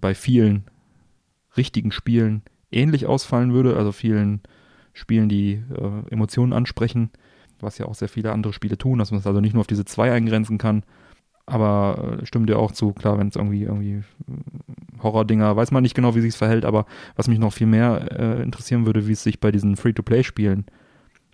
bei 0.00 0.14
vielen 0.14 0.64
richtigen 1.56 1.92
Spielen 1.92 2.42
ähnlich 2.70 3.06
ausfallen 3.06 3.52
würde, 3.52 3.76
also 3.76 3.92
vielen 3.92 4.40
Spielen, 4.94 5.28
die 5.28 5.62
äh, 5.74 6.10
Emotionen 6.10 6.52
ansprechen, 6.52 7.10
was 7.60 7.78
ja 7.78 7.86
auch 7.86 7.94
sehr 7.94 8.08
viele 8.08 8.32
andere 8.32 8.52
Spiele 8.52 8.78
tun, 8.78 8.98
dass 8.98 9.10
man 9.10 9.20
es 9.20 9.26
also 9.26 9.40
nicht 9.40 9.52
nur 9.52 9.60
auf 9.60 9.66
diese 9.66 9.84
zwei 9.84 10.12
eingrenzen 10.12 10.58
kann, 10.58 10.84
aber 11.48 12.18
äh, 12.20 12.26
stimmt 12.26 12.48
dir 12.48 12.58
auch 12.58 12.72
zu, 12.72 12.92
klar, 12.92 13.18
wenn 13.18 13.28
es 13.28 13.36
irgendwie, 13.36 13.62
irgendwie 13.62 14.02
Horror-Dinger, 15.02 15.56
weiß 15.56 15.70
man 15.70 15.82
nicht 15.82 15.94
genau, 15.94 16.14
wie 16.14 16.20
sich 16.20 16.36
verhält, 16.36 16.64
aber 16.64 16.86
was 17.16 17.28
mich 17.28 17.38
noch 17.38 17.52
viel 17.52 17.66
mehr 17.66 18.06
äh, 18.18 18.42
interessieren 18.42 18.86
würde, 18.86 19.08
wie 19.08 19.12
es 19.12 19.22
sich 19.22 19.40
bei 19.40 19.50
diesen 19.50 19.76
Free-to-Play-Spielen 19.76 20.66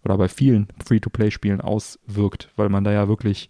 oder 0.05 0.17
bei 0.17 0.29
vielen 0.29 0.69
Free-to-Play-Spielen 0.85 1.61
auswirkt, 1.61 2.51
weil 2.57 2.69
man 2.69 2.85
da 2.85 2.93
ja 2.93 3.09
wirklich 3.09 3.49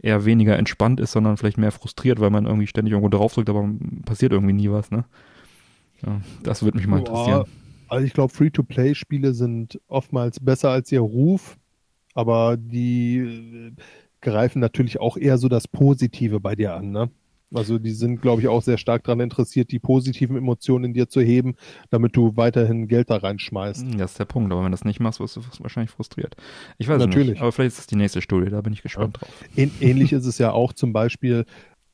eher 0.00 0.24
weniger 0.24 0.56
entspannt 0.56 1.00
ist, 1.00 1.12
sondern 1.12 1.36
vielleicht 1.36 1.58
mehr 1.58 1.72
frustriert, 1.72 2.20
weil 2.20 2.30
man 2.30 2.46
irgendwie 2.46 2.68
ständig 2.68 2.92
irgendwo 2.92 3.08
draufdrückt, 3.10 3.50
aber 3.50 3.68
passiert 4.04 4.32
irgendwie 4.32 4.54
nie 4.54 4.70
was, 4.70 4.90
ne? 4.90 5.04
Ja, 6.06 6.20
das 6.44 6.62
würde 6.62 6.78
mich 6.78 6.86
mal 6.86 7.00
interessieren. 7.00 7.44
Also 7.88 8.06
ich 8.06 8.12
glaube, 8.12 8.32
Free-to-Play-Spiele 8.32 9.34
sind 9.34 9.80
oftmals 9.88 10.38
besser 10.40 10.70
als 10.70 10.92
ihr 10.92 11.00
Ruf, 11.00 11.58
aber 12.14 12.56
die 12.56 13.72
greifen 14.20 14.60
natürlich 14.60 15.00
auch 15.00 15.16
eher 15.16 15.38
so 15.38 15.48
das 15.48 15.68
Positive 15.68 16.40
bei 16.40 16.54
dir 16.54 16.74
an, 16.74 16.90
ne? 16.90 17.10
Also 17.54 17.78
die 17.78 17.92
sind, 17.92 18.20
glaube 18.20 18.42
ich, 18.42 18.48
auch 18.48 18.60
sehr 18.62 18.76
stark 18.76 19.04
daran 19.04 19.20
interessiert, 19.20 19.72
die 19.72 19.78
positiven 19.78 20.36
Emotionen 20.36 20.86
in 20.86 20.92
dir 20.92 21.08
zu 21.08 21.20
heben, 21.22 21.54
damit 21.88 22.14
du 22.14 22.36
weiterhin 22.36 22.88
Geld 22.88 23.08
da 23.08 23.16
reinschmeißt. 23.16 23.86
Hm, 23.86 23.98
das 23.98 24.12
ist 24.12 24.18
der 24.18 24.26
Punkt, 24.26 24.52
aber 24.52 24.60
wenn 24.60 24.70
du 24.70 24.76
das 24.76 24.84
nicht 24.84 25.00
machst, 25.00 25.18
wirst 25.18 25.36
du 25.36 25.40
wahrscheinlich 25.60 25.90
frustriert. 25.90 26.36
Ich 26.76 26.88
weiß 26.88 26.98
Natürlich. 26.98 27.30
nicht, 27.30 27.40
aber 27.40 27.52
vielleicht 27.52 27.72
ist 27.72 27.78
das 27.78 27.86
die 27.86 27.96
nächste 27.96 28.20
Studie, 28.20 28.50
da 28.50 28.60
bin 28.60 28.74
ich 28.74 28.82
gespannt 28.82 29.18
ja. 29.22 29.26
drauf. 29.26 29.80
Ähnlich 29.80 30.12
ist 30.12 30.26
es 30.26 30.36
ja 30.36 30.52
auch 30.52 30.74
zum 30.74 30.92
Beispiel, 30.92 31.46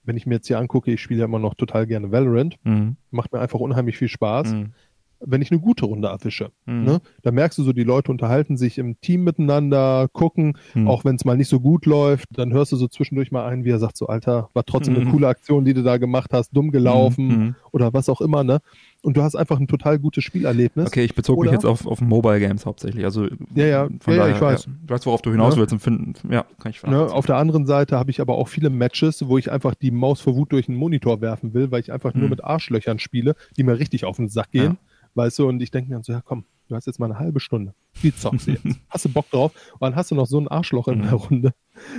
wenn 0.02 0.16
ich 0.16 0.26
mir 0.26 0.34
jetzt 0.34 0.48
hier 0.48 0.58
angucke, 0.58 0.92
ich 0.92 1.00
spiele 1.00 1.20
ja 1.20 1.26
immer 1.26 1.38
noch 1.38 1.54
total 1.54 1.87
gerne 1.87 2.10
Valorant, 2.10 2.56
mhm. 2.64 2.96
macht 3.12 3.32
mir 3.32 3.38
einfach 3.38 3.60
unheimlich 3.60 3.96
viel 3.96 4.08
Spaß. 4.08 4.52
Mhm 4.52 4.72
wenn 5.20 5.42
ich 5.42 5.50
eine 5.50 5.61
gute 5.61 5.87
Runde 5.87 6.09
erwische. 6.09 6.50
Mhm. 6.66 6.85
Ne? 6.85 7.00
Da 7.22 7.31
merkst 7.31 7.59
du 7.59 7.62
so, 7.62 7.72
die 7.72 7.85
Leute 7.85 8.11
unterhalten 8.11 8.57
sich 8.57 8.79
im 8.79 9.00
Team 9.00 9.24
miteinander, 9.24 10.09
gucken, 10.12 10.57
mhm. 10.74 10.88
auch 10.88 11.05
wenn 11.05 11.16
es 11.16 11.24
mal 11.24 11.37
nicht 11.37 11.48
so 11.48 11.61
gut 11.61 11.87
läuft, 11.87 12.29
dann 12.33 12.53
hörst 12.53 12.72
du 12.72 12.77
so 12.77 12.88
zwischendurch 12.88 13.31
mal 13.33 13.46
ein, 13.46 13.64
wie 13.64 13.70
er 13.70 13.79
sagt 13.79 13.96
so, 13.96 14.07
Alter, 14.07 14.50
war 14.53 14.64
trotzdem 14.64 14.94
mhm. 14.94 15.00
eine 15.00 15.11
coole 15.11 15.29
Aktion, 15.29 15.64
die 15.64 15.74
du 15.74 15.83
da 15.83 15.96
gemacht 15.96 16.33
hast, 16.33 16.50
dumm 16.50 16.70
gelaufen 16.70 17.27
mhm. 17.27 17.44
Mhm. 17.44 17.55
oder 17.72 17.92
was 17.92 18.09
auch 18.09 18.20
immer, 18.20 18.44
ne? 18.44 18.61
Und 19.03 19.18
du 19.18 19.22
hast 19.22 19.37
einfach 19.37 19.61
ein 19.61 19.68
total 19.68 19.98
gutes 19.98 20.24
Spielerlebnis. 20.24 20.87
Okay, 20.87 21.05
ich 21.05 21.14
bezog 21.14 21.37
oder? 21.37 21.50
mich 21.50 21.53
jetzt 21.53 21.66
auf, 21.66 21.87
auf 21.87 22.00
Mobile 22.00 22.40
Games 22.40 22.64
hauptsächlich. 22.64 23.05
Also 23.05 23.24
ja, 23.24 23.29
ja, 23.55 23.66
ja, 23.66 23.88
daher, 24.07 24.16
ja, 24.16 24.35
ich 24.35 24.40
weiß. 24.40 24.64
Ja, 24.64 24.72
du 24.87 24.94
weißt, 24.94 25.05
worauf 25.05 25.20
du 25.20 25.31
hinaus 25.31 25.59
willst 25.59 25.74
und 25.74 25.81
finden, 25.81 26.14
ja, 26.31 26.46
kann 26.59 26.70
ich 26.70 26.83
ne? 26.83 27.12
Auf 27.12 27.27
der 27.27 27.37
anderen 27.37 27.66
Seite 27.66 27.98
habe 27.98 28.11
ich 28.11 28.22
aber 28.22 28.37
auch 28.37 28.48
viele 28.48 28.70
Matches, 28.70 29.29
wo 29.29 29.37
ich 29.37 29.53
einfach 29.53 29.74
die 29.74 29.90
Maus 29.90 30.22
vor 30.22 30.37
Wut 30.37 30.53
durch 30.53 30.68
einen 30.68 30.79
Monitor 30.79 31.20
werfen 31.20 31.53
will, 31.53 31.70
weil 31.70 31.81
ich 31.81 31.92
einfach 31.92 32.14
nur 32.14 32.31
mit 32.31 32.42
Arschlöchern 32.42 32.98
spiele, 32.98 33.35
die 33.59 33.62
mir 33.62 33.79
richtig 33.79 34.07
auf 34.07 34.16
den 34.16 34.29
Sack 34.29 34.50
gehen. 34.53 34.79
Weißt 35.14 35.38
du, 35.38 35.48
und 35.48 35.62
ich 35.62 35.70
denke 35.70 35.94
mir 35.94 36.03
so, 36.03 36.12
ja 36.12 36.20
komm, 36.20 36.44
du 36.68 36.74
hast 36.74 36.87
jetzt 36.87 36.98
mal 36.98 37.07
eine 37.07 37.18
halbe 37.18 37.40
Stunde. 37.40 37.74
Wie 38.00 38.14
zockst 38.14 38.46
du 38.46 38.53
jetzt? 38.53 38.64
hast 38.88 39.05
du 39.05 39.09
Bock 39.09 39.31
drauf? 39.31 39.53
Und 39.74 39.83
dann 39.83 39.96
hast 39.96 40.11
du 40.11 40.14
noch 40.14 40.27
so 40.27 40.38
ein 40.38 40.48
Arschloch 40.48 40.88
in 40.88 41.03
der 41.03 41.12
mhm. 41.12 41.18
Runde, 41.18 41.55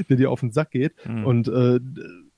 der 0.09 0.17
dir 0.17 0.31
auf 0.31 0.39
den 0.39 0.51
Sack 0.51 0.71
geht. 0.71 0.93
Mhm. 1.07 1.25
Und 1.25 1.47
äh, 1.47 1.79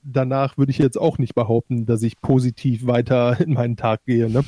danach 0.02 0.58
würde 0.58 0.70
ich 0.70 0.78
jetzt 0.78 0.98
auch 0.98 1.18
nicht 1.18 1.34
behaupten, 1.34 1.86
dass 1.86 2.02
ich 2.02 2.20
positiv 2.20 2.86
weiter 2.86 3.40
in 3.44 3.54
meinen 3.54 3.76
Tag 3.76 4.04
gehe. 4.04 4.30
Ne? 4.30 4.44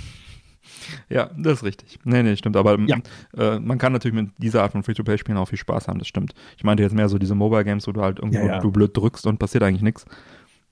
ja, 1.09 1.31
das 1.37 1.59
ist 1.59 1.65
richtig. 1.65 1.99
Nee, 2.05 2.23
nee, 2.23 2.37
stimmt. 2.37 2.57
Aber 2.57 2.79
ja. 2.81 2.99
äh, 3.37 3.59
man 3.59 3.79
kann 3.79 3.93
natürlich 3.93 4.15
mit 4.15 4.31
dieser 4.39 4.63
Art 4.63 4.73
von 4.73 4.83
Free-to-Play-Spielen 4.83 5.39
auch 5.39 5.49
viel 5.49 5.59
Spaß 5.59 5.89
haben, 5.89 5.99
das 5.99 6.09
stimmt. 6.09 6.35
Ich 6.57 6.65
meinte 6.65 6.83
jetzt 6.83 6.95
mehr 6.95 7.09
so 7.09 7.19
diese 7.19 7.35
Mobile-Games, 7.35 7.87
wo 7.87 7.93
du 7.93 8.03
halt 8.03 8.19
irgendwo 8.19 8.39
ja, 8.39 8.47
ja. 8.47 8.59
du 8.61 8.71
blöd 8.71 8.97
drückst 8.97 9.27
und 9.27 9.39
passiert 9.39 9.65
eigentlich 9.65 9.83
nichts. 9.83 10.05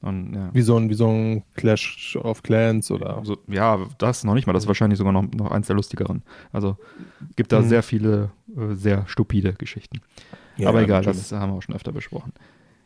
Und, 0.01 0.35
ja. 0.35 0.51
wie, 0.53 0.63
so 0.63 0.77
ein, 0.77 0.91
wie 0.91 0.95
so 0.95 1.09
ein 1.09 1.43
Clash 1.55 2.17
of 2.23 2.43
Clans 2.43 2.91
oder. 2.91 3.17
Also, 3.17 3.39
ja, 3.49 3.81
das 3.99 4.23
noch 4.23 4.35
nicht 4.35 4.47
mal. 4.47 4.53
Das 4.53 4.65
ist 4.65 4.69
wahrscheinlich 4.69 4.99
sogar 4.99 5.13
noch, 5.13 5.25
noch 5.33 5.51
eins 5.51 5.67
der 5.67 5.77
lustigeren. 5.77 6.23
Also 6.53 6.77
gibt 7.35 7.51
da 7.51 7.61
mhm. 7.61 7.69
sehr 7.69 7.83
viele 7.83 8.31
äh, 8.57 8.75
sehr 8.75 9.07
stupide 9.09 9.55
Geschichten. 9.55 10.01
Ja, 10.57 10.69
Aber 10.69 10.83
egal, 10.83 11.01
natürlich. 11.01 11.29
das 11.29 11.33
haben 11.33 11.53
wir 11.53 11.59
auch 11.59 11.63
schon 11.63 11.75
öfter 11.75 11.93
besprochen. 11.93 12.33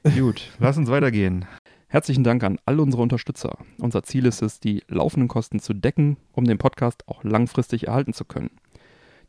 Gut, 0.19 0.51
lass 0.59 0.77
uns 0.79 0.91
weitergehen. 0.91 1.45
Herzlichen 1.89 2.25
Dank 2.25 2.43
an 2.43 2.59
all 2.65 2.81
unsere 2.81 3.03
Unterstützer. 3.03 3.59
Unser 3.79 4.03
Ziel 4.03 4.25
ist 4.25 4.41
es, 4.41 4.61
die 4.61 4.83
laufenden 4.89 5.29
Kosten 5.29 5.61
zu 5.61 5.75
decken, 5.75 6.17
um 6.33 6.45
den 6.45 6.57
Podcast 6.57 7.07
auch 7.07 7.23
langfristig 7.23 7.89
erhalten 7.89 8.15
zu 8.15 8.25
können. 8.25 8.51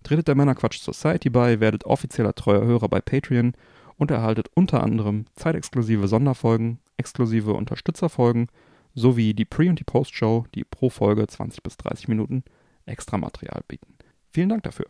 Tretet 0.04 0.30
der 0.30 0.36
Männerquatsch 0.36 0.80
Society 0.80 1.30
bei, 1.30 1.60
werdet 1.60 1.84
offizieller 1.86 2.34
treuer 2.34 2.64
Hörer 2.64 2.88
bei 2.88 3.02
Patreon 3.02 3.54
und 3.98 4.12
erhaltet 4.12 4.50
unter 4.54 4.82
anderem 4.82 5.26
zeitexklusive 5.36 6.08
Sonderfolgen, 6.08 6.80
exklusive 7.04 7.52
Unterstützerfolgen 7.52 8.48
sowie 8.96 9.34
die 9.34 9.44
Pre- 9.44 9.68
und 9.68 9.78
die 9.78 9.84
Post-Show, 9.84 10.46
die 10.56 10.64
pro 10.64 10.90
Folge 10.90 11.28
20 11.28 11.62
bis 11.62 11.76
30 11.76 12.08
Minuten 12.08 12.46
extra 12.86 13.18
Material 13.18 13.62
bieten. 13.68 13.98
Vielen 14.30 14.48
Dank 14.48 14.64
dafür. 14.64 14.86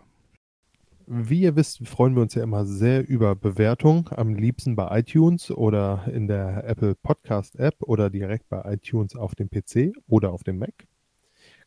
Wie 1.08 1.42
ihr 1.42 1.56
wisst, 1.56 1.88
freuen 1.88 2.14
wir 2.14 2.22
uns 2.22 2.36
ja 2.36 2.44
immer 2.44 2.66
sehr 2.66 3.10
über 3.10 3.36
Bewertungen, 3.36 4.06
am 4.12 4.36
liebsten 4.36 4.76
bei 4.76 5.00
iTunes 5.00 5.50
oder 5.50 6.06
in 6.14 6.28
der 6.28 6.66
Apple 6.66 6.94
Podcast 6.94 7.56
App 7.56 7.82
oder 7.82 8.12
direkt 8.12 8.48
bei 8.48 8.62
iTunes 8.72 9.16
auf 9.16 9.34
dem 9.34 9.50
PC 9.50 9.98
oder 10.08 10.32
auf 10.32 10.44
dem 10.44 10.60
Mac. 10.60 10.88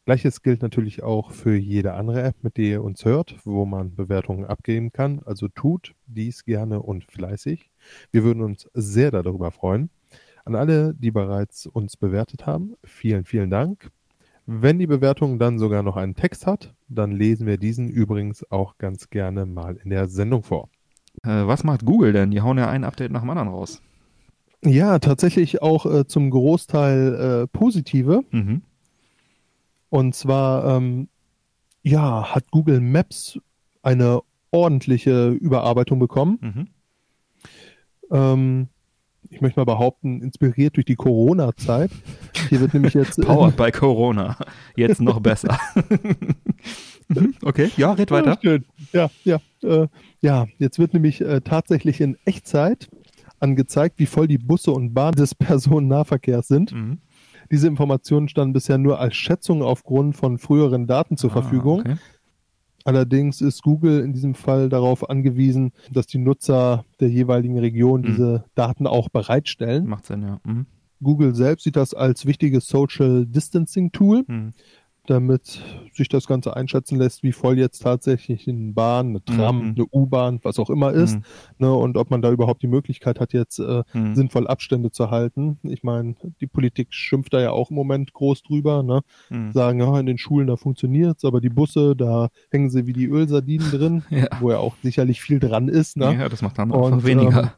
Gleiches 0.04 0.42
gilt 0.42 0.62
natürlich 0.62 1.02
auch 1.02 1.32
für 1.32 1.56
jede 1.56 1.94
andere 1.94 2.22
App, 2.22 2.36
mit 2.42 2.56
der 2.56 2.64
ihr 2.64 2.84
uns 2.84 3.04
hört, 3.04 3.34
wo 3.44 3.66
man 3.66 3.96
Bewertungen 3.96 4.44
abgeben 4.44 4.92
kann. 4.92 5.20
Also 5.24 5.48
tut 5.48 5.96
dies 6.06 6.44
gerne 6.44 6.80
und 6.80 7.02
fleißig. 7.04 7.72
Wir 8.12 8.22
würden 8.22 8.40
uns 8.40 8.70
sehr 8.72 9.10
darüber 9.10 9.50
freuen. 9.50 9.90
An 10.46 10.54
alle, 10.54 10.94
die 10.94 11.10
bereits 11.10 11.66
uns 11.66 11.96
bewertet 11.96 12.46
haben, 12.46 12.76
vielen, 12.84 13.24
vielen 13.24 13.50
Dank. 13.50 13.90
Wenn 14.46 14.78
die 14.78 14.86
Bewertung 14.86 15.40
dann 15.40 15.58
sogar 15.58 15.82
noch 15.82 15.96
einen 15.96 16.14
Text 16.14 16.46
hat, 16.46 16.72
dann 16.88 17.10
lesen 17.10 17.48
wir 17.48 17.58
diesen 17.58 17.88
übrigens 17.88 18.48
auch 18.48 18.78
ganz 18.78 19.10
gerne 19.10 19.44
mal 19.44 19.76
in 19.82 19.90
der 19.90 20.06
Sendung 20.06 20.44
vor. 20.44 20.68
Äh, 21.24 21.48
was 21.48 21.64
macht 21.64 21.84
Google 21.84 22.12
denn? 22.12 22.30
Die 22.30 22.42
hauen 22.42 22.58
ja 22.58 22.70
ein 22.70 22.84
Update 22.84 23.10
nach 23.10 23.22
dem 23.22 23.30
anderen 23.30 23.48
raus. 23.48 23.82
Ja, 24.64 25.00
tatsächlich 25.00 25.62
auch 25.62 25.84
äh, 25.84 26.06
zum 26.06 26.30
Großteil 26.30 27.14
äh, 27.42 27.46
positive. 27.48 28.22
Mhm. 28.30 28.62
Und 29.90 30.14
zwar, 30.14 30.76
ähm, 30.76 31.08
ja, 31.82 32.32
hat 32.32 32.52
Google 32.52 32.80
Maps 32.80 33.40
eine 33.82 34.20
ordentliche 34.52 35.30
Überarbeitung 35.30 35.98
bekommen. 35.98 36.38
Mhm. 36.40 36.66
Ähm, 38.12 38.68
ich 39.30 39.40
möchte 39.40 39.58
mal 39.60 39.64
behaupten, 39.64 40.22
inspiriert 40.22 40.76
durch 40.76 40.86
die 40.86 40.96
Corona-Zeit. 40.96 41.90
Hier 42.48 42.60
wird 42.60 42.74
nämlich 42.74 42.94
jetzt. 42.94 43.20
Powered 43.20 43.56
by 43.56 43.70
Corona. 43.70 44.36
Jetzt 44.76 45.00
noch 45.00 45.20
besser. 45.20 45.58
okay, 47.42 47.70
ja, 47.76 47.92
red 47.92 48.10
weiter. 48.10 48.38
Ja, 48.92 49.10
ja, 49.24 49.40
äh, 49.62 49.88
ja. 50.20 50.46
Jetzt 50.58 50.78
wird 50.78 50.94
nämlich 50.94 51.20
äh, 51.20 51.40
tatsächlich 51.40 52.00
in 52.00 52.16
Echtzeit 52.24 52.88
angezeigt, 53.40 53.98
wie 53.98 54.06
voll 54.06 54.28
die 54.28 54.38
Busse 54.38 54.70
und 54.70 54.94
Bahnen 54.94 55.16
des 55.16 55.34
Personennahverkehrs 55.34 56.48
sind. 56.48 56.72
Mhm. 56.72 56.98
Diese 57.50 57.68
Informationen 57.68 58.28
standen 58.28 58.52
bisher 58.52 58.78
nur 58.78 58.98
als 58.98 59.14
Schätzung 59.14 59.62
aufgrund 59.62 60.16
von 60.16 60.38
früheren 60.38 60.86
Daten 60.86 61.16
zur 61.16 61.30
ah, 61.30 61.34
Verfügung. 61.34 61.80
Okay. 61.80 61.96
Allerdings 62.86 63.40
ist 63.40 63.62
Google 63.62 64.00
in 64.04 64.12
diesem 64.12 64.34
Fall 64.34 64.68
darauf 64.68 65.10
angewiesen, 65.10 65.72
dass 65.90 66.06
die 66.06 66.18
Nutzer 66.18 66.84
der 67.00 67.08
jeweiligen 67.08 67.58
Region 67.58 68.02
mhm. 68.02 68.06
diese 68.06 68.44
Daten 68.54 68.86
auch 68.86 69.08
bereitstellen. 69.08 69.86
Macht 69.86 70.06
Sinn, 70.06 70.22
ja. 70.22 70.40
Mhm. 70.44 70.66
Google 71.02 71.34
selbst 71.34 71.64
sieht 71.64 71.76
das 71.76 71.94
als 71.94 72.26
wichtiges 72.26 72.68
Social 72.68 73.26
Distancing 73.26 73.90
Tool. 73.90 74.24
Mhm 74.26 74.54
damit 75.10 75.62
sich 75.92 76.08
das 76.08 76.26
Ganze 76.26 76.56
einschätzen 76.56 76.98
lässt, 76.98 77.22
wie 77.22 77.32
voll 77.32 77.58
jetzt 77.58 77.82
tatsächlich 77.82 78.48
eine 78.48 78.72
Bahn, 78.72 79.08
eine 79.08 79.24
Tram, 79.24 79.58
mhm. 79.58 79.74
eine 79.76 79.86
U-Bahn, 79.92 80.40
was 80.42 80.58
auch 80.58 80.70
immer 80.70 80.92
ist, 80.92 81.16
mhm. 81.16 81.22
ne, 81.58 81.72
und 81.72 81.96
ob 81.96 82.10
man 82.10 82.22
da 82.22 82.30
überhaupt 82.30 82.62
die 82.62 82.68
Möglichkeit 82.68 83.20
hat, 83.20 83.32
jetzt 83.32 83.58
äh, 83.58 83.82
mhm. 83.92 84.14
sinnvoll 84.14 84.46
Abstände 84.46 84.90
zu 84.90 85.10
halten. 85.10 85.58
Ich 85.62 85.82
meine, 85.82 86.16
die 86.40 86.46
Politik 86.46 86.88
schimpft 86.90 87.32
da 87.32 87.40
ja 87.40 87.50
auch 87.50 87.70
im 87.70 87.76
Moment 87.76 88.12
groß 88.12 88.42
drüber, 88.42 88.82
ne? 88.82 89.00
Mhm. 89.30 89.52
sagen, 89.52 89.80
ja, 89.80 89.98
in 89.98 90.06
den 90.06 90.18
Schulen 90.18 90.46
da 90.46 90.56
funktioniert's, 90.56 91.24
aber 91.24 91.40
die 91.40 91.48
Busse, 91.48 91.96
da 91.96 92.28
hängen 92.50 92.70
sie 92.70 92.86
wie 92.86 92.92
die 92.92 93.06
Ölsardinen 93.06 93.70
drin, 93.70 94.02
ja. 94.10 94.28
wo 94.40 94.50
ja 94.50 94.58
auch 94.58 94.74
sicherlich 94.82 95.20
viel 95.20 95.40
dran 95.40 95.68
ist. 95.68 95.96
Ne? 95.96 96.16
Ja, 96.18 96.28
das 96.28 96.42
macht 96.42 96.58
dann 96.58 96.70
und, 96.70 96.92
einfach 96.92 97.06
weniger 97.06 97.54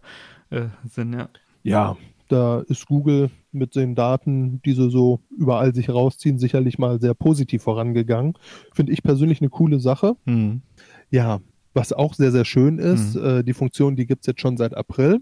ähm, 0.50 0.70
äh, 0.84 0.88
Sinn, 0.88 1.12
ja. 1.12 1.28
Ja, 1.62 1.96
da 2.28 2.60
ist 2.60 2.86
Google 2.86 3.30
mit 3.52 3.74
den 3.74 3.94
Daten, 3.94 4.60
die 4.62 4.72
sie 4.72 4.90
so 4.90 5.20
überall 5.36 5.74
sich 5.74 5.88
rausziehen, 5.88 6.38
sicherlich 6.38 6.78
mal 6.78 7.00
sehr 7.00 7.14
positiv 7.14 7.62
vorangegangen. 7.62 8.34
Finde 8.72 8.92
ich 8.92 9.02
persönlich 9.02 9.40
eine 9.40 9.50
coole 9.50 9.80
Sache. 9.80 10.16
Mhm. 10.24 10.62
Ja, 11.10 11.40
was 11.74 11.92
auch 11.92 12.14
sehr, 12.14 12.32
sehr 12.32 12.44
schön 12.44 12.78
ist, 12.78 13.14
mhm. 13.14 13.24
äh, 13.24 13.42
die 13.44 13.54
Funktion, 13.54 13.96
die 13.96 14.06
gibt 14.06 14.22
es 14.22 14.26
jetzt 14.26 14.40
schon 14.40 14.56
seit 14.56 14.74
April, 14.76 15.20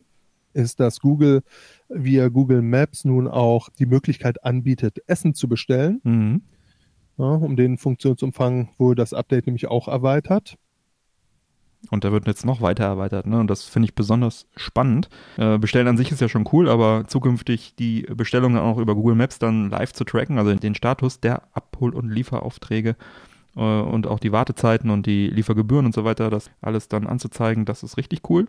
ist, 0.53 0.81
dass 0.81 1.01
Google 1.01 1.43
via 1.89 2.29
Google 2.29 2.63
Maps 2.63 3.05
nun 3.05 3.29
auch 3.29 3.69
die 3.69 3.87
Möglichkeit 3.87 4.43
anbietet, 4.45 4.99
Essen 5.07 5.35
zu 5.35 5.49
bestellen. 5.49 6.01
Mhm. 6.03 6.43
Ja, 7.19 7.25
um 7.25 7.57
den 7.57 7.79
Funktionsumfang 7.79 8.71
wurde 8.79 9.01
das 9.01 9.15
Update 9.15 9.47
nämlich 9.47 9.69
auch 9.69 9.89
erweitert. 9.89 10.57
Und 11.91 12.05
der 12.05 12.13
wird 12.13 12.27
jetzt 12.27 12.45
noch 12.45 12.61
weiter 12.61 12.85
erweitert. 12.85 13.27
Ne? 13.27 13.39
Und 13.39 13.49
das 13.49 13.65
finde 13.65 13.87
ich 13.87 13.95
besonders 13.95 14.47
spannend. 14.57 15.09
Äh, 15.37 15.59
Bestellen 15.59 15.89
an 15.89 15.97
sich 15.97 16.11
ist 16.11 16.21
ja 16.21 16.29
schon 16.29 16.49
cool, 16.53 16.69
aber 16.69 17.05
zukünftig 17.07 17.75
die 17.77 18.03
Bestellung 18.03 18.55
dann 18.55 18.63
auch 18.63 18.79
über 18.79 18.95
Google 18.95 19.15
Maps 19.15 19.39
dann 19.39 19.71
live 19.71 19.93
zu 19.93 20.05
tracken, 20.05 20.39
also 20.39 20.55
den 20.55 20.75
Status 20.75 21.21
der 21.21 21.43
Abhol- 21.55 21.95
und 21.95 22.11
Lieferaufträge 22.11 22.97
äh, 23.57 23.61
und 23.61 24.07
auch 24.07 24.19
die 24.19 24.33
Wartezeiten 24.33 24.91
und 24.91 25.07
die 25.07 25.29
Liefergebühren 25.29 25.87
und 25.87 25.95
so 25.95 26.05
weiter, 26.05 26.31
das 26.31 26.51
alles 26.61 26.89
dann 26.89 27.07
anzuzeigen, 27.07 27.65
das 27.65 27.83
ist 27.83 27.97
richtig 27.97 28.29
cool. 28.29 28.47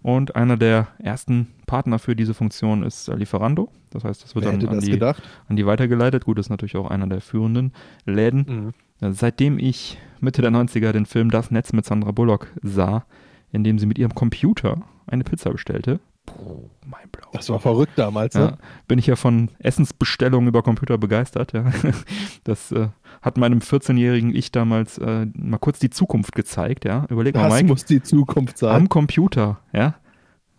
Und 0.00 0.36
einer 0.36 0.56
der 0.56 0.88
ersten 1.00 1.48
Partner 1.66 1.98
für 1.98 2.14
diese 2.14 2.32
Funktion 2.32 2.84
ist 2.84 3.08
Lieferando. 3.08 3.68
Das 3.90 4.04
heißt, 4.04 4.22
das 4.22 4.34
wird 4.34 4.44
Wer 4.44 4.52
dann 4.52 4.68
an 4.68 4.80
die, 4.80 5.02
an 5.02 5.56
die, 5.56 5.66
weitergeleitet. 5.66 6.24
Gut, 6.24 6.38
das 6.38 6.46
ist 6.46 6.50
natürlich 6.50 6.76
auch 6.76 6.88
einer 6.88 7.08
der 7.08 7.20
führenden 7.20 7.72
Läden. 8.04 8.46
Mhm. 8.48 8.74
Seitdem 9.00 9.58
ich 9.58 9.98
Mitte 10.20 10.42
der 10.42 10.50
90er 10.50 10.92
den 10.92 11.06
Film 11.06 11.30
Das 11.30 11.50
Netz 11.50 11.72
mit 11.72 11.84
Sandra 11.84 12.10
Bullock 12.10 12.48
sah, 12.62 13.04
in 13.52 13.64
dem 13.64 13.78
sie 13.78 13.86
mit 13.86 13.98
ihrem 13.98 14.14
Computer 14.14 14.82
eine 15.06 15.24
Pizza 15.24 15.50
bestellte. 15.50 16.00
Puh, 16.26 16.68
mein 16.84 17.08
Blau. 17.10 17.28
Das 17.32 17.48
war 17.48 17.58
verrückt 17.58 17.92
damals, 17.96 18.34
ja, 18.34 18.50
ne? 18.50 18.58
Bin 18.86 18.98
ich 18.98 19.06
ja 19.06 19.16
von 19.16 19.50
Essensbestellungen 19.60 20.48
über 20.48 20.62
Computer 20.62 20.98
begeistert, 20.98 21.52
ja. 21.52 21.64
Das 22.44 22.70
äh, 22.72 22.88
hat 23.22 23.38
meinem 23.38 23.60
14-jährigen 23.60 24.34
Ich 24.34 24.52
damals 24.52 24.98
äh, 24.98 25.26
mal 25.34 25.58
kurz 25.58 25.78
die 25.78 25.90
Zukunft 25.90 26.34
gezeigt, 26.34 26.84
ja. 26.84 27.06
Überleg 27.08 27.34
mal, 27.34 27.44
das 27.44 27.54
Mike. 27.54 27.68
muss 27.68 27.84
die 27.86 28.02
Zukunft 28.02 28.58
sein. 28.58 28.74
Am 28.74 28.88
Computer, 28.88 29.60
ja. 29.72 29.94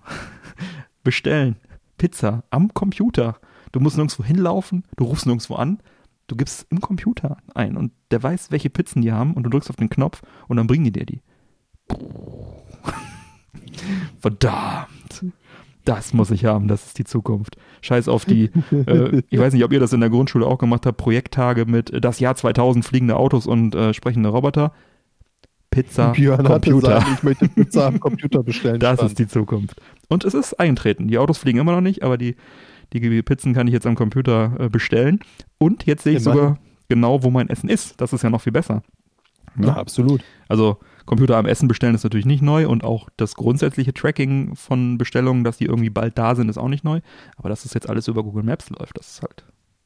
Bestellen. 1.03 1.57
Pizza 1.97 2.43
am 2.49 2.73
Computer. 2.73 3.35
Du 3.71 3.79
musst 3.79 3.97
nirgendwo 3.97 4.23
hinlaufen, 4.23 4.83
du 4.95 5.03
rufst 5.03 5.27
nirgendwo 5.27 5.55
an, 5.55 5.79
Du 6.29 6.35
gibst 6.35 6.67
im 6.69 6.79
Computer 6.79 7.37
ein 7.55 7.75
und 7.75 7.91
der 8.11 8.21
weiß, 8.21 8.51
welche 8.51 8.69
Pizzen 8.69 9.01
die 9.01 9.11
haben 9.11 9.33
und 9.33 9.43
du 9.43 9.49
drückst 9.49 9.69
auf 9.71 9.75
den 9.75 9.89
Knopf 9.89 10.21
und 10.47 10.57
dann 10.57 10.67
bringen 10.67 10.85
die 10.85 10.91
dir 10.91 11.05
die. 11.05 11.21
Verdammt. 14.19 15.25
Das 15.85 16.13
muss 16.13 16.29
ich 16.29 16.45
haben, 16.45 16.67
das 16.67 16.85
ist 16.85 16.99
die 16.99 17.03
Zukunft. 17.03 17.57
Scheiß 17.81 18.07
auf 18.09 18.25
die, 18.25 18.51
äh, 18.71 19.23
ich 19.29 19.39
weiß 19.39 19.53
nicht, 19.53 19.63
ob 19.63 19.73
ihr 19.73 19.79
das 19.79 19.91
in 19.91 20.01
der 20.01 20.11
Grundschule 20.11 20.45
auch 20.45 20.59
gemacht 20.59 20.85
habt, 20.85 20.97
Projekttage 20.97 21.65
mit 21.65 21.89
äh, 21.89 21.99
das 21.99 22.19
Jahr 22.19 22.35
2000 22.35 22.85
fliegende 22.85 23.15
Autos 23.15 23.47
und 23.47 23.73
äh, 23.73 23.91
sprechende 23.95 24.29
Roboter. 24.29 24.71
Pizza, 25.71 26.09
Björn 26.13 26.43
Computer. 26.43 27.01
Sagen, 27.01 27.13
ich 27.15 27.23
möchte 27.23 27.49
Pizza 27.49 27.87
am 27.87 27.99
Computer 27.99 28.43
bestellen. 28.43 28.79
Das 28.79 28.99
stand. 28.99 29.11
ist 29.11 29.19
die 29.19 29.27
Zukunft. 29.27 29.81
Und 30.09 30.25
es 30.25 30.35
ist 30.35 30.59
eintreten. 30.59 31.07
Die 31.07 31.17
Autos 31.17 31.39
fliegen 31.39 31.57
immer 31.57 31.71
noch 31.71 31.81
nicht, 31.81 32.03
aber 32.03 32.19
die 32.19 32.35
die 32.93 33.21
Pizzen 33.21 33.53
kann 33.53 33.67
ich 33.67 33.73
jetzt 33.73 33.85
am 33.85 33.95
Computer 33.95 34.55
äh, 34.59 34.69
bestellen. 34.69 35.19
Und 35.57 35.85
jetzt 35.85 36.03
sehe 36.03 36.15
ich 36.15 36.25
Immerhin. 36.25 36.41
sogar 36.41 36.59
genau, 36.87 37.23
wo 37.23 37.29
mein 37.29 37.49
Essen 37.49 37.69
ist. 37.69 37.99
Das 38.01 38.13
ist 38.13 38.23
ja 38.23 38.29
noch 38.29 38.41
viel 38.41 38.53
besser. 38.53 38.81
Ja, 39.57 39.67
ja 39.67 39.73
absolut. 39.75 40.23
Also 40.47 40.77
Computer 41.05 41.37
am 41.37 41.45
Essen 41.45 41.67
bestellen 41.67 41.95
ist 41.95 42.03
natürlich 42.03 42.25
nicht 42.25 42.41
neu 42.41 42.67
und 42.67 42.83
auch 42.83 43.09
das 43.17 43.35
grundsätzliche 43.35 43.93
Tracking 43.93 44.55
von 44.55 44.97
Bestellungen, 44.97 45.43
dass 45.43 45.57
die 45.57 45.65
irgendwie 45.65 45.89
bald 45.89 46.17
da 46.17 46.35
sind, 46.35 46.49
ist 46.49 46.57
auch 46.57 46.67
nicht 46.67 46.83
neu. 46.83 47.01
Aber 47.35 47.49
dass 47.49 47.63
das 47.63 47.73
jetzt 47.73 47.89
alles 47.89 48.07
über 48.07 48.23
Google 48.23 48.43
Maps 48.43 48.69
läuft, 48.69 48.97
das 48.97 49.13
ist 49.13 49.21
halt 49.21 49.43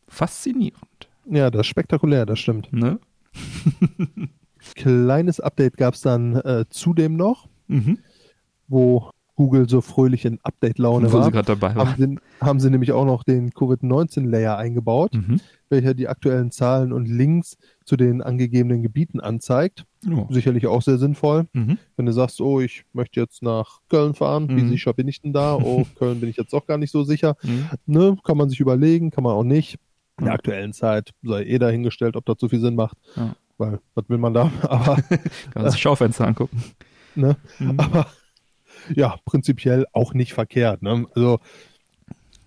faszinierend. 0.07 1.09
Ja, 1.29 1.49
das 1.49 1.61
ist 1.61 1.67
spektakulär, 1.67 2.25
das 2.25 2.39
stimmt. 2.39 2.71
Ne? 2.73 2.99
Kleines 4.75 5.39
Update 5.39 5.77
gab 5.77 5.93
es 5.93 6.01
dann 6.01 6.35
äh, 6.35 6.65
zudem 6.69 7.15
noch, 7.15 7.47
mhm. 7.67 7.99
wo 8.67 9.09
Google 9.35 9.67
so 9.67 9.81
fröhlich 9.81 10.25
in 10.25 10.39
Update-Laune 10.43 11.11
war, 11.11 11.25
sie 11.25 11.31
dabei 11.31 11.75
war. 11.75 11.87
Haben, 11.87 11.95
sie, 11.97 12.45
haben 12.45 12.59
sie 12.59 12.69
nämlich 12.69 12.91
auch 12.91 13.05
noch 13.05 13.23
den 13.23 13.51
Covid-19-Layer 13.51 14.57
eingebaut, 14.57 15.15
mhm. 15.15 15.39
welcher 15.69 15.93
die 15.93 16.07
aktuellen 16.07 16.51
Zahlen 16.51 16.93
und 16.93 17.07
Links 17.07 17.57
zu 17.83 17.97
den 17.97 18.21
angegebenen 18.21 18.83
Gebieten 18.83 19.19
anzeigt. 19.19 19.85
Oh. 20.09 20.27
Sicherlich 20.29 20.67
auch 20.67 20.81
sehr 20.81 20.97
sinnvoll. 20.97 21.47
Mhm. 21.53 21.79
Wenn 21.95 22.05
du 22.05 22.11
sagst, 22.11 22.41
oh, 22.41 22.59
ich 22.59 22.85
möchte 22.93 23.19
jetzt 23.19 23.41
nach 23.41 23.79
Köln 23.89 24.13
fahren, 24.13 24.47
mhm. 24.47 24.57
wie 24.57 24.67
sicher 24.69 24.93
bin 24.93 25.07
ich 25.07 25.21
denn 25.21 25.33
da? 25.33 25.55
Oh, 25.55 25.85
Köln 25.97 26.19
bin 26.19 26.29
ich 26.29 26.37
jetzt 26.37 26.53
doch 26.53 26.67
gar 26.67 26.77
nicht 26.77 26.91
so 26.91 27.03
sicher. 27.03 27.35
Mhm. 27.41 27.69
Ne, 27.87 28.17
kann 28.23 28.37
man 28.37 28.49
sich 28.49 28.59
überlegen, 28.59 29.09
kann 29.09 29.23
man 29.23 29.33
auch 29.33 29.43
nicht. 29.43 29.79
In 30.19 30.25
der 30.25 30.35
aktuellen 30.35 30.73
Zeit 30.73 31.11
sei 31.23 31.43
eh 31.43 31.57
dahingestellt, 31.57 32.15
ob 32.15 32.25
das 32.25 32.35
so 32.39 32.47
viel 32.47 32.59
Sinn 32.59 32.75
macht. 32.75 32.97
Ja. 33.15 33.35
Weil, 33.57 33.79
was 33.95 34.07
will 34.09 34.19
man 34.19 34.33
da? 34.33 34.51
Aber, 34.61 34.95
kann 35.51 35.63
man 35.63 35.71
sich 35.71 35.81
Schaufenster 35.81 36.27
angucken. 36.27 36.63
Ne? 37.15 37.35
Mhm. 37.59 37.79
Aber 37.79 38.07
ja, 38.95 39.17
prinzipiell 39.25 39.85
auch 39.93 40.13
nicht 40.13 40.33
verkehrt. 40.33 40.81
Ne? 40.81 41.05
Also 41.15 41.39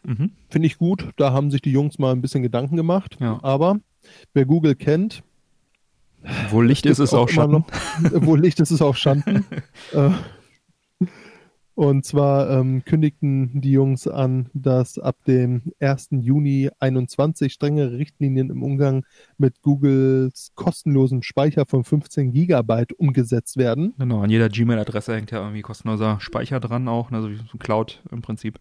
mhm. 0.05 0.31
finde 0.51 0.67
ich 0.67 0.79
gut. 0.79 1.09
Da 1.17 1.33
haben 1.33 1.51
sich 1.51 1.63
die 1.63 1.73
Jungs 1.73 1.99
mal 1.99 2.13
ein 2.13 2.23
bisschen 2.23 2.43
Gedanken 2.43 2.77
gemacht. 2.77 3.17
Ja. 3.21 3.39
Aber 3.43 3.79
wer 4.35 4.45
Google 4.45 4.75
kennt, 4.75 5.23
wo 6.51 6.61
Licht 6.61 6.87
ist, 6.87 6.99
ist 6.99 7.15
auch, 7.15 7.29
Schatten. 7.29 7.53
Noch, 7.53 7.67
wo 8.13 8.35
Licht 8.37 8.61
ist, 8.61 8.71
ist 8.71 8.83
auch 8.83 8.97
Schanden. 8.97 9.45
äh, 9.93 10.11
und 11.77 12.07
zwar 12.07 12.49
ähm, 12.49 12.85
kündigten 12.87 13.61
die 13.61 13.71
Jungs 13.71 14.09
an, 14.09 14.49
dass 14.55 14.99
ab 14.99 15.17
dem 15.27 15.75
1. 15.79 16.09
Juni 16.13 16.71
21 16.81 17.53
strengere 17.53 17.99
Richtlinien 17.99 18.49
im 18.49 18.63
Umgang 18.63 19.05
mit 19.37 19.61
Googles 19.61 20.53
kostenlosem 20.55 21.23
Speicher 21.23 21.67
von 21.67 21.85
15 21.85 22.33
Gigabyte 22.33 22.95
umgesetzt 22.95 23.59
werden. 23.59 23.93
Genau, 23.99 24.23
an 24.23 24.31
jeder 24.31 24.49
Gmail-Adresse 24.49 25.15
hängt 25.15 25.31
ja 25.31 25.41
irgendwie 25.41 25.61
kostenloser 25.61 26.19
Speicher 26.19 26.61
dran 26.61 26.89
auch, 26.89 27.13
also 27.13 27.31
wie 27.31 27.37
so 27.37 27.43
ein 27.53 27.59
Cloud 27.59 28.03
im 28.11 28.23
Prinzip. 28.23 28.59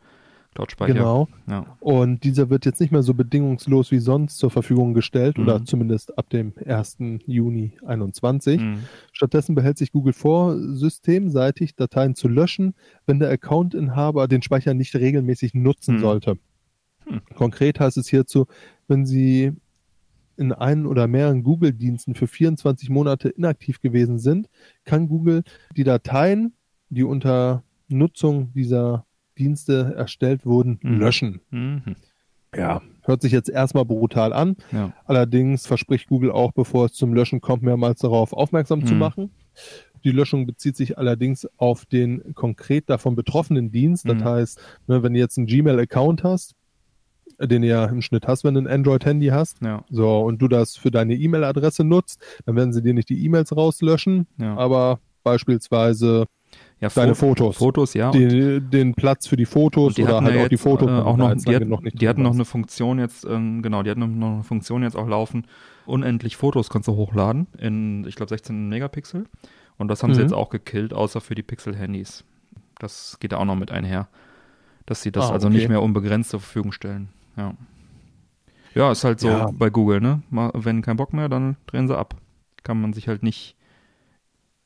Cloud-Speicher. 0.56 0.94
Genau. 0.94 1.28
Ja. 1.48 1.78
Und 1.80 2.24
dieser 2.24 2.50
wird 2.50 2.66
jetzt 2.66 2.80
nicht 2.80 2.92
mehr 2.92 3.04
so 3.04 3.14
bedingungslos 3.14 3.92
wie 3.92 4.00
sonst 4.00 4.38
zur 4.38 4.50
Verfügung 4.50 4.94
gestellt 4.94 5.38
mhm. 5.38 5.44
oder 5.44 5.66
zumindest 5.66 6.18
ab 6.18 6.30
dem 6.30 6.54
1. 6.66 6.98
Juni 7.28 7.74
21. 7.86 8.62
Mhm. 8.62 8.80
Stattdessen 9.12 9.54
behält 9.54 9.78
sich 9.78 9.92
Google 9.92 10.14
vor, 10.14 10.58
systemseitig 10.58 11.76
Dateien 11.76 12.16
zu 12.16 12.28
löschen, 12.28 12.74
wenn 13.06 13.20
der 13.20 13.30
Accountinhaber 13.30 14.28
den 14.28 14.42
Speicher 14.42 14.74
nicht 14.74 14.96
regelmäßig 14.96 15.54
nutzen 15.54 15.98
mhm. 15.98 16.00
sollte. 16.00 16.38
Hm. 17.06 17.22
Konkret 17.36 17.80
heißt 17.80 17.98
es 17.98 18.08
hierzu, 18.08 18.48
wenn 18.88 19.06
Sie 19.06 19.52
in 20.38 20.52
einen 20.52 20.86
oder 20.86 21.08
mehreren 21.08 21.44
Google-Diensten 21.44 22.16
für 22.16 22.28
24 22.28 22.90
Monate 22.90 23.30
inaktiv 23.30 23.80
gewesen 23.80 24.18
sind, 24.18 24.50
kann 24.84 25.08
Google 25.08 25.44
die 25.78 25.84
Dateien, 25.84 26.54
die 26.90 27.04
unter 27.04 27.64
Nutzung 27.88 28.52
dieser 28.54 29.06
Dienste 29.38 29.94
erstellt 29.98 30.46
wurden, 30.46 30.80
mhm. 30.82 31.00
löschen. 31.00 31.42
Mhm. 31.50 31.96
Ja, 32.56 32.82
hört 33.04 33.22
sich 33.22 33.32
jetzt 33.32 33.50
erstmal 33.50 33.86
brutal 33.86 34.34
an. 34.34 34.56
Ja. 34.72 34.94
Allerdings 35.06 35.68
verspricht 35.68 36.08
Google 36.08 36.32
auch, 36.32 36.54
bevor 36.54 36.86
es 36.86 36.94
zum 36.94 37.14
Löschen 37.14 37.42
kommt, 37.42 37.64
mehrmals 37.64 38.00
darauf 38.00 38.34
aufmerksam 38.34 38.80
mhm. 38.80 38.86
zu 38.88 38.96
machen. 38.96 39.32
Die 40.04 40.12
Löschung 40.12 40.46
bezieht 40.46 40.78
sich 40.78 40.98
allerdings 40.98 41.48
auf 41.58 41.86
den 41.86 42.34
konkret 42.36 42.90
davon 42.90 43.16
betroffenen 43.16 43.72
Dienst. 43.72 44.08
Das 44.08 44.20
mhm. 44.20 44.24
heißt, 44.24 44.60
ne, 44.88 45.04
wenn 45.04 45.14
du 45.14 45.20
jetzt 45.20 45.38
einen 45.38 45.48
Gmail-Account 45.48 46.24
hast, 46.24 46.54
den 47.40 47.64
du 47.64 47.68
ja 47.68 47.86
im 47.86 48.02
Schnitt 48.02 48.28
hast, 48.28 48.44
wenn 48.44 48.54
du 48.54 48.62
ein 48.62 48.68
Android-Handy 48.68 49.28
hast, 49.28 49.62
ja. 49.62 49.84
so, 49.90 50.22
und 50.22 50.42
du 50.42 50.48
das 50.48 50.78
für 50.78 50.92
deine 50.92 51.16
E-Mail-Adresse 51.16 51.84
nutzt, 51.84 52.22
dann 52.46 52.56
werden 52.56 52.72
sie 52.72 52.82
dir 52.82 52.94
nicht 52.94 53.10
die 53.10 53.26
E-Mails 53.26 53.56
rauslöschen, 53.56 54.28
ja. 54.38 54.56
aber 54.56 55.00
beispielsweise 55.24 56.26
ja, 56.82 56.90
Deine 56.90 57.16
Fotos. 57.16 57.58
Fotos, 57.58 57.94
ja. 57.94 58.12
Den, 58.12 58.70
den 58.70 58.94
Platz 58.96 59.28
für 59.28 59.38
die 59.38 59.46
Fotos 59.46 59.96
die 59.96 60.04
oder 60.04 60.22
halt 60.22 60.36
ja 60.36 60.44
auch 60.44 60.50
die 60.50 60.58
Fotos. 60.58 60.90
Äh, 60.90 60.94
auch 60.94 61.16
noch, 61.16 61.34
die, 61.34 61.56
hat, 61.56 61.66
noch 61.66 61.82
die 61.82 62.08
hatten 62.08 62.22
noch 62.22 62.34
eine 62.34 62.46
Funktion 62.46 63.00
jetzt, 63.00 63.26
ähm, 63.26 63.62
genau, 63.62 63.82
die 63.82 63.90
hatten 63.90 64.20
noch 64.20 64.28
eine 64.28 64.44
Funktion 64.44 64.84
jetzt 64.84 64.96
auch 64.96 65.08
laufen. 65.08 65.48
Unendlich 65.86 66.36
Fotos 66.36 66.70
kannst 66.70 66.88
du 66.88 66.94
hochladen 66.94 67.48
in, 67.58 68.06
ich 68.08 68.16
glaube, 68.16 68.30
16 68.30 68.68
Megapixel. 68.68 69.26
Und 69.78 69.88
das 69.88 70.04
haben 70.04 70.12
mhm. 70.12 70.16
sie 70.16 70.22
jetzt 70.22 70.34
auch 70.34 70.50
gekillt, 70.50 70.94
außer 70.94 71.22
für 71.22 71.36
die 71.36 71.44
Pixel-Handys. 71.44 72.24
Das 72.80 73.18
geht 73.20 73.32
da 73.32 73.38
auch 73.38 73.46
noch 73.46 73.56
mit 73.56 73.72
einher. 73.72 74.08
Dass 74.86 75.02
sie 75.02 75.12
das 75.12 75.30
ah, 75.30 75.34
also 75.34 75.50
nicht 75.50 75.70
mehr 75.70 75.82
unbegrenzt 75.82 76.30
zur 76.30 76.40
Verfügung 76.40 76.72
stellen. 76.72 77.10
Ja. 77.38 77.54
Ja, 78.74 78.92
ist 78.92 79.04
halt 79.06 79.22
so 79.22 79.30
ja. 79.30 79.50
bei 79.54 79.70
Google, 79.70 80.02
ne? 80.02 80.22
Wenn 80.30 80.82
kein 80.82 80.98
Bock 80.98 81.14
mehr, 81.14 81.30
dann 81.30 81.56
drehen 81.66 81.88
sie 81.88 81.98
ab. 81.98 82.16
Kann 82.64 82.82
man 82.82 82.94
sich 82.94 83.08
halt 83.08 83.24
nicht 83.24 83.56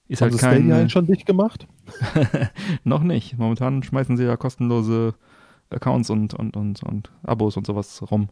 ist 0.10 0.22
Haben 0.22 0.32
halt 0.32 0.42
kein. 0.42 0.66
Stadia 0.66 0.90
schon 0.90 1.06
dicht 1.06 1.26
gemacht? 1.26 1.66
noch 2.84 3.04
nicht. 3.04 3.38
Momentan 3.38 3.84
schmeißen 3.84 4.18
sie 4.18 4.26
ja 4.26 4.36
kostenlose 4.38 5.14
Accounts 5.70 6.10
und, 6.10 6.34
und, 6.34 6.58
und, 6.58 6.84
und 6.84 7.12
Abos 7.24 7.56
und 7.56 7.68
sowas 7.68 8.02
rum. 8.10 8.30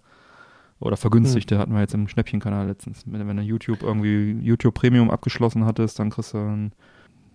Oder 0.79 0.97
vergünstigte 0.97 1.55
hm. 1.55 1.61
hatten 1.61 1.73
wir 1.73 1.81
jetzt 1.81 1.93
im 1.93 2.07
Schnäppchenkanal 2.07 2.67
letztens. 2.67 3.03
Wenn, 3.05 3.27
wenn 3.27 3.37
du 3.37 3.43
YouTube 3.43 3.83
irgendwie 3.83 4.39
YouTube 4.41 4.73
Premium 4.73 5.11
abgeschlossen 5.11 5.65
hattest, 5.65 5.99
dann 5.99 6.09
kriegst 6.09 6.33
du 6.33 6.39
ein 6.39 6.71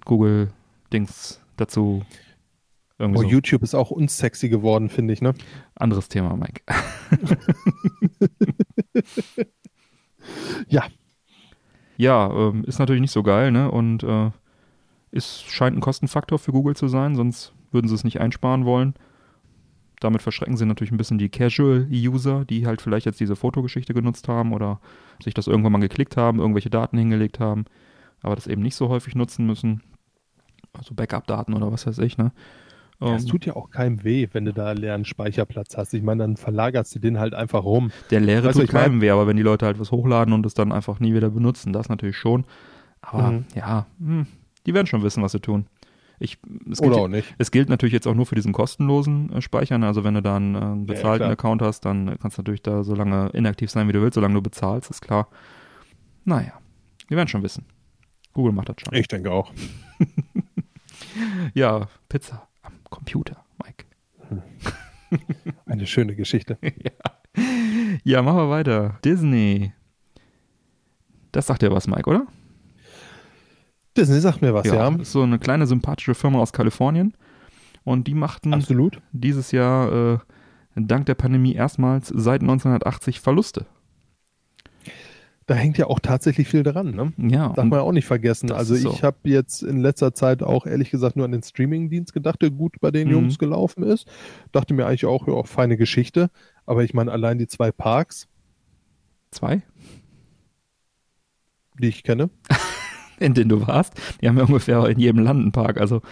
Google-Dings 0.05 1.41
dazu. 1.57 2.03
Irgendwie 2.99 3.21
oh, 3.21 3.23
so. 3.23 3.29
YouTube 3.29 3.63
ist 3.63 3.75
auch 3.75 3.93
unsexy 3.93 4.49
geworden, 4.49 4.89
finde 4.89 5.13
ich, 5.13 5.23
ne? 5.23 5.35
Anderes 5.77 6.09
Thema, 6.09 6.37
Mike. 6.37 6.63
ja, 10.69 10.85
ja, 12.03 12.29
ähm, 12.31 12.65
ist 12.65 12.81
natürlich 12.81 13.01
nicht 13.01 13.13
so 13.13 13.23
geil, 13.23 13.53
ne? 13.53 13.71
Und 13.71 14.03
äh, 14.03 14.31
ist, 15.13 15.49
scheint 15.49 15.77
ein 15.77 15.81
Kostenfaktor 15.81 16.39
für 16.39 16.51
Google 16.51 16.75
zu 16.75 16.89
sein, 16.89 17.15
sonst 17.15 17.53
würden 17.71 17.87
sie 17.87 17.95
es 17.95 18.03
nicht 18.03 18.21
einsparen 18.21 18.65
wollen. 18.65 18.95
Damit 20.01 20.21
verschrecken 20.21 20.57
sie 20.57 20.67
natürlich 20.67 20.91
ein 20.91 20.97
bisschen 20.97 21.19
die 21.19 21.29
Casual-User, 21.29 22.45
die 22.45 22.67
halt 22.67 22.83
vielleicht 22.83 23.07
jetzt 23.07 23.21
diese 23.21 23.37
Fotogeschichte 23.37 23.95
genutzt 23.95 24.27
haben 24.27 24.53
oder 24.53 24.81
sich 25.23 25.33
das 25.33 25.47
irgendwann 25.47 25.73
mal 25.73 25.79
geklickt 25.79 26.17
haben, 26.17 26.41
irgendwelche 26.41 26.71
Daten 26.71 26.99
hingelegt 26.99 27.39
haben, 27.39 27.67
aber 28.21 28.35
das 28.35 28.49
eben 28.49 28.63
nicht 28.63 28.75
so 28.75 28.89
häufig 28.89 29.15
nutzen 29.15 29.47
müssen. 29.47 29.83
Also 30.73 30.95
Backup-Daten 30.95 31.55
oder 31.55 31.71
was 31.71 31.87
weiß 31.87 31.99
ich, 31.99 32.19
ne? 32.19 32.33
Ja, 33.11 33.17
es 33.17 33.27
tut 33.27 33.47
ja 33.47 33.57
auch 33.57 33.71
keinem 33.71 34.05
weh, 34.05 34.29
wenn 34.33 34.45
du 34.45 34.53
da 34.53 34.73
leeren 34.73 35.05
Speicherplatz 35.05 35.77
hast. 35.77 35.95
Ich 35.95 36.03
meine, 36.03 36.23
dann 36.23 36.37
verlagerst 36.37 36.95
du 36.95 36.99
den 36.99 37.19
halt 37.19 37.35
einfach 37.35 37.65
rum. 37.65 37.91
Der 38.11 38.21
leere 38.21 38.49
weißt 38.49 38.61
tut 38.61 38.69
keinem 38.69 39.01
weh, 39.01 39.11
aber 39.11 39.27
wenn 39.27 39.37
die 39.37 39.43
Leute 39.43 39.67
halt 39.67 39.81
was 39.81 39.91
hochladen 39.91 40.33
und 40.33 40.47
es 40.47 40.55
dann 40.55 40.73
einfach 40.73 41.01
nie 41.01 41.15
wieder 41.15 41.31
benutzen, 41.31 41.73
das 41.73 41.89
natürlich 41.89 42.17
schon. 42.17 42.45
Aber 43.01 43.31
mhm. 43.33 43.45
ja, 43.55 43.87
hm, 43.99 44.27
die 44.67 44.75
werden 44.75 44.87
schon 44.87 45.03
wissen, 45.03 45.23
was 45.23 45.33
sie 45.33 45.41
tun. 45.41 45.67
Ich, 46.23 46.39
es 46.71 46.81
Oder 46.81 46.91
gilt, 46.91 47.01
auch 47.01 47.09
nicht. 47.09 47.35
Es 47.39 47.51
gilt 47.51 47.69
natürlich 47.69 47.93
jetzt 47.93 48.07
auch 48.07 48.15
nur 48.15 48.27
für 48.27 48.37
diesen 48.37 48.53
kostenlosen 48.53 49.33
äh, 49.33 49.43
Speichern. 49.43 49.83
Also 49.83 50.05
wenn 50.05 50.15
du 50.15 50.23
da 50.23 50.37
einen 50.37 50.55
äh, 50.55 50.85
bezahlten 50.87 51.27
ja, 51.27 51.33
Account 51.33 51.63
hast, 51.63 51.81
dann 51.81 52.17
kannst 52.21 52.39
du 52.39 52.43
natürlich 52.43 52.63
da 52.63 52.85
so 52.85 52.95
lange 52.95 53.31
inaktiv 53.31 53.71
sein, 53.71 53.89
wie 53.89 53.93
du 53.93 54.01
willst, 54.01 54.15
solange 54.15 54.35
du 54.35 54.43
bezahlst, 54.43 54.89
ist 54.91 55.03
klar. 55.03 55.29
Naja, 56.25 56.53
die 57.11 57.17
werden 57.17 57.27
schon 57.27 57.43
wissen. 57.43 57.67
Google 58.35 58.53
macht 58.53 58.69
das 58.69 58.77
schon. 58.79 58.95
Ich 58.95 59.09
denke 59.09 59.33
auch. 59.33 59.53
ja, 61.55 61.89
Pizza. 62.09 62.47
Computer, 62.93 63.45
Mike. 63.65 63.87
Eine 65.67 65.87
schöne 65.89 66.15
Geschichte. 66.15 66.59
ja. 66.63 67.43
ja, 68.05 68.23
machen 68.23 68.37
wir 68.37 68.51
weiter. 68.51 68.99
Disney. 69.05 69.73
Das 71.33 71.47
sagt 71.47 71.63
dir 71.63 71.73
was, 71.73 71.89
Mike, 71.89 72.09
oder? 72.09 72.27
Disney 73.97 74.21
sagt 74.21 74.43
mir 74.43 74.55
was, 74.55 74.67
ja. 74.67 74.75
ja. 74.91 74.97
Ist 74.97 75.13
so 75.13 75.23
eine 75.23 75.39
kleine 75.39 75.67
sympathische 75.67 76.15
Firma 76.15 76.39
aus 76.39 76.53
Kalifornien. 76.53 77.15
Und 77.85 78.07
die 78.07 78.15
machten 78.15 78.55
Absolut. 78.55 79.01
dieses 79.11 79.51
Jahr 79.51 80.15
äh, 80.15 80.19
dank 80.77 81.07
der 81.07 81.17
Pandemie 81.17 81.55
erstmals 81.55 82.09
seit 82.09 82.43
1980 82.43 83.21
Verluste 83.21 83.67
da 85.47 85.55
hängt 85.55 85.79
ja 85.79 85.87
auch 85.87 85.99
tatsächlich 86.01 86.49
viel 86.49 86.63
dran. 86.63 86.93
Ne? 86.95 87.13
Ja. 87.31 87.49
Darf 87.49 87.65
man 87.65 87.79
ja 87.79 87.81
auch 87.81 87.93
nicht 87.93 88.07
vergessen. 88.07 88.53
Also 88.53 88.75
ich 88.75 88.83
so. 88.83 89.03
habe 89.03 89.19
jetzt 89.25 89.63
in 89.63 89.81
letzter 89.81 90.15
Zeit 90.15 90.43
auch 90.43 90.67
ehrlich 90.67 90.91
gesagt 90.91 91.17
nur 91.17 91.25
an 91.25 91.33
den 91.33 91.43
Streaming-Dienst 91.43 92.13
gedacht, 92.13 92.43
der 92.43 92.51
gut 92.51 92.77
bei 92.81 92.91
den 92.91 93.09
mhm. 93.09 93.15
Jungs 93.15 93.39
gelaufen 93.39 93.83
ist. 93.83 94.07
Dachte 94.53 94.75
mir 94.75 94.87
eigentlich 94.87 95.07
auch, 95.07 95.27
ja, 95.27 95.43
feine 95.45 95.77
Geschichte. 95.77 96.31
Aber 96.67 96.85
ich 96.85 96.95
meine, 96.95 97.11
allein 97.11 97.39
die 97.39 97.49
zwei 97.49 97.73
Parks. 97.73 98.29
Zwei? 99.31 99.63
Die 101.81 101.89
ich 101.89 102.05
kenne. 102.05 102.31
in 103.19 103.35
denen 103.35 103.49
du 103.49 103.67
warst. 103.67 103.95
Die 104.21 104.29
haben 104.29 104.37
ja 104.37 104.45
ungefähr 104.45 104.87
in 104.87 104.99
jedem 104.99 105.23
Land 105.23 105.41
einen 105.41 105.53
Park. 105.53 105.81
Also 105.81 106.03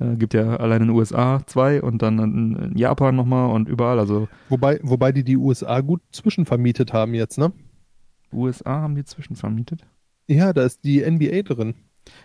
äh, 0.00 0.16
gibt 0.16 0.34
ja 0.34 0.56
allein 0.56 0.82
in 0.82 0.88
den 0.88 0.96
USA 0.96 1.40
zwei 1.46 1.82
und 1.82 2.02
dann 2.02 2.18
in 2.18 2.76
Japan 2.76 3.14
nochmal 3.14 3.50
und 3.50 3.68
überall. 3.68 3.98
Also 3.98 4.28
wobei, 4.48 4.80
wobei 4.82 5.12
die 5.12 5.24
die 5.24 5.36
USA 5.36 5.80
gut 5.80 6.00
zwischenvermietet 6.12 6.92
haben 6.92 7.14
jetzt, 7.14 7.38
ne? 7.38 7.52
USA 8.32 8.80
haben 8.80 8.94
die 8.94 9.04
zwischenvermietet? 9.04 9.86
Ja, 10.28 10.52
da 10.52 10.64
ist 10.64 10.84
die 10.84 11.00
NBA 11.08 11.42
drin. 11.42 11.74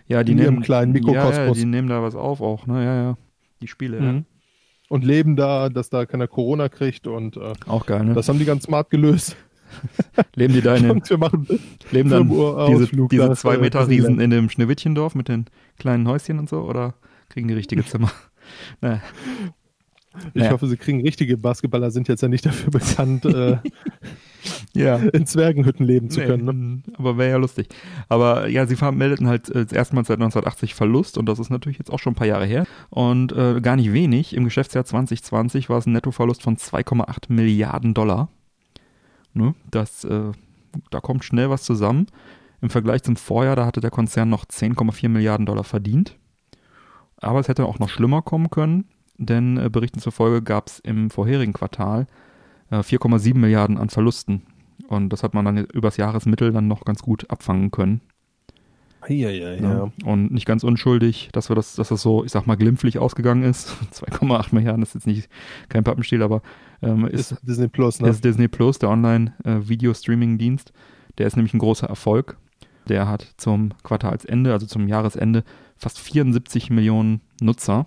Ja, 0.06 0.24
die 0.24 0.32
in 0.32 0.38
nehmen 0.38 0.62
kleinen 0.62 0.92
Mikrokosmos. 0.92 1.36
Ja, 1.36 1.46
ja, 1.46 1.52
die 1.52 1.64
nehmen 1.64 1.88
da 1.88 2.02
was 2.02 2.14
auf 2.14 2.40
auch, 2.40 2.66
ne? 2.66 2.84
Ja, 2.84 2.94
ja. 3.02 3.18
Die 3.60 3.68
Spiele, 3.68 4.00
mhm. 4.00 4.06
ja. 4.06 4.22
Und 4.88 5.04
leben 5.04 5.36
da, 5.36 5.68
dass 5.68 5.90
da 5.90 6.06
keiner 6.06 6.26
Corona 6.26 6.68
kriegt 6.68 7.06
und 7.06 7.36
äh, 7.36 7.52
auch 7.66 7.84
geil, 7.84 8.04
ne? 8.04 8.14
Das 8.14 8.28
haben 8.28 8.38
die 8.38 8.44
ganz 8.44 8.64
smart 8.64 8.90
gelöst. 8.90 9.36
leben 10.34 10.54
die 10.54 10.62
da 10.62 10.76
in 10.76 10.82
den, 10.88 11.02
wir 11.04 11.18
machen 11.18 11.46
leben 11.90 12.08
dann 12.08 12.28
diese, 12.28 12.88
diese 13.08 13.34
zwei 13.34 13.58
Meter 13.58 13.86
Riesen 13.86 14.18
in 14.18 14.30
dem 14.30 14.48
Schneewittchendorf 14.48 15.14
mit 15.14 15.28
den 15.28 15.46
kleinen 15.78 16.08
Häuschen 16.08 16.38
und 16.38 16.48
so 16.48 16.62
oder 16.62 16.94
kriegen 17.28 17.48
die 17.48 17.54
richtige 17.54 17.84
Zimmer? 17.84 18.10
naja. 18.80 19.02
Ich 20.32 20.42
naja. 20.42 20.52
hoffe, 20.52 20.66
sie 20.66 20.76
kriegen 20.76 21.02
richtige 21.02 21.36
Basketballer, 21.36 21.90
sind 21.90 22.08
jetzt 22.08 22.22
ja 22.22 22.28
nicht 22.28 22.44
dafür 22.44 22.70
bekannt, 22.70 23.24
äh, 23.26 23.58
ja. 24.74 24.96
in 25.12 25.26
Zwergenhütten 25.26 25.84
leben 25.84 26.10
zu 26.10 26.20
können. 26.20 26.82
Ne? 26.86 26.94
Aber 26.98 27.18
wäre 27.18 27.30
ja 27.30 27.36
lustig. 27.36 27.68
Aber 28.08 28.48
ja, 28.48 28.66
sie 28.66 28.76
meldeten 28.92 29.26
halt 29.26 29.48
äh, 29.48 29.66
erstmals 29.72 30.08
seit 30.08 30.18
1980 30.18 30.74
Verlust 30.74 31.18
und 31.18 31.26
das 31.26 31.38
ist 31.38 31.50
natürlich 31.50 31.78
jetzt 31.78 31.92
auch 31.92 31.98
schon 31.98 32.12
ein 32.12 32.16
paar 32.16 32.26
Jahre 32.26 32.46
her. 32.46 32.66
Und 32.90 33.32
äh, 33.32 33.60
gar 33.60 33.76
nicht 33.76 33.92
wenig. 33.92 34.34
Im 34.34 34.44
Geschäftsjahr 34.44 34.84
2020 34.84 35.70
war 35.70 35.78
es 35.78 35.86
ein 35.86 35.92
Nettoverlust 35.92 36.42
von 36.42 36.56
2,8 36.56 37.32
Milliarden 37.32 37.94
Dollar. 37.94 38.28
Ne? 39.34 39.54
Das, 39.70 40.04
äh, 40.04 40.32
da 40.90 41.00
kommt 41.00 41.24
schnell 41.24 41.50
was 41.50 41.62
zusammen. 41.62 42.06
Im 42.60 42.70
Vergleich 42.70 43.02
zum 43.02 43.16
Vorjahr, 43.16 43.56
da 43.56 43.66
hatte 43.66 43.80
der 43.80 43.90
Konzern 43.90 44.28
noch 44.28 44.44
10,4 44.44 45.08
Milliarden 45.08 45.46
Dollar 45.46 45.64
verdient. 45.64 46.16
Aber 47.20 47.40
es 47.40 47.48
hätte 47.48 47.66
auch 47.66 47.78
noch 47.78 47.88
schlimmer 47.88 48.22
kommen 48.22 48.50
können, 48.50 48.84
denn 49.16 49.56
äh, 49.56 49.68
Berichten 49.70 50.00
zufolge 50.00 50.42
gab 50.42 50.68
es 50.68 50.78
im 50.80 51.10
vorherigen 51.10 51.52
Quartal 51.52 52.06
äh, 52.70 52.76
4,7 52.76 53.36
Milliarden 53.36 53.78
an 53.78 53.90
Verlusten. 53.90 54.42
Und 54.86 55.10
das 55.10 55.22
hat 55.22 55.34
man 55.34 55.44
dann 55.44 55.58
übers 55.58 55.96
Jahresmittel 55.96 56.52
dann 56.52 56.68
noch 56.68 56.84
ganz 56.84 57.02
gut 57.02 57.28
abfangen 57.30 57.70
können. 57.70 58.00
Ja, 59.06 59.30
ja, 59.30 59.54
ja. 59.54 59.90
Und 60.04 60.32
nicht 60.32 60.44
ganz 60.44 60.64
unschuldig, 60.64 61.30
dass 61.32 61.48
wir 61.48 61.56
das, 61.56 61.76
dass 61.76 61.88
das 61.88 62.02
so, 62.02 62.24
ich 62.24 62.32
sag 62.32 62.46
mal, 62.46 62.56
glimpflich 62.56 62.98
ausgegangen 62.98 63.42
ist. 63.42 63.70
2,8 63.92 64.54
Milliarden 64.54 64.82
ist 64.82 64.94
jetzt 64.94 65.06
nicht 65.06 65.28
kein 65.68 65.84
Pappenstiel, 65.84 66.22
aber 66.22 66.42
ähm, 66.82 67.06
ist, 67.06 67.32
ist, 67.32 67.40
Disney 67.46 67.68
Plus, 67.68 68.00
ne? 68.00 68.08
Ist 68.08 68.24
Disney 68.24 68.48
Plus, 68.48 68.78
der 68.78 68.90
Online-Video-Streaming-Dienst. 68.90 70.70
Äh, 70.70 71.12
der 71.18 71.26
ist 71.26 71.36
nämlich 71.36 71.54
ein 71.54 71.58
großer 71.58 71.86
Erfolg. 71.86 72.36
Der 72.88 73.08
hat 73.08 73.26
zum 73.36 73.70
Quartalsende, 73.82 74.52
also 74.52 74.66
zum 74.66 74.88
Jahresende, 74.88 75.44
fast 75.76 75.98
74 75.98 76.70
Millionen 76.70 77.20
Nutzer 77.40 77.86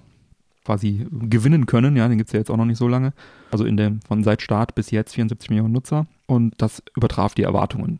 quasi 0.64 1.08
gewinnen 1.12 1.66
können. 1.66 1.96
Ja, 1.98 2.08
den 2.08 2.18
gibt 2.18 2.30
es 2.30 2.34
ja 2.34 2.40
jetzt 2.40 2.52
auch 2.52 2.58
noch 2.58 2.66
nicht 2.66 2.78
so 2.78 2.88
lange. 2.88 3.14
Also 3.52 3.66
in 3.66 3.78
dem, 3.78 4.02
von 4.02 4.24
seit 4.24 4.42
Start 4.42 4.76
bis 4.76 4.92
jetzt 4.92 5.14
74 5.16 5.50
Millionen 5.50 5.74
Nutzer. 5.74 6.08
Und 6.32 6.62
das 6.62 6.82
übertraf 6.96 7.36
die 7.36 7.44
Erwartungen. 7.44 8.00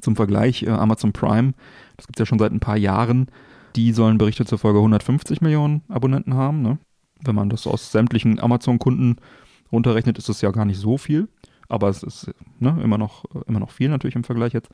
Zum 0.00 0.16
Vergleich, 0.16 0.62
äh, 0.62 0.70
Amazon 0.70 1.12
Prime, 1.12 1.52
das 1.98 2.06
gibt 2.06 2.18
es 2.18 2.20
ja 2.20 2.24
schon 2.24 2.38
seit 2.38 2.50
ein 2.50 2.60
paar 2.60 2.78
Jahren, 2.78 3.26
die 3.76 3.92
sollen 3.92 4.16
Berichte 4.16 4.46
zufolge 4.46 4.78
150 4.78 5.42
Millionen 5.42 5.82
Abonnenten 5.90 6.32
haben. 6.32 6.62
Ne? 6.62 6.78
Wenn 7.22 7.34
man 7.34 7.50
das 7.50 7.66
aus 7.66 7.92
sämtlichen 7.92 8.40
Amazon-Kunden 8.40 9.16
runterrechnet, 9.70 10.16
ist 10.16 10.30
es 10.30 10.40
ja 10.40 10.50
gar 10.50 10.64
nicht 10.64 10.78
so 10.78 10.96
viel. 10.96 11.28
Aber 11.68 11.90
es 11.90 12.02
ist 12.02 12.30
ne, 12.58 12.80
immer, 12.82 12.96
noch, 12.96 13.26
immer 13.46 13.60
noch 13.60 13.70
viel 13.70 13.90
natürlich 13.90 14.16
im 14.16 14.24
Vergleich 14.24 14.54
jetzt. 14.54 14.70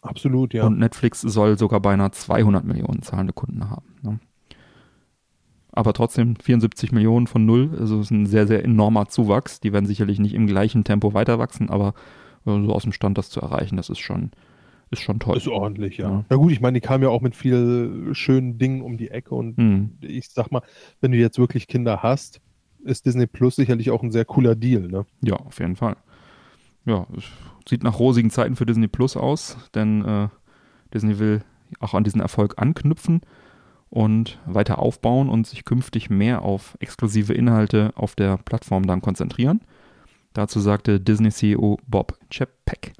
Absolut, 0.00 0.54
ja. 0.54 0.66
Und 0.66 0.78
Netflix 0.78 1.22
soll 1.22 1.58
sogar 1.58 1.80
beinahe 1.80 2.12
200 2.12 2.64
Millionen 2.64 3.02
zahlende 3.02 3.32
Kunden 3.32 3.70
haben. 3.70 3.96
Ne? 4.02 4.20
Aber 5.72 5.92
trotzdem 5.92 6.36
74 6.36 6.92
Millionen 6.92 7.26
von 7.26 7.44
null, 7.44 7.76
also 7.78 8.00
ist 8.00 8.10
ein 8.10 8.26
sehr, 8.26 8.46
sehr 8.46 8.64
enormer 8.64 9.08
Zuwachs. 9.08 9.60
Die 9.60 9.72
werden 9.72 9.86
sicherlich 9.86 10.18
nicht 10.18 10.34
im 10.34 10.46
gleichen 10.46 10.84
Tempo 10.84 11.14
weiter 11.14 11.38
wachsen, 11.38 11.70
aber 11.70 11.94
äh, 12.46 12.62
so 12.62 12.72
aus 12.72 12.82
dem 12.82 12.92
Stand 12.92 13.18
das 13.18 13.30
zu 13.30 13.40
erreichen, 13.40 13.76
das 13.76 13.90
ist 13.90 13.98
schon, 13.98 14.30
ist 14.90 15.02
schon 15.02 15.20
toll. 15.20 15.36
Ist 15.36 15.48
ordentlich, 15.48 15.98
ja. 15.98 16.10
ja. 16.10 16.24
Na 16.28 16.36
gut, 16.36 16.52
ich 16.52 16.60
meine, 16.60 16.80
die 16.80 16.86
kamen 16.86 17.02
ja 17.02 17.10
auch 17.10 17.20
mit 17.20 17.36
viel 17.36 18.10
schönen 18.12 18.58
Dingen 18.58 18.80
um 18.82 18.96
die 18.96 19.10
Ecke 19.10 19.34
und 19.34 19.56
hm. 19.58 19.98
ich 20.00 20.30
sag 20.30 20.50
mal, 20.50 20.62
wenn 21.00 21.12
du 21.12 21.18
jetzt 21.18 21.38
wirklich 21.38 21.68
Kinder 21.68 22.02
hast, 22.02 22.40
ist 22.84 23.04
Disney 23.04 23.26
Plus 23.26 23.56
sicherlich 23.56 23.90
auch 23.90 24.02
ein 24.02 24.10
sehr 24.10 24.24
cooler 24.24 24.54
Deal, 24.54 24.88
ne? 24.88 25.04
Ja, 25.20 25.36
auf 25.36 25.58
jeden 25.58 25.76
Fall. 25.76 25.96
Ja, 26.86 27.06
sieht 27.68 27.82
nach 27.82 27.98
rosigen 27.98 28.30
Zeiten 28.30 28.56
für 28.56 28.64
Disney 28.64 28.88
Plus 28.88 29.16
aus, 29.16 29.58
denn 29.74 30.04
äh, 30.04 30.28
Disney 30.94 31.18
will 31.18 31.42
auch 31.80 31.92
an 31.92 32.04
diesen 32.04 32.22
Erfolg 32.22 32.54
anknüpfen 32.56 33.20
und 33.90 34.38
weiter 34.46 34.78
aufbauen 34.78 35.28
und 35.28 35.46
sich 35.46 35.64
künftig 35.64 36.10
mehr 36.10 36.42
auf 36.42 36.76
exklusive 36.80 37.32
Inhalte 37.32 37.92
auf 37.94 38.14
der 38.14 38.36
Plattform 38.38 38.86
dann 38.86 39.00
konzentrieren. 39.00 39.60
Dazu 40.34 40.60
sagte 40.60 41.00
Disney-CEO 41.00 41.78
Bob 41.86 42.18
Chapek 42.30 42.92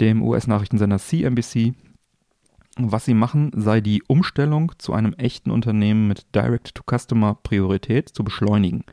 dem 0.00 0.22
US-Nachrichtensender 0.22 0.98
CNBC, 0.98 1.74
was 2.76 3.04
sie 3.04 3.14
machen, 3.14 3.52
sei 3.54 3.80
die 3.80 4.02
Umstellung 4.06 4.72
zu 4.78 4.92
einem 4.92 5.12
echten 5.14 5.50
Unternehmen 5.50 6.08
mit 6.08 6.34
Direct-to-Customer-Priorität 6.34 8.08
zu 8.08 8.24
beschleunigen. 8.24 8.84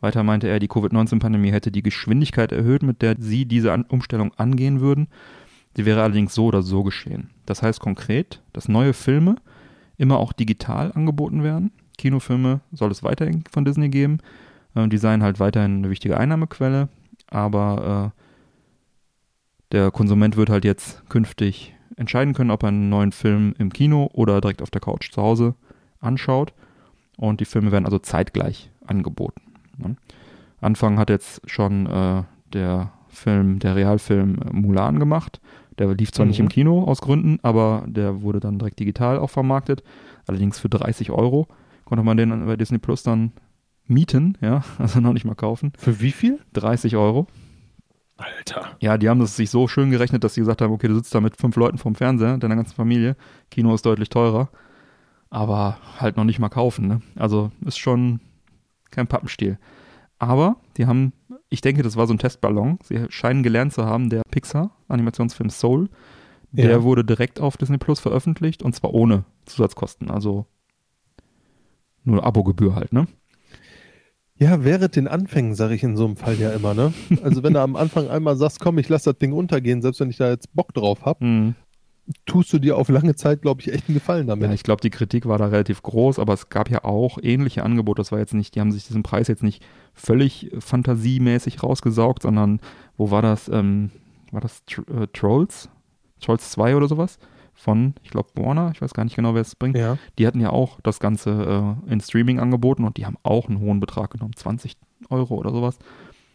Weiter 0.00 0.22
meinte 0.22 0.48
er, 0.48 0.60
die 0.60 0.68
Covid-19-Pandemie 0.68 1.52
hätte 1.52 1.70
die 1.70 1.82
Geschwindigkeit 1.82 2.52
erhöht, 2.52 2.82
mit 2.82 3.02
der 3.02 3.16
sie 3.18 3.44
diese 3.44 3.72
Umstellung 3.88 4.32
angehen 4.34 4.80
würden. 4.80 5.08
Sie 5.76 5.84
wäre 5.84 6.02
allerdings 6.02 6.34
so 6.34 6.46
oder 6.46 6.62
so 6.62 6.82
geschehen. 6.84 7.30
Das 7.44 7.62
heißt 7.62 7.80
konkret, 7.80 8.40
dass 8.52 8.68
neue 8.68 8.94
Filme 8.94 9.36
immer 9.98 10.18
auch 10.18 10.32
digital 10.32 10.92
angeboten 10.92 11.42
werden. 11.42 11.72
Kinofilme 11.98 12.60
soll 12.72 12.90
es 12.90 13.02
weiterhin 13.02 13.44
von 13.50 13.64
Disney 13.64 13.88
geben. 13.88 14.18
Äh, 14.74 14.88
die 14.88 14.98
seien 14.98 15.22
halt 15.22 15.40
weiterhin 15.40 15.78
eine 15.78 15.90
wichtige 15.90 16.18
Einnahmequelle, 16.18 16.88
aber 17.28 18.12
äh, 18.12 18.22
der 19.72 19.90
Konsument 19.90 20.36
wird 20.36 20.50
halt 20.50 20.64
jetzt 20.64 21.08
künftig 21.08 21.74
entscheiden 21.96 22.34
können, 22.34 22.50
ob 22.50 22.62
er 22.62 22.68
einen 22.68 22.88
neuen 22.88 23.12
Film 23.12 23.54
im 23.58 23.72
Kino 23.72 24.08
oder 24.12 24.40
direkt 24.40 24.62
auf 24.62 24.70
der 24.70 24.80
Couch 24.80 25.10
zu 25.10 25.22
Hause 25.22 25.54
anschaut. 26.00 26.52
Und 27.16 27.40
die 27.40 27.46
Filme 27.46 27.72
werden 27.72 27.86
also 27.86 27.98
zeitgleich 27.98 28.70
angeboten. 28.86 29.40
Ne? 29.78 29.96
Anfang 30.60 30.98
hat 30.98 31.10
jetzt 31.10 31.40
schon 31.48 31.86
äh, 31.86 32.22
der 32.52 32.92
Film, 33.08 33.58
der 33.58 33.76
Realfilm 33.76 34.38
Mulan 34.52 34.98
gemacht. 34.98 35.40
Der 35.78 35.94
lief 35.94 36.12
zwar 36.12 36.24
mhm. 36.24 36.30
nicht 36.30 36.40
im 36.40 36.46
mhm. 36.46 36.50
Kino 36.50 36.84
aus 36.84 37.00
Gründen, 37.00 37.38
aber 37.42 37.84
der 37.86 38.22
wurde 38.22 38.40
dann 38.40 38.58
direkt 38.58 38.78
digital 38.78 39.18
auch 39.18 39.30
vermarktet. 39.30 39.82
Allerdings 40.26 40.58
für 40.58 40.68
30 40.68 41.10
Euro 41.10 41.46
konnte 41.84 42.02
man 42.02 42.16
den 42.16 42.46
bei 42.46 42.56
Disney 42.56 42.78
Plus 42.78 43.02
dann 43.02 43.32
mieten, 43.86 44.36
ja, 44.40 44.64
also 44.78 45.00
noch 45.00 45.12
nicht 45.12 45.24
mal 45.24 45.34
kaufen. 45.34 45.72
Für 45.78 46.00
wie 46.00 46.12
viel? 46.12 46.40
30 46.54 46.96
Euro. 46.96 47.26
Alter. 48.16 48.76
Ja, 48.80 48.96
die 48.96 49.10
haben 49.10 49.20
das 49.20 49.36
sich 49.36 49.50
so 49.50 49.68
schön 49.68 49.90
gerechnet, 49.90 50.24
dass 50.24 50.34
sie 50.34 50.40
gesagt 50.40 50.62
haben, 50.62 50.72
okay, 50.72 50.88
du 50.88 50.94
sitzt 50.94 51.14
da 51.14 51.20
mit 51.20 51.36
fünf 51.36 51.54
Leuten 51.56 51.76
vorm 51.76 51.94
Fernseher, 51.94 52.38
deiner 52.38 52.56
ganzen 52.56 52.74
Familie. 52.74 53.14
Kino 53.50 53.74
ist 53.74 53.84
deutlich 53.84 54.08
teurer. 54.08 54.48
Aber 55.28 55.76
halt 55.98 56.16
noch 56.16 56.24
nicht 56.24 56.38
mal 56.38 56.48
kaufen, 56.48 56.86
ne? 56.86 57.02
Also 57.16 57.50
ist 57.64 57.78
schon 57.78 58.20
kein 58.90 59.06
Pappenstiel. 59.06 59.58
Aber 60.18 60.56
die 60.76 60.86
haben, 60.86 61.12
ich 61.48 61.60
denke, 61.60 61.82
das 61.82 61.96
war 61.96 62.06
so 62.06 62.14
ein 62.14 62.18
Testballon. 62.18 62.78
Sie 62.82 63.06
scheinen 63.08 63.42
gelernt 63.42 63.72
zu 63.72 63.84
haben, 63.84 64.08
der 64.08 64.22
Pixar-Animationsfilm 64.30 65.50
Soul, 65.50 65.88
der 66.52 66.70
ja. 66.70 66.82
wurde 66.82 67.04
direkt 67.04 67.40
auf 67.40 67.56
Disney 67.56 67.78
Plus 67.78 68.00
veröffentlicht 68.00 68.62
und 68.62 68.74
zwar 68.74 68.94
ohne 68.94 69.24
Zusatzkosten. 69.44 70.10
Also 70.10 70.46
nur 72.04 72.24
Abogebühr 72.24 72.74
halt, 72.74 72.92
ne? 72.92 73.06
Ja, 74.38 74.64
während 74.64 74.96
den 74.96 75.08
Anfängen, 75.08 75.54
sage 75.54 75.74
ich 75.74 75.82
in 75.82 75.96
so 75.96 76.04
einem 76.04 76.16
Fall 76.16 76.34
ja 76.34 76.52
immer, 76.52 76.74
ne? 76.74 76.92
Also 77.22 77.42
wenn 77.42 77.54
du 77.54 77.60
am 77.60 77.74
Anfang 77.74 78.08
einmal 78.08 78.36
sagst, 78.36 78.60
komm, 78.60 78.78
ich 78.78 78.88
lass 78.88 79.04
das 79.04 79.18
Ding 79.18 79.32
untergehen, 79.32 79.80
selbst 79.80 80.00
wenn 80.00 80.10
ich 80.10 80.18
da 80.18 80.28
jetzt 80.28 80.54
Bock 80.54 80.74
drauf 80.74 81.04
habe, 81.04 81.24
mhm 81.24 81.54
tust 82.24 82.52
du 82.52 82.58
dir 82.58 82.76
auf 82.76 82.88
lange 82.88 83.16
Zeit, 83.16 83.42
glaube 83.42 83.60
ich, 83.60 83.72
echt 83.72 83.88
einen 83.88 83.94
Gefallen 83.94 84.26
damit. 84.26 84.48
Ja, 84.48 84.54
ich 84.54 84.62
glaube, 84.62 84.80
die 84.80 84.90
Kritik 84.90 85.26
war 85.26 85.38
da 85.38 85.46
relativ 85.46 85.82
groß, 85.82 86.18
aber 86.18 86.34
es 86.34 86.48
gab 86.48 86.70
ja 86.70 86.84
auch 86.84 87.18
ähnliche 87.20 87.64
Angebote. 87.64 88.00
Das 88.00 88.12
war 88.12 88.18
jetzt 88.18 88.34
nicht, 88.34 88.54
die 88.54 88.60
haben 88.60 88.72
sich 88.72 88.86
diesen 88.86 89.02
Preis 89.02 89.28
jetzt 89.28 89.42
nicht 89.42 89.64
völlig 89.94 90.50
fantasiemäßig 90.58 91.62
rausgesaugt, 91.62 92.22
sondern 92.22 92.60
wo 92.96 93.10
war 93.10 93.22
das? 93.22 93.48
Ähm, 93.48 93.90
war 94.30 94.40
das 94.40 94.64
Tr 94.66 94.84
äh, 94.88 95.06
Trolls? 95.12 95.68
Trolls 96.20 96.50
2 96.50 96.76
oder 96.76 96.88
sowas? 96.88 97.18
Von, 97.54 97.94
ich 98.02 98.10
glaube, 98.10 98.28
Warner, 98.34 98.70
ich 98.74 98.82
weiß 98.82 98.92
gar 98.92 99.04
nicht 99.04 99.16
genau, 99.16 99.34
wer 99.34 99.40
es 99.40 99.54
bringt. 99.54 99.76
Ja. 99.76 99.96
Die 100.18 100.26
hatten 100.26 100.40
ja 100.40 100.50
auch 100.50 100.78
das 100.82 101.00
Ganze 101.00 101.76
äh, 101.88 101.92
in 101.92 102.00
Streaming 102.00 102.38
angeboten 102.38 102.84
und 102.84 102.98
die 102.98 103.06
haben 103.06 103.16
auch 103.22 103.48
einen 103.48 103.60
hohen 103.60 103.80
Betrag 103.80 104.10
genommen, 104.10 104.36
20 104.36 104.76
Euro 105.08 105.34
oder 105.36 105.52
sowas. 105.52 105.78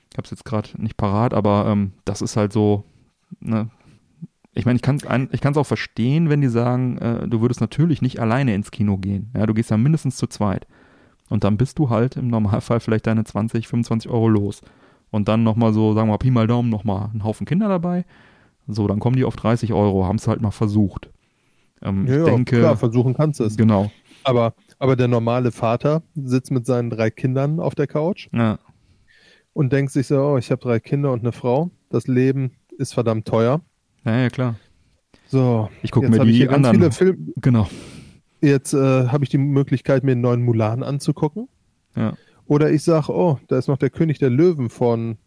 Ich 0.09 0.17
habe 0.17 0.25
es 0.25 0.31
jetzt 0.31 0.45
gerade 0.45 0.69
nicht 0.81 0.97
parat, 0.97 1.33
aber 1.33 1.67
ähm, 1.67 1.93
das 2.05 2.21
ist 2.21 2.37
halt 2.37 2.51
so, 2.51 2.83
ne, 3.39 3.69
ich 4.53 4.65
meine, 4.65 4.75
ich 4.75 4.81
kann 4.81 4.97
es 4.97 5.03
ich 5.31 5.41
kann's 5.41 5.57
auch 5.57 5.65
verstehen, 5.65 6.29
wenn 6.29 6.41
die 6.41 6.49
sagen, 6.49 6.97
äh, 6.97 7.27
du 7.27 7.41
würdest 7.41 7.61
natürlich 7.61 8.01
nicht 8.01 8.19
alleine 8.19 8.53
ins 8.53 8.71
Kino 8.71 8.97
gehen. 8.97 9.31
Ja, 9.35 9.45
du 9.45 9.53
gehst 9.53 9.71
ja 9.71 9.77
mindestens 9.77 10.17
zu 10.17 10.27
zweit. 10.27 10.67
Und 11.29 11.45
dann 11.45 11.55
bist 11.55 11.79
du 11.79 11.89
halt 11.89 12.17
im 12.17 12.27
Normalfall 12.27 12.81
vielleicht 12.81 13.07
deine 13.07 13.23
20, 13.23 13.67
25 13.67 14.11
Euro 14.11 14.27
los. 14.27 14.61
Und 15.11 15.29
dann 15.29 15.43
nochmal 15.43 15.73
so, 15.73 15.93
sagen 15.93 16.07
wir 16.09 16.13
mal, 16.13 16.17
Pi 16.17 16.31
mal 16.31 16.47
Daumen, 16.47 16.69
nochmal 16.69 17.09
einen 17.11 17.23
Haufen 17.23 17.45
Kinder 17.45 17.69
dabei. 17.69 18.03
So, 18.67 18.87
dann 18.87 18.99
kommen 18.99 19.15
die 19.15 19.23
auf 19.23 19.35
30 19.37 19.71
Euro, 19.71 20.05
haben 20.05 20.17
es 20.17 20.27
halt 20.27 20.41
mal 20.41 20.51
versucht. 20.51 21.09
Ähm, 21.81 22.05
ja, 22.07 22.19
ich 22.19 22.25
denke, 22.25 22.59
klar, 22.59 22.77
versuchen 22.77 23.13
kannst 23.13 23.39
du 23.39 23.45
es. 23.45 23.55
Genau. 23.55 23.91
Aber, 24.23 24.53
aber 24.77 24.95
der 24.95 25.07
normale 25.07 25.51
Vater 25.51 26.03
sitzt 26.15 26.51
mit 26.51 26.65
seinen 26.65 26.89
drei 26.89 27.09
Kindern 27.09 27.59
auf 27.59 27.75
der 27.75 27.87
Couch 27.87 28.27
ja. 28.33 28.59
und 29.53 29.71
denkt 29.73 29.91
sich 29.91 30.07
so, 30.07 30.21
oh, 30.21 30.37
ich 30.37 30.51
habe 30.51 30.61
drei 30.61 30.79
Kinder 30.79 31.11
und 31.11 31.21
eine 31.21 31.31
Frau. 31.31 31.71
Das 31.89 32.07
Leben 32.07 32.51
ist 32.77 32.93
verdammt 32.93 33.27
teuer. 33.27 33.61
Ja, 34.05 34.19
ja, 34.19 34.29
klar. 34.29 34.55
So, 35.27 35.69
ich 35.81 35.91
gucke 35.91 36.09
mir 36.09 36.19
die 36.25 36.47
anderen. 36.49 36.91
Film 36.91 37.33
genau. 37.37 37.69
Jetzt 38.41 38.73
äh, 38.73 39.07
habe 39.07 39.23
ich 39.23 39.29
die 39.29 39.37
Möglichkeit, 39.37 40.03
mir 40.03 40.13
einen 40.13 40.21
neuen 40.21 40.43
Mulan 40.43 40.83
anzugucken. 40.83 41.47
Ja. 41.95 42.13
Oder 42.45 42.71
ich 42.71 42.83
sage, 42.83 43.13
oh, 43.13 43.39
da 43.47 43.57
ist 43.57 43.67
noch 43.67 43.77
der 43.77 43.91
König 43.91 44.19
der 44.19 44.29
Löwen 44.29 44.69
von, 44.69 45.17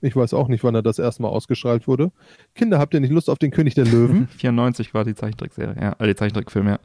ich 0.00 0.14
weiß 0.14 0.32
auch 0.32 0.48
nicht, 0.48 0.62
wann 0.64 0.74
er 0.74 0.82
das 0.82 0.98
erste 0.98 1.22
Mal 1.22 1.28
ausgestrahlt 1.28 1.86
wurde. 1.88 2.12
Kinder, 2.54 2.78
habt 2.78 2.94
ihr 2.94 3.00
nicht 3.00 3.10
Lust 3.10 3.28
auf 3.28 3.38
den 3.38 3.50
König 3.50 3.74
der 3.74 3.84
Löwen? 3.84 4.28
94 4.38 4.94
war 4.94 5.04
die 5.04 5.14
Zeichentrickserie, 5.14 5.76
ja, 5.78 5.96
äh, 5.98 6.06
die 6.06 6.14
Zeichentrickfilm, 6.14 6.68
ja. 6.68 6.78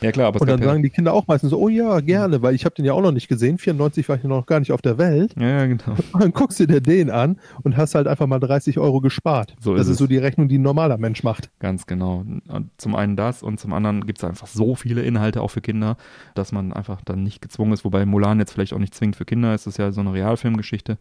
Ja 0.00 0.12
klar, 0.12 0.28
aber 0.28 0.40
Und 0.40 0.48
dann 0.48 0.62
sagen 0.62 0.82
die 0.82 0.90
Kinder 0.90 1.12
auch 1.12 1.26
meistens 1.26 1.50
so, 1.50 1.58
oh 1.58 1.68
ja, 1.68 2.00
gerne, 2.00 2.40
weil 2.42 2.54
ich 2.54 2.64
habe 2.64 2.74
den 2.74 2.84
ja 2.84 2.92
auch 2.92 3.02
noch 3.02 3.12
nicht 3.12 3.28
gesehen. 3.28 3.58
94 3.58 4.08
war 4.08 4.16
ich 4.16 4.24
noch 4.24 4.46
gar 4.46 4.60
nicht 4.60 4.72
auf 4.72 4.82
der 4.82 4.98
Welt. 4.98 5.34
Ja, 5.38 5.48
ja, 5.48 5.66
genau. 5.66 5.96
Und 6.12 6.22
dann 6.22 6.32
guckst 6.32 6.60
du 6.60 6.66
dir 6.66 6.80
den 6.80 7.10
an 7.10 7.38
und 7.62 7.76
hast 7.76 7.94
halt 7.94 8.06
einfach 8.06 8.26
mal 8.26 8.38
30 8.38 8.78
Euro 8.78 9.00
gespart. 9.00 9.54
So 9.60 9.74
das 9.74 9.86
ist 9.86 9.92
ist, 9.92 9.98
so 9.98 10.06
die 10.06 10.18
Rechnung, 10.18 10.48
die 10.48 10.58
ein 10.58 10.62
normaler 10.62 10.98
Mensch 10.98 11.22
macht. 11.22 11.50
Ganz 11.58 11.86
genau. 11.86 12.24
Und 12.48 12.70
zum 12.76 12.94
einen 12.94 13.16
das 13.16 13.42
und 13.42 13.58
zum 13.58 13.72
anderen 13.72 14.06
gibt 14.06 14.18
es 14.18 14.24
einfach 14.24 14.46
so 14.46 14.74
viele 14.74 15.02
Inhalte 15.02 15.42
auch 15.42 15.48
für 15.48 15.60
Kinder, 15.60 15.96
dass 16.34 16.52
man 16.52 16.72
einfach 16.72 17.00
dann 17.02 17.22
nicht 17.22 17.40
gezwungen 17.42 17.72
ist, 17.72 17.84
wobei 17.84 18.06
Mulan 18.06 18.38
jetzt 18.38 18.52
vielleicht 18.52 18.72
auch 18.72 18.78
nicht 18.78 18.94
zwingend 18.94 19.16
für 19.16 19.24
Kinder 19.24 19.54
ist, 19.54 19.66
das 19.66 19.74
ist 19.74 19.78
ja 19.78 19.92
so 19.92 20.00
eine 20.00 20.12
Realfilmgeschichte. 20.12 20.98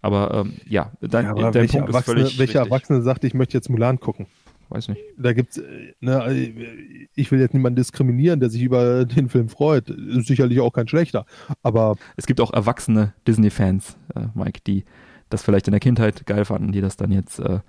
Aber 0.00 0.34
ähm, 0.34 0.54
ja, 0.68 0.90
dein, 1.00 1.26
Ja, 1.26 1.30
aber 1.30 1.42
dein 1.42 1.54
welcher 1.54 1.78
Punkt 1.78 1.90
ist 1.90 1.94
Erwachsene, 1.94 2.16
völlig 2.16 2.38
welcher 2.38 2.60
richtig. 2.60 2.72
Erwachsene 2.72 3.02
sagt, 3.02 3.24
ich 3.24 3.34
möchte 3.34 3.56
jetzt 3.56 3.70
Mulan 3.70 4.00
gucken? 4.00 4.26
Weiß 4.72 4.88
nicht. 4.88 5.02
Da 5.18 5.34
gibt's, 5.34 5.58
äh, 5.58 5.92
ne, 6.00 6.24
äh, 6.28 7.06
ich 7.14 7.30
will 7.30 7.40
jetzt 7.40 7.52
niemanden 7.52 7.76
diskriminieren, 7.76 8.40
der 8.40 8.48
sich 8.48 8.62
über 8.62 9.04
den 9.04 9.28
Film 9.28 9.50
freut. 9.50 9.90
Ist 9.90 10.28
sicherlich 10.28 10.60
auch 10.60 10.72
kein 10.72 10.88
schlechter. 10.88 11.26
Aber 11.62 11.96
Es 12.16 12.26
gibt 12.26 12.40
auch 12.40 12.52
erwachsene 12.52 13.12
Disney-Fans, 13.26 13.98
äh, 14.14 14.28
Mike, 14.34 14.60
die 14.66 14.84
das 15.28 15.42
vielleicht 15.42 15.68
in 15.68 15.72
der 15.72 15.80
Kindheit 15.80 16.24
geil 16.24 16.46
fanden, 16.46 16.72
die 16.72 16.80
das 16.80 16.96
dann 16.96 17.12
jetzt 17.12 17.38
äh, 17.38 17.60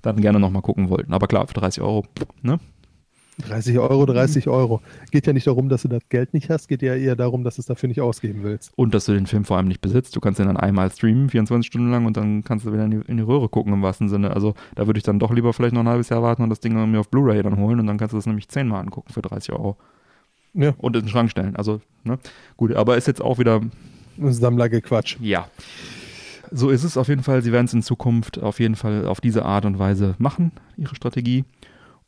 dann 0.00 0.20
gerne 0.20 0.40
nochmal 0.40 0.62
gucken 0.62 0.88
wollten. 0.88 1.12
Aber 1.12 1.26
klar, 1.26 1.46
für 1.46 1.54
30 1.54 1.82
Euro, 1.82 2.06
ne? 2.42 2.58
30 3.38 3.78
Euro, 3.78 4.06
30 4.06 4.48
Euro. 4.48 4.80
Geht 5.10 5.26
ja 5.26 5.32
nicht 5.32 5.46
darum, 5.46 5.68
dass 5.68 5.82
du 5.82 5.88
das 5.88 6.02
Geld 6.08 6.32
nicht 6.32 6.48
hast, 6.48 6.68
geht 6.68 6.82
ja 6.82 6.94
eher 6.94 7.16
darum, 7.16 7.44
dass 7.44 7.56
du 7.56 7.60
es 7.60 7.66
dafür 7.66 7.88
nicht 7.88 8.00
ausgeben 8.00 8.42
willst. 8.42 8.72
Und 8.76 8.94
dass 8.94 9.04
du 9.04 9.12
den 9.12 9.26
Film 9.26 9.44
vor 9.44 9.58
allem 9.58 9.68
nicht 9.68 9.80
besitzt. 9.80 10.16
Du 10.16 10.20
kannst 10.20 10.40
den 10.40 10.46
dann 10.46 10.56
einmal 10.56 10.90
streamen, 10.90 11.28
24 11.28 11.66
Stunden 11.66 11.90
lang, 11.90 12.06
und 12.06 12.16
dann 12.16 12.44
kannst 12.44 12.64
du 12.64 12.72
wieder 12.72 12.84
in 12.84 12.90
die, 12.92 13.00
in 13.06 13.18
die 13.18 13.22
Röhre 13.22 13.48
gucken 13.48 13.72
im 13.72 13.82
wahrsten 13.82 14.08
Sinne. 14.08 14.30
Also 14.30 14.54
da 14.74 14.86
würde 14.86 14.98
ich 14.98 15.04
dann 15.04 15.18
doch 15.18 15.32
lieber 15.32 15.52
vielleicht 15.52 15.74
noch 15.74 15.82
ein 15.82 15.88
halbes 15.88 16.08
Jahr 16.08 16.22
warten 16.22 16.42
und 16.42 16.50
das 16.50 16.60
Ding 16.60 16.74
mir 16.90 17.00
auf 17.00 17.10
Blu-ray 17.10 17.42
dann 17.42 17.58
holen 17.58 17.80
und 17.80 17.86
dann 17.86 17.98
kannst 17.98 18.12
du 18.12 18.16
das 18.16 18.26
nämlich 18.26 18.48
zehnmal 18.48 18.80
angucken 18.80 19.12
für 19.12 19.22
30 19.22 19.52
Euro. 19.52 19.76
Ja, 20.54 20.72
Und 20.78 20.96
in 20.96 21.02
den 21.02 21.08
Schrank 21.08 21.30
stellen. 21.30 21.54
Also, 21.56 21.80
ne? 22.04 22.18
Gut, 22.56 22.74
aber 22.74 22.96
ist 22.96 23.06
jetzt 23.06 23.20
auch 23.20 23.38
wieder 23.38 23.60
Sammlergequatsch. 24.18 25.18
Ja. 25.20 25.48
So 26.50 26.70
ist 26.70 26.84
es 26.84 26.96
auf 26.96 27.08
jeden 27.08 27.22
Fall. 27.22 27.42
Sie 27.42 27.52
werden 27.52 27.66
es 27.66 27.74
in 27.74 27.82
Zukunft 27.82 28.40
auf 28.42 28.60
jeden 28.60 28.76
Fall 28.76 29.04
auf 29.06 29.20
diese 29.20 29.44
Art 29.44 29.66
und 29.66 29.78
Weise 29.78 30.14
machen, 30.18 30.52
ihre 30.76 30.94
Strategie. 30.94 31.44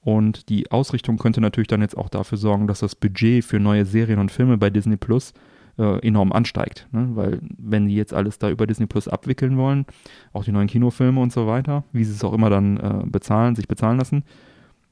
Und 0.02 0.48
die 0.48 0.70
Ausrichtung 0.70 1.18
könnte 1.18 1.40
natürlich 1.40 1.68
dann 1.68 1.82
jetzt 1.82 1.96
auch 1.96 2.08
dafür 2.08 2.38
sorgen, 2.38 2.66
dass 2.66 2.80
das 2.80 2.94
Budget 2.94 3.44
für 3.44 3.58
neue 3.60 3.84
Serien 3.84 4.18
und 4.20 4.30
Filme 4.30 4.56
bei 4.56 4.70
Disney 4.70 4.96
Plus 4.96 5.34
äh, 5.76 5.98
enorm 6.06 6.32
ansteigt. 6.32 6.86
Ne? 6.92 7.10
Weil 7.14 7.40
wenn 7.58 7.86
die 7.88 7.94
jetzt 7.94 8.14
alles 8.14 8.38
da 8.38 8.48
über 8.48 8.66
Disney 8.66 8.86
Plus 8.86 9.08
abwickeln 9.08 9.56
wollen, 9.56 9.86
auch 10.32 10.44
die 10.44 10.52
neuen 10.52 10.68
Kinofilme 10.68 11.20
und 11.20 11.32
so 11.32 11.46
weiter, 11.46 11.84
wie 11.92 12.04
sie 12.04 12.12
es 12.12 12.24
auch 12.24 12.32
immer 12.32 12.50
dann 12.50 12.76
äh, 12.78 13.02
bezahlen, 13.06 13.54
sich 13.56 13.68
bezahlen 13.68 13.98
lassen, 13.98 14.24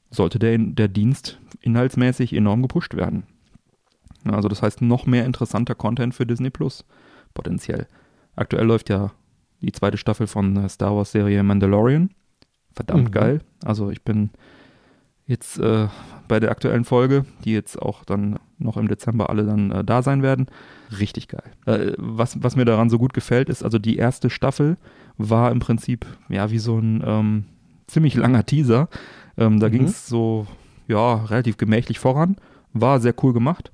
sollte 0.09 0.39
der, 0.39 0.57
der 0.57 0.87
Dienst 0.87 1.39
inhaltsmäßig 1.61 2.33
enorm 2.33 2.61
gepusht 2.61 2.95
werden. 2.95 3.23
Also 4.25 4.49
das 4.49 4.61
heißt 4.61 4.81
noch 4.81 5.05
mehr 5.05 5.25
interessanter 5.25 5.75
Content 5.75 6.13
für 6.13 6.25
Disney 6.25 6.49
Plus 6.49 6.85
potenziell. 7.33 7.87
Aktuell 8.35 8.65
läuft 8.65 8.89
ja 8.89 9.11
die 9.61 9.71
zweite 9.71 9.97
Staffel 9.97 10.27
von 10.27 10.53
der 10.53 10.69
Star 10.69 10.95
Wars 10.95 11.11
Serie 11.11 11.43
Mandalorian. 11.43 12.11
Verdammt 12.73 13.09
Mhm. 13.09 13.11
geil. 13.11 13.41
Also 13.63 13.89
ich 13.89 14.03
bin 14.03 14.29
jetzt 15.27 15.59
äh, 15.59 15.87
bei 16.27 16.39
der 16.39 16.51
aktuellen 16.51 16.85
Folge, 16.85 17.25
die 17.43 17.51
jetzt 17.53 17.81
auch 17.81 18.03
dann 18.05 18.39
noch 18.59 18.77
im 18.77 18.87
Dezember 18.87 19.29
alle 19.29 19.45
dann 19.45 19.71
äh, 19.71 19.83
da 19.83 20.01
sein 20.01 20.23
werden. 20.23 20.47
Richtig 20.97 21.27
geil. 21.27 21.43
Äh, 21.65 21.93
was, 21.97 22.41
was 22.41 22.55
mir 22.55 22.65
daran 22.65 22.89
so 22.89 22.97
gut 22.97 23.13
gefällt, 23.13 23.49
ist 23.49 23.63
also 23.63 23.77
die 23.77 23.97
erste 23.97 24.29
Staffel 24.29 24.77
war 25.17 25.51
im 25.51 25.59
Prinzip 25.59 26.05
ja 26.29 26.49
wie 26.51 26.59
so 26.59 26.77
ein 26.79 27.03
ähm, 27.05 27.45
ziemlich 27.87 28.15
langer 28.15 28.45
Teaser. 28.45 28.87
Ähm, 29.37 29.59
da 29.59 29.67
Mhm. 29.67 29.71
ging 29.71 29.83
es 29.85 30.07
so 30.07 30.47
ja 30.87 31.15
relativ 31.25 31.57
gemächlich 31.57 31.99
voran. 31.99 32.37
War 32.73 32.99
sehr 32.99 33.13
cool 33.23 33.33
gemacht 33.33 33.71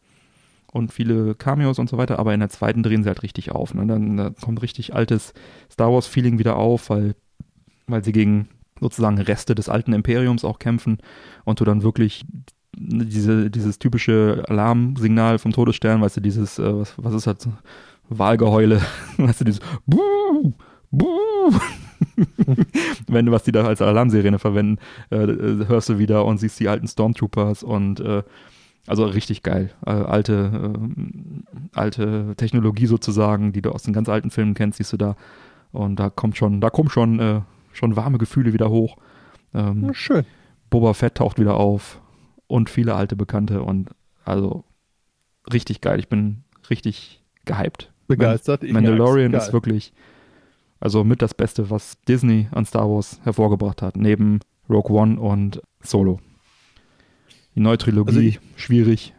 und 0.72 0.92
viele 0.92 1.36
Cameos 1.36 1.78
und 1.78 1.90
so 1.90 1.98
weiter, 1.98 2.18
aber 2.20 2.34
in 2.34 2.40
der 2.40 2.50
zweiten 2.50 2.82
drehen 2.84 3.04
sie 3.04 3.10
halt 3.10 3.22
richtig 3.24 3.52
auf. 3.52 3.74
Ne? 3.74 3.86
Dann 3.86 4.18
da 4.18 4.30
kommt 4.32 4.62
richtig 4.62 4.96
altes 4.96 5.34
Star 5.72 5.92
Wars-Feeling 5.92 6.40
wieder 6.40 6.56
auf, 6.56 6.90
weil, 6.90 7.16
weil 7.88 8.04
sie 8.04 8.12
gegen 8.12 8.48
sozusagen 8.80 9.20
Reste 9.20 9.56
des 9.56 9.70
alten 9.70 9.94
Imperiums 9.94 10.44
auch 10.44 10.60
kämpfen 10.60 10.98
und 11.46 11.60
du 11.60 11.66
dann 11.66 11.84
wirklich 11.84 12.26
diese, 12.76 13.50
dieses 13.50 13.80
typische 13.80 14.44
Alarmsignal 14.48 15.38
vom 15.38 15.52
Todesstern, 15.52 16.02
weißt 16.02 16.18
du, 16.18 16.22
dieses, 16.22 16.60
äh, 16.60 16.74
was, 16.80 16.94
was 16.98 17.14
ist 17.14 17.28
das? 17.28 17.50
Wahlgeheule, 18.10 18.82
weißt 19.18 19.42
du, 19.42 19.46
dieses 19.46 19.62
Buh, 19.86 20.54
Buh. 20.92 21.54
Wenn 23.08 23.26
du, 23.26 23.32
was 23.32 23.44
die 23.44 23.52
da 23.52 23.66
als 23.66 23.82
Alarmsirene 23.82 24.40
verwenden, 24.40 24.80
äh, 25.10 25.24
äh, 25.24 25.68
hörst 25.68 25.90
du 25.90 25.98
wieder 25.98 26.26
und 26.26 26.38
siehst 26.38 26.60
die 26.60 26.68
alten 26.68 26.88
Stormtroopers 26.88 27.64
und 27.64 28.00
äh, 28.00 28.24
also 28.88 29.06
richtig 29.06 29.44
geil. 29.44 29.72
Äh, 29.86 29.92
alte, 29.92 30.74
äh, 30.76 31.78
alte 31.78 32.34
Technologie 32.36 32.88
sozusagen, 32.88 33.54
die 33.54 33.62
du 33.62 33.72
aus 33.72 33.84
den 33.84 33.94
ganz 33.94 34.10
alten 34.10 34.30
Filmen 34.30 34.54
kennst, 34.54 34.78
siehst 34.78 34.94
du 34.94 34.98
da. 34.98 35.16
Und 35.72 36.00
da 36.00 36.10
kommt 36.10 36.38
schon, 36.38 36.60
da 36.60 36.70
kommen 36.70 36.90
schon, 36.90 37.20
äh, 37.20 37.42
schon 37.74 37.96
warme 37.96 38.18
Gefühle 38.18 38.54
wieder 38.54 38.70
hoch. 38.70 38.98
Ähm, 39.54 39.94
schön. 39.94 40.26
Boba 40.70 40.94
Fett 40.94 41.16
taucht 41.16 41.40
wieder 41.40 41.56
auf 41.58 42.02
und 42.48 42.70
viele 42.70 42.96
alte 42.96 43.16
Bekannte 43.16 43.62
und 43.62 43.90
also 44.26 44.64
richtig 45.52 45.82
geil. 45.82 46.00
Ich 46.00 46.08
bin 46.08 46.44
richtig 46.70 47.22
gehypt. 47.46 47.92
Begeistert. 48.08 48.64
Ich 48.64 48.74
Mandalorian 48.74 49.34
ist 49.34 49.54
wirklich 49.54 49.94
also 50.80 51.04
mit 51.04 51.22
das 51.22 51.34
Beste, 51.34 51.70
was 51.70 51.98
Disney 52.08 52.48
an 52.52 52.66
Star 52.66 52.90
Wars 52.90 53.20
hervorgebracht 53.24 53.82
hat, 53.82 53.96
neben 53.96 54.40
Rogue 54.70 54.92
One 54.98 55.20
und 55.20 55.62
Solo. 55.82 56.20
Die 57.56 57.60
neue 57.62 57.78
Trilogie, 57.78 58.10
Also 58.10 58.20
ich- 58.20 58.40
schwierig. 58.56 59.14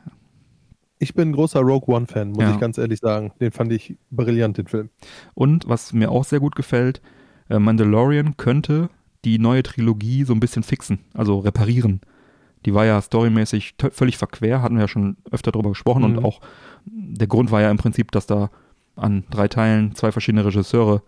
Ich 0.99 1.15
bin 1.15 1.31
ein 1.31 1.33
großer 1.33 1.61
Rogue 1.61 1.95
One-Fan, 1.95 2.31
muss 2.31 2.43
Ja. 2.43 2.53
ich 2.55 2.61
ganz 2.61 2.79
ehrlich 2.79 3.01
sagen. 3.01 3.33
Den 3.41 3.51
fand 3.53 3.73
ich 3.73 3.97
brillant, 4.11 4.59
den 4.59 4.67
Film. 4.67 4.91
Und 5.35 5.69
was 5.69 5.93
mir 5.93 6.11
auch 6.11 6.25
sehr 6.25 6.41
gut 6.41 6.55
gefällt, 6.57 7.01
Mandalorian 7.49 8.37
könnte 8.37 8.89
die 9.25 9.39
neue 9.39 9.63
Trilogie 9.63 10.25
so 10.25 10.33
ein 10.33 10.41
bisschen 10.41 10.63
fixen, 10.63 11.01
also 11.15 11.39
reparieren. 11.39 12.01
Die 12.67 12.75
war 12.75 12.85
ja 12.87 13.01
storymäßig 13.01 13.75
völlig 13.93 14.17
verquer, 14.17 14.63
hatten 14.63 14.77
wir 14.77 14.83
ja 14.83 14.89
schon 14.89 15.17
öfter 15.31 15.53
drüber 15.53 15.71
gesprochen 15.71 16.03
Mhm. 16.11 16.19
und 16.19 16.25
auch 16.25 16.41
der 16.87 17.27
Grund 17.27 17.51
war 17.51 17.61
ja 17.61 17.71
im 17.71 17.77
Prinzip, 17.77 18.11
dass 18.13 18.27
da 18.27 18.51
an 18.97 19.25
drei 19.31 19.49
Teilen 19.49 19.95
zwei 19.95 20.13
verschiedene 20.13 20.45
Regisseure 20.45 21.03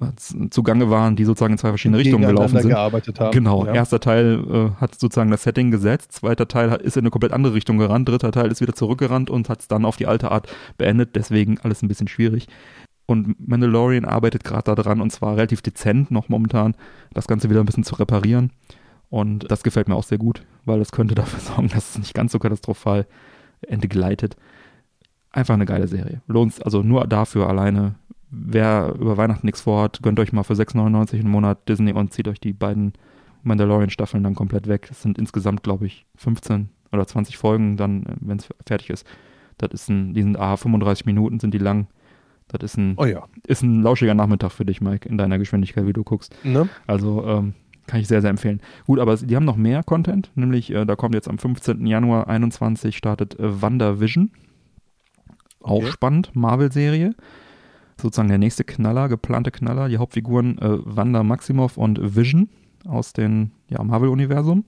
äh, 0.00 0.48
zugange 0.50 0.88
waren, 0.90 1.16
die 1.16 1.24
sozusagen 1.24 1.52
in 1.54 1.58
zwei 1.58 1.68
verschiedene 1.70 1.98
Richtungen 1.98 2.26
gelaufen 2.26 2.58
sind. 2.60 2.70
gearbeitet 2.70 3.18
haben. 3.20 3.32
Genau, 3.32 3.66
ja. 3.66 3.74
erster 3.74 3.98
Teil 4.00 4.44
äh, 4.48 4.80
hat 4.80 4.94
sozusagen 4.98 5.30
das 5.32 5.42
Setting 5.42 5.70
gesetzt, 5.72 6.12
zweiter 6.12 6.46
Teil 6.48 6.70
hat, 6.70 6.82
ist 6.82 6.96
in 6.96 7.02
eine 7.02 7.10
komplett 7.10 7.32
andere 7.32 7.54
Richtung 7.54 7.78
gerannt, 7.78 8.08
dritter 8.08 8.30
Teil 8.32 8.50
ist 8.50 8.60
wieder 8.60 8.74
zurückgerannt 8.74 9.30
und 9.30 9.48
hat 9.48 9.60
es 9.60 9.68
dann 9.68 9.84
auf 9.84 9.96
die 9.96 10.06
alte 10.06 10.30
Art 10.30 10.48
beendet, 10.78 11.16
deswegen 11.16 11.58
alles 11.60 11.82
ein 11.82 11.88
bisschen 11.88 12.08
schwierig. 12.08 12.46
Und 13.10 13.48
Mandalorian 13.48 14.04
arbeitet 14.04 14.44
gerade 14.44 14.72
daran 14.72 15.00
und 15.00 15.10
zwar 15.10 15.36
relativ 15.36 15.62
dezent 15.62 16.12
noch 16.12 16.28
momentan, 16.28 16.76
das 17.12 17.26
Ganze 17.26 17.50
wieder 17.50 17.58
ein 17.58 17.66
bisschen 17.66 17.82
zu 17.82 17.96
reparieren. 17.96 18.52
Und 19.08 19.50
das 19.50 19.64
gefällt 19.64 19.88
mir 19.88 19.96
auch 19.96 20.04
sehr 20.04 20.18
gut, 20.18 20.44
weil 20.64 20.78
das 20.78 20.92
könnte 20.92 21.14
dafür 21.16 21.40
sorgen, 21.40 21.68
dass 21.70 21.90
es 21.90 21.98
nicht 21.98 22.14
ganz 22.14 22.30
so 22.30 22.38
katastrophal 22.38 23.08
entgleitet. 23.62 24.36
Einfach 25.32 25.54
eine 25.54 25.66
geile 25.66 25.88
Serie. 25.88 26.22
Lohnt 26.28 26.64
also 26.64 26.84
nur 26.84 27.08
dafür 27.08 27.48
alleine. 27.48 27.96
Wer 28.30 28.94
über 28.96 29.16
Weihnachten 29.16 29.44
nichts 29.44 29.62
vorhat, 29.62 30.02
gönnt 30.02 30.20
euch 30.20 30.32
mal 30.32 30.44
für 30.44 30.54
6,99 30.54 31.14
im 31.14 31.30
Monat 31.30 31.68
Disney 31.68 31.92
und 31.92 32.12
zieht 32.12 32.28
euch 32.28 32.38
die 32.38 32.52
beiden 32.52 32.92
Mandalorian-Staffeln 33.42 34.22
dann 34.22 34.36
komplett 34.36 34.68
weg. 34.68 34.86
Es 34.88 35.02
sind 35.02 35.18
insgesamt, 35.18 35.64
glaube 35.64 35.86
ich, 35.86 36.06
15 36.14 36.68
oder 36.92 37.08
20 37.08 37.36
Folgen 37.36 37.76
dann, 37.76 38.04
wenn 38.20 38.36
es 38.36 38.48
fertig 38.64 38.90
ist. 38.90 39.04
Das 39.58 39.72
ist 39.72 39.88
ein, 39.88 40.14
die 40.14 40.22
sind 40.22 40.38
A, 40.38 40.56
35 40.56 41.06
Minuten 41.06 41.40
sind 41.40 41.52
die 41.52 41.58
lang. 41.58 41.88
Das 42.52 42.72
ist 42.72 42.76
ein, 42.78 42.94
Oh 42.96 43.04
ja. 43.04 43.24
ist 43.46 43.62
ein 43.62 43.82
lauschiger 43.82 44.14
Nachmittag 44.14 44.50
für 44.52 44.64
dich, 44.64 44.80
Mike, 44.80 45.08
in 45.08 45.18
deiner 45.18 45.38
Geschwindigkeit, 45.38 45.86
wie 45.86 45.92
du 45.92 46.02
guckst. 46.04 46.34
Ne? 46.44 46.68
Also 46.86 47.24
ähm, 47.26 47.54
kann 47.86 48.00
ich 48.00 48.08
sehr, 48.08 48.20
sehr 48.20 48.30
empfehlen. 48.30 48.60
Gut, 48.86 48.98
aber 48.98 49.16
die 49.16 49.34
haben 49.36 49.44
noch 49.44 49.56
mehr 49.56 49.82
Content, 49.82 50.30
nämlich 50.34 50.70
äh, 50.72 50.84
da 50.84 50.96
kommt 50.96 51.14
jetzt 51.14 51.28
am 51.28 51.38
15. 51.38 51.86
Januar 51.86 52.28
21 52.28 52.96
startet 52.96 53.38
äh, 53.38 53.62
WandaVision. 53.62 54.30
Auch 55.62 55.82
Okay. 55.82 55.90
spannend, 55.92 56.30
Marvel-Serie. 56.34 57.14
Sozusagen 58.00 58.28
der 58.28 58.38
nächste 58.38 58.64
Knaller, 58.64 59.08
geplante 59.08 59.50
Knaller. 59.50 59.88
Die 59.88 59.98
Hauptfiguren 59.98 60.56
äh, 60.58 60.78
Wanda 60.84 61.22
Maximoff 61.22 61.76
und 61.76 62.16
Vision 62.16 62.48
aus 62.86 63.12
dem 63.12 63.50
ja, 63.68 63.82
Marvel-Universum. 63.82 64.64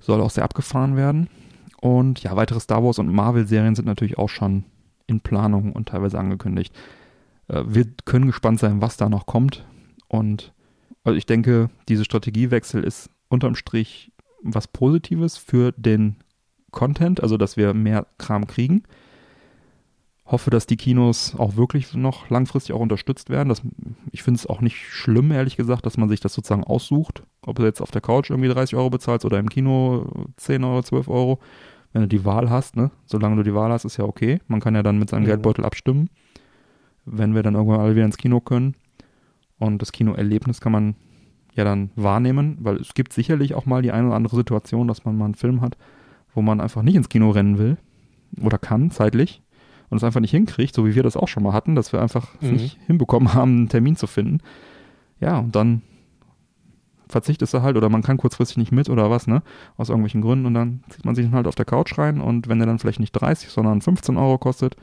Soll 0.00 0.20
auch 0.20 0.30
sehr 0.30 0.44
abgefahren 0.44 0.96
werden. 0.96 1.28
Und 1.80 2.22
ja, 2.22 2.36
weitere 2.36 2.60
Star 2.60 2.84
Wars 2.84 2.98
und 2.98 3.10
Marvel-Serien 3.10 3.74
sind 3.74 3.86
natürlich 3.86 4.18
auch 4.18 4.28
schon 4.28 4.64
in 5.10 5.20
Planung 5.20 5.72
und 5.72 5.88
teilweise 5.88 6.18
angekündigt. 6.18 6.74
Äh, 7.48 7.64
wir 7.66 7.84
können 8.04 8.26
gespannt 8.26 8.60
sein, 8.60 8.80
was 8.80 8.96
da 8.96 9.08
noch 9.08 9.26
kommt. 9.26 9.66
Und 10.08 10.52
also 11.04 11.16
ich 11.16 11.26
denke, 11.26 11.68
diese 11.88 12.04
Strategiewechsel 12.04 12.82
ist 12.84 13.10
unterm 13.28 13.54
Strich 13.54 14.12
was 14.42 14.68
Positives 14.68 15.36
für 15.36 15.72
den 15.72 16.16
Content, 16.70 17.22
also 17.22 17.36
dass 17.36 17.56
wir 17.56 17.74
mehr 17.74 18.06
Kram 18.16 18.46
kriegen. 18.46 18.84
Hoffe, 20.24 20.50
dass 20.50 20.66
die 20.66 20.76
Kinos 20.76 21.34
auch 21.36 21.56
wirklich 21.56 21.92
noch 21.94 22.30
langfristig 22.30 22.74
auch 22.74 22.80
unterstützt 22.80 23.30
werden. 23.30 23.48
Das, 23.48 23.62
ich 24.12 24.22
finde 24.22 24.38
es 24.38 24.46
auch 24.46 24.60
nicht 24.60 24.76
schlimm, 24.76 25.32
ehrlich 25.32 25.56
gesagt, 25.56 25.84
dass 25.84 25.96
man 25.96 26.08
sich 26.08 26.20
das 26.20 26.32
sozusagen 26.32 26.62
aussucht. 26.62 27.24
Ob 27.42 27.56
du 27.56 27.64
jetzt 27.64 27.80
auf 27.80 27.90
der 27.90 28.00
Couch 28.00 28.30
irgendwie 28.30 28.48
30 28.48 28.76
Euro 28.76 28.90
bezahlst 28.90 29.24
oder 29.26 29.40
im 29.40 29.48
Kino 29.48 30.06
10 30.36 30.62
Euro, 30.62 30.82
12 30.82 31.08
Euro. 31.08 31.40
Wenn 31.92 32.02
du 32.02 32.08
die 32.08 32.24
Wahl 32.24 32.50
hast, 32.50 32.76
ne? 32.76 32.90
Solange 33.06 33.36
du 33.36 33.42
die 33.42 33.54
Wahl 33.54 33.70
hast, 33.70 33.84
ist 33.84 33.96
ja 33.96 34.04
okay. 34.04 34.40
Man 34.46 34.60
kann 34.60 34.74
ja 34.74 34.82
dann 34.82 34.98
mit 34.98 35.10
seinem 35.10 35.22
mhm. 35.22 35.26
Geldbeutel 35.26 35.64
abstimmen, 35.64 36.08
wenn 37.04 37.34
wir 37.34 37.42
dann 37.42 37.54
irgendwann 37.54 37.80
alle 37.80 37.94
wieder 37.94 38.04
ins 38.04 38.16
Kino 38.18 38.40
können. 38.40 38.74
Und 39.58 39.82
das 39.82 39.92
Kinoerlebnis 39.92 40.60
kann 40.60 40.72
man 40.72 40.94
ja 41.54 41.64
dann 41.64 41.90
wahrnehmen, 41.96 42.58
weil 42.60 42.76
es 42.76 42.94
gibt 42.94 43.12
sicherlich 43.12 43.54
auch 43.54 43.66
mal 43.66 43.82
die 43.82 43.92
eine 43.92 44.06
oder 44.06 44.16
andere 44.16 44.36
Situation, 44.36 44.88
dass 44.88 45.04
man 45.04 45.16
mal 45.18 45.26
einen 45.26 45.34
Film 45.34 45.60
hat, 45.60 45.76
wo 46.34 46.42
man 46.42 46.60
einfach 46.60 46.82
nicht 46.82 46.94
ins 46.94 47.08
Kino 47.08 47.30
rennen 47.30 47.58
will 47.58 47.76
oder 48.40 48.58
kann, 48.58 48.90
zeitlich, 48.90 49.42
und 49.88 49.96
es 49.96 50.04
einfach 50.04 50.20
nicht 50.20 50.30
hinkriegt, 50.30 50.74
so 50.74 50.86
wie 50.86 50.94
wir 50.94 51.02
das 51.02 51.16
auch 51.16 51.26
schon 51.26 51.42
mal 51.42 51.52
hatten, 51.52 51.74
dass 51.74 51.92
wir 51.92 52.00
einfach 52.00 52.28
mhm. 52.40 52.52
nicht 52.52 52.78
hinbekommen 52.86 53.34
haben, 53.34 53.56
einen 53.56 53.68
Termin 53.68 53.96
zu 53.96 54.06
finden. 54.06 54.38
Ja, 55.20 55.38
und 55.38 55.54
dann 55.56 55.82
verzichtest 57.10 57.54
du 57.54 57.62
halt 57.62 57.76
oder 57.76 57.88
man 57.88 58.02
kann 58.02 58.16
kurzfristig 58.16 58.56
nicht 58.56 58.72
mit 58.72 58.88
oder 58.88 59.10
was, 59.10 59.26
ne? 59.26 59.42
Aus 59.76 59.88
irgendwelchen 59.88 60.22
Gründen 60.22 60.46
und 60.46 60.54
dann 60.54 60.82
zieht 60.88 61.04
man 61.04 61.14
sich 61.14 61.26
dann 61.26 61.34
halt 61.34 61.46
auf 61.46 61.54
der 61.54 61.64
Couch 61.64 61.98
rein 61.98 62.20
und 62.20 62.48
wenn 62.48 62.58
der 62.58 62.66
dann 62.66 62.78
vielleicht 62.78 63.00
nicht 63.00 63.12
30, 63.12 63.50
sondern 63.50 63.80
15 63.80 64.16
Euro 64.16 64.38
kostet, 64.38 64.76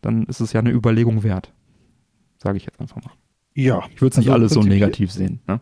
dann 0.00 0.24
ist 0.24 0.40
es 0.40 0.52
ja 0.52 0.60
eine 0.60 0.70
Überlegung 0.70 1.22
wert. 1.22 1.52
Sage 2.38 2.56
ich 2.56 2.66
jetzt 2.66 2.80
einfach 2.80 2.96
mal. 2.96 3.12
Ja. 3.54 3.84
Ich 3.94 4.00
würde 4.00 4.12
es 4.12 4.18
nicht 4.18 4.28
also 4.28 4.40
alles 4.40 4.52
so 4.52 4.62
negativ 4.62 5.12
sehen, 5.12 5.40
ne? 5.46 5.60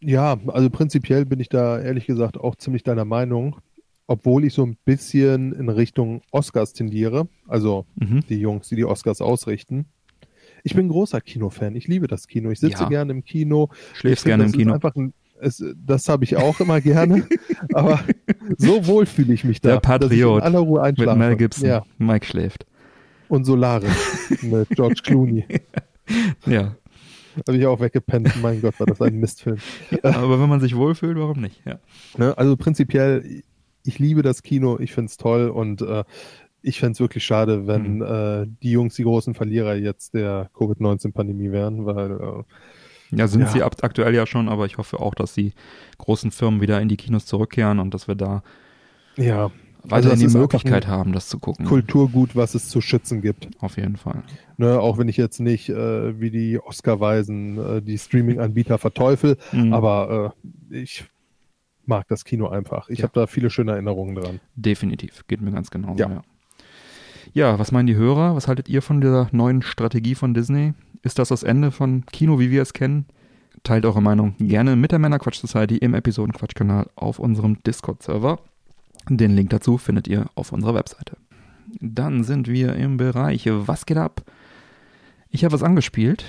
Ja, 0.00 0.36
also 0.48 0.70
prinzipiell 0.70 1.24
bin 1.24 1.40
ich 1.40 1.48
da 1.48 1.80
ehrlich 1.80 2.06
gesagt 2.06 2.38
auch 2.38 2.54
ziemlich 2.54 2.84
deiner 2.84 3.04
Meinung, 3.04 3.56
obwohl 4.06 4.44
ich 4.44 4.54
so 4.54 4.64
ein 4.64 4.76
bisschen 4.84 5.52
in 5.52 5.68
Richtung 5.68 6.22
Oscars 6.30 6.72
tendiere, 6.72 7.28
also 7.48 7.84
mhm. 7.96 8.20
die 8.28 8.38
Jungs, 8.38 8.68
die 8.68 8.76
die 8.76 8.84
Oscars 8.84 9.20
ausrichten. 9.20 9.86
Ich 10.62 10.74
bin 10.74 10.86
ein 10.86 10.90
großer 10.90 11.20
Kinofan. 11.20 11.76
Ich 11.76 11.88
liebe 11.88 12.06
das 12.06 12.28
Kino. 12.28 12.50
Ich 12.50 12.60
sitze 12.60 12.82
ja. 12.82 12.88
gerne 12.88 13.12
im 13.12 13.24
Kino. 13.24 13.68
Schläfst 13.94 14.24
gerne 14.24 14.44
im 14.44 14.52
Kino. 14.52 14.78
Ein, 14.94 15.12
es, 15.40 15.64
das 15.84 16.08
habe 16.08 16.24
ich 16.24 16.36
auch 16.36 16.60
immer 16.60 16.80
gerne. 16.80 17.26
aber 17.72 18.00
so 18.56 18.86
wohl 18.86 19.06
fühle 19.06 19.34
ich 19.34 19.44
mich 19.44 19.60
da. 19.60 19.72
Der 19.72 19.80
Patriot. 19.80 20.42
aller 20.42 20.60
Ruhe 20.60 20.82
einschlafe. 20.82 21.18
Mit 21.18 21.28
Mel 21.28 21.36
Gibson. 21.36 21.68
Ja. 21.68 21.84
Mike 21.98 22.26
schläft. 22.26 22.66
Und 23.28 23.44
Solaris 23.44 23.90
mit 24.42 24.68
George 24.70 25.00
Clooney. 25.02 25.44
ja. 26.46 26.74
Habe 27.46 27.58
ich 27.58 27.66
auch 27.66 27.78
weggepennt. 27.80 28.40
Mein 28.42 28.60
Gott, 28.60 28.80
war 28.80 28.86
das 28.86 29.00
ein 29.00 29.16
Mistfilm. 29.16 29.58
aber 30.02 30.40
wenn 30.40 30.48
man 30.48 30.60
sich 30.60 30.74
wohlfühlt, 30.74 31.16
warum 31.18 31.40
nicht? 31.40 31.62
Ja. 31.64 31.78
Ne, 32.16 32.36
also 32.36 32.56
prinzipiell, 32.56 33.42
ich 33.84 33.98
liebe 33.98 34.22
das 34.22 34.42
Kino, 34.42 34.78
ich 34.80 34.92
finde 34.92 35.10
es 35.10 35.18
toll 35.18 35.48
und 35.48 35.82
äh, 35.82 36.02
ich 36.62 36.80
fände 36.80 36.92
es 36.92 37.00
wirklich 37.00 37.24
schade, 37.24 37.66
wenn 37.66 37.96
mhm. 37.96 38.02
äh, 38.02 38.46
die 38.62 38.72
Jungs 38.72 38.94
die 38.94 39.04
großen 39.04 39.34
Verlierer 39.34 39.74
jetzt 39.74 40.14
der 40.14 40.50
Covid-19-Pandemie 40.54 41.52
wären, 41.52 41.86
weil 41.86 42.12
äh, 42.12 43.16
ja, 43.16 43.26
sind 43.26 43.42
ja. 43.42 43.48
sie 43.48 43.62
aktuell 43.62 44.14
ja 44.14 44.26
schon, 44.26 44.48
aber 44.48 44.66
ich 44.66 44.76
hoffe 44.78 45.00
auch, 45.00 45.14
dass 45.14 45.34
die 45.34 45.52
großen 45.98 46.30
Firmen 46.30 46.60
wieder 46.60 46.80
in 46.80 46.88
die 46.88 46.96
Kinos 46.96 47.26
zurückkehren 47.26 47.78
und 47.78 47.94
dass 47.94 48.08
wir 48.08 48.16
da 48.16 48.42
ja. 49.16 49.50
weiterhin 49.84 50.10
also 50.10 50.28
die 50.28 50.36
Möglichkeit 50.36 50.86
haben, 50.86 51.12
das 51.12 51.28
zu 51.28 51.38
gucken. 51.38 51.64
Kulturgut, 51.64 52.36
was 52.36 52.54
es 52.54 52.68
zu 52.68 52.80
schützen 52.80 53.22
gibt. 53.22 53.48
Auf 53.60 53.76
jeden 53.76 53.96
Fall. 53.96 54.22
Ne, 54.58 54.78
auch 54.78 54.98
wenn 54.98 55.08
ich 55.08 55.16
jetzt 55.16 55.40
nicht 55.40 55.70
äh, 55.70 56.20
wie 56.20 56.30
die 56.30 56.58
Oscar-Weisen 56.58 57.58
äh, 57.58 57.82
die 57.82 57.96
Streaming-Anbieter 57.96 58.76
verteufel, 58.78 59.38
mhm. 59.52 59.72
aber 59.72 60.34
äh, 60.70 60.76
ich 60.76 61.04
mag 61.86 62.06
das 62.08 62.24
Kino 62.24 62.48
einfach. 62.48 62.90
Ich 62.90 62.98
ja. 62.98 63.04
habe 63.04 63.14
da 63.14 63.26
viele 63.26 63.48
schöne 63.48 63.72
Erinnerungen 63.72 64.14
dran. 64.14 64.40
Definitiv, 64.54 65.26
geht 65.28 65.40
mir 65.40 65.52
ganz 65.52 65.70
genau. 65.70 65.94
Ja. 65.96 66.10
ja. 66.10 66.22
Ja, 67.32 67.58
was 67.58 67.72
meinen 67.72 67.86
die 67.86 67.96
Hörer? 67.96 68.34
Was 68.36 68.48
haltet 68.48 68.68
ihr 68.68 68.82
von 68.82 69.00
dieser 69.00 69.28
neuen 69.32 69.62
Strategie 69.62 70.14
von 70.14 70.34
Disney? 70.34 70.74
Ist 71.02 71.18
das 71.18 71.28
das 71.28 71.42
Ende 71.42 71.70
von 71.70 72.04
Kino, 72.06 72.38
wie 72.38 72.50
wir 72.50 72.62
es 72.62 72.72
kennen? 72.72 73.06
Teilt 73.62 73.84
eure 73.84 74.02
Meinung 74.02 74.34
gerne 74.38 74.76
mit 74.76 74.92
der 74.92 74.98
Männerquatsch 74.98 75.38
Society 75.40 75.76
im 75.78 75.94
Episodenquatsch-Kanal 75.94 76.88
auf 76.96 77.18
unserem 77.18 77.62
Discord-Server. 77.62 78.38
Den 79.08 79.34
Link 79.34 79.50
dazu 79.50 79.78
findet 79.78 80.08
ihr 80.08 80.26
auf 80.34 80.52
unserer 80.52 80.74
Webseite. 80.74 81.16
Dann 81.80 82.24
sind 82.24 82.48
wir 82.48 82.74
im 82.74 82.96
Bereich 82.96 83.46
Was 83.50 83.84
geht 83.86 83.98
ab? 83.98 84.22
Ich 85.30 85.44
habe 85.44 85.52
was 85.52 85.62
angespielt. 85.62 86.24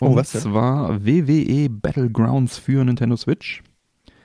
Oh, 0.00 0.06
Und 0.06 0.16
was 0.16 0.32
denn? 0.32 0.40
zwar 0.40 1.04
WWE 1.06 1.68
Battlegrounds 1.70 2.58
für 2.58 2.84
Nintendo 2.84 3.16
Switch. 3.16 3.62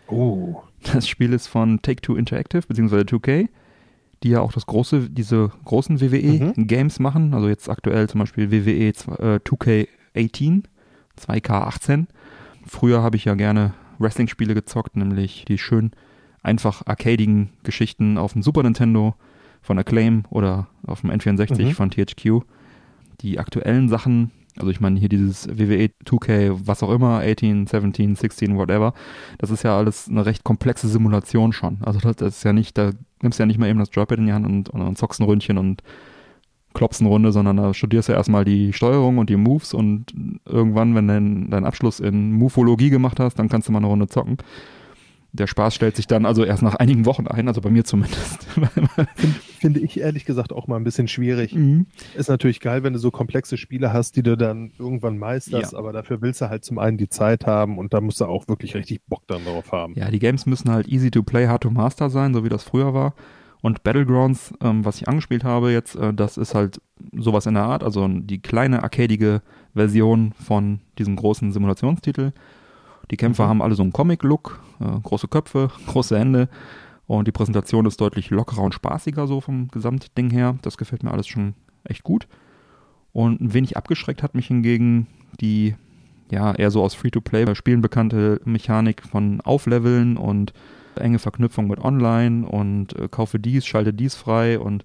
Oh. 0.08 0.62
Das 0.94 1.08
Spiel 1.08 1.34
ist 1.34 1.48
von 1.48 1.82
Take-Two 1.82 2.16
Interactive 2.16 2.64
bzw. 2.68 3.02
2K 3.02 3.50
die 4.24 4.30
ja 4.30 4.42
auch 4.42 4.52
das 4.52 4.66
große, 4.66 5.10
diese 5.10 5.52
großen 5.66 6.02
WWE-Games 6.02 7.00
mhm. 7.00 7.04
machen. 7.04 7.34
Also 7.34 7.48
jetzt 7.48 7.70
aktuell 7.70 8.10
zum 8.10 8.20
Beispiel 8.20 8.52
WWE 8.52 8.92
2K18, 8.92 10.64
2K18. 11.20 12.06
Früher 12.66 13.02
habe 13.02 13.16
ich 13.16 13.26
ja 13.26 13.36
gerne 13.36 13.74
Wrestling-Spiele 14.00 14.54
gezockt, 14.54 14.96
nämlich 14.96 15.46
die 15.46 15.58
schön 15.58 15.92
einfach 16.42 16.84
arcadigen 16.86 17.50
Geschichten 17.64 18.18
auf 18.18 18.34
dem 18.34 18.42
Super 18.42 18.64
Nintendo 18.64 19.16
von 19.62 19.78
Acclaim 19.78 20.24
oder 20.30 20.68
auf 20.86 21.02
dem 21.02 21.12
N64 21.12 21.66
mhm. 21.66 21.72
von 21.72 21.92
THQ. 21.92 22.46
Die 23.22 23.40
aktuellen 23.40 23.90
Sachen 23.90 24.32
also 24.58 24.72
ich 24.72 24.80
meine 24.80 25.00
hier 25.00 25.10
dieses 25.10 25.48
WWE 25.48 25.90
2K, 26.06 26.60
was 26.66 26.84
auch 26.84 26.92
immer, 26.92 27.22
18, 27.22 27.68
17, 27.68 28.16
16, 28.16 28.58
whatever, 28.58 28.94
das 29.38 29.52
ist 29.52 29.64
ja 29.64 29.78
alles 29.78 30.08
eine 30.10 30.26
recht 30.26 30.44
komplexe 30.44 30.88
Simulation 30.88 31.54
schon. 31.54 31.78
Also 31.82 32.00
das, 32.00 32.22
ist 32.22 32.44
ja 32.44 32.54
nicht, 32.54 32.78
da 32.78 32.92
nimmst 33.22 33.40
ja 33.40 33.46
nicht 33.46 33.58
mal 33.58 33.70
eben 33.70 33.80
das 33.80 33.90
Joypad 33.92 34.20
in 34.20 34.28
die 34.28 34.34
Hand 34.34 34.46
und, 34.46 34.70
und, 34.70 34.82
und 34.82 34.98
zockst 34.98 35.20
ein 35.20 35.26
Ründchen 35.26 35.58
und 35.58 35.82
klopfst 36.74 37.02
eine 37.02 37.10
Runde, 37.10 37.32
sondern 37.32 37.58
da 37.58 37.74
studierst 37.74 38.08
du 38.08 38.14
ja 38.14 38.18
erstmal 38.18 38.46
die 38.46 38.74
Steuerung 38.74 39.18
und 39.18 39.30
die 39.30 39.36
Moves 39.36 39.74
und 39.74 40.14
irgendwann, 40.46 40.94
wenn 40.96 41.08
du 41.08 41.50
deinen 41.50 41.66
Abschluss 41.66 42.00
in 42.00 42.34
Mufologie 42.34 42.90
gemacht 42.90 43.20
hast, 43.20 43.36
dann 43.36 43.50
kannst 43.50 43.68
du 43.68 43.72
mal 43.72 43.80
eine 43.80 43.88
Runde 43.88 44.08
zocken 44.08 44.38
der 45.34 45.48
Spaß 45.48 45.76
stellt 45.76 45.96
sich 45.96 46.08
dann 46.08 46.26
also 46.26 46.44
erst 46.44 46.64
nach 46.64 46.76
einigen 46.76 47.06
Wochen 47.06 47.28
ein, 47.28 47.48
also 47.48 47.62
bei 47.62 47.70
mir 47.70 47.84
zumindest. 47.84 48.44
Finde 49.60 49.80
ich 49.80 50.00
ehrlich 50.00 50.26
gesagt 50.26 50.54
auch 50.54 50.68
mal 50.68 50.78
ein 50.78 50.84
bisschen 50.84 51.08
schwierig. 51.08 51.54
Mhm. 51.54 51.88
Ist 52.16 52.30
natürlich 52.30 52.60
geil, 52.60 52.84
wenn 52.84 52.94
du 52.94 53.00
so 53.00 53.12
komplexe 53.12 53.58
Spiele 53.58 53.94
hast, 53.94 54.16
die 54.16 54.24
du 54.24 54.38
dann 54.38 54.72
irgendwann 54.80 55.18
meisterst, 55.18 55.74
ja. 55.74 55.78
aber 55.78 55.94
dafür 55.94 56.22
willst 56.22 56.42
du 56.42 56.50
halt 56.50 56.64
zum 56.64 56.80
einen 56.80 56.98
die 56.98 57.10
Zeit 57.10 57.46
haben 57.46 57.78
und 57.78 57.94
da 57.94 58.02
musst 58.02 58.22
du 58.22 58.26
auch 58.26 58.48
wirklich 58.48 58.76
richtig 58.76 59.02
Bock 59.08 59.24
dann 59.28 59.44
drauf 59.46 59.72
haben. 59.72 59.94
Ja, 59.96 60.10
die 60.10 60.20
Games 60.20 60.46
müssen 60.46 60.72
halt 60.72 60.88
easy 60.88 61.12
to 61.12 61.24
play, 61.24 61.48
hard 61.48 61.64
to 61.64 61.70
master 61.70 62.10
sein, 62.10 62.34
so 62.34 62.44
wie 62.44 62.50
das 62.50 62.64
früher 62.64 62.94
war. 62.94 63.14
Und 63.62 63.84
Battlegrounds, 63.84 64.54
ähm, 64.62 64.86
was 64.86 65.02
ich 65.02 65.08
angespielt 65.08 65.44
habe 65.44 65.72
jetzt, 65.72 65.96
äh, 65.96 66.14
das 66.14 66.38
ist 66.38 66.54
halt 66.54 66.80
sowas 67.12 67.46
in 67.48 67.56
der 67.56 67.64
Art, 67.64 67.84
also 67.84 68.08
die 68.08 68.42
kleine 68.42 68.84
arcadige 68.84 69.42
Version 69.74 70.34
von 70.34 70.80
diesem 70.98 71.16
großen 71.16 71.52
Simulationstitel. 71.52 72.34
Die 73.12 73.18
Kämpfer 73.18 73.46
mhm. 73.46 73.50
haben 73.50 73.62
alle 73.62 73.76
so 73.76 73.84
einen 73.84 73.94
Comic-Look, 73.94 74.60
äh, 74.80 75.00
große 75.02 75.28
Köpfe, 75.28 75.70
große 75.88 76.18
Hände 76.18 76.50
und 77.08 77.28
die 77.28 77.32
Präsentation 77.32 77.86
ist 77.86 78.02
deutlich 78.02 78.30
lockerer 78.30 78.64
und 78.64 78.74
spaßiger 78.74 79.28
so 79.28 79.42
vom 79.42 79.70
Gesamtding 79.70 80.30
her. 80.30 80.58
Das 80.62 80.78
gefällt 80.78 81.04
mir 81.04 81.12
alles 81.12 81.28
schon 81.28 81.54
echt 81.86 82.04
gut. 82.04 82.28
Und 83.14 83.42
ein 83.42 83.54
wenig 83.54 83.78
abgeschreckt 83.78 84.22
hat 84.22 84.36
mich 84.36 84.48
hingegen 84.48 85.08
die 85.40 85.76
ja 86.30 86.54
eher 86.54 86.72
so 86.72 86.84
aus 86.84 86.94
Free-to-Play-Spielen 86.94 87.82
bekannte 87.82 88.42
Mechanik 88.44 89.04
von 89.04 89.40
Aufleveln 89.42 90.18
und 90.18 90.54
enge 90.96 91.20
Verknüpfung 91.20 91.68
mit 91.68 91.80
Online 91.80 92.46
und 92.46 92.98
äh, 92.98 93.08
kaufe 93.08 93.40
dies, 93.40 93.66
schalte 93.66 93.94
dies 93.94 94.16
frei 94.16 94.60
und 94.60 94.84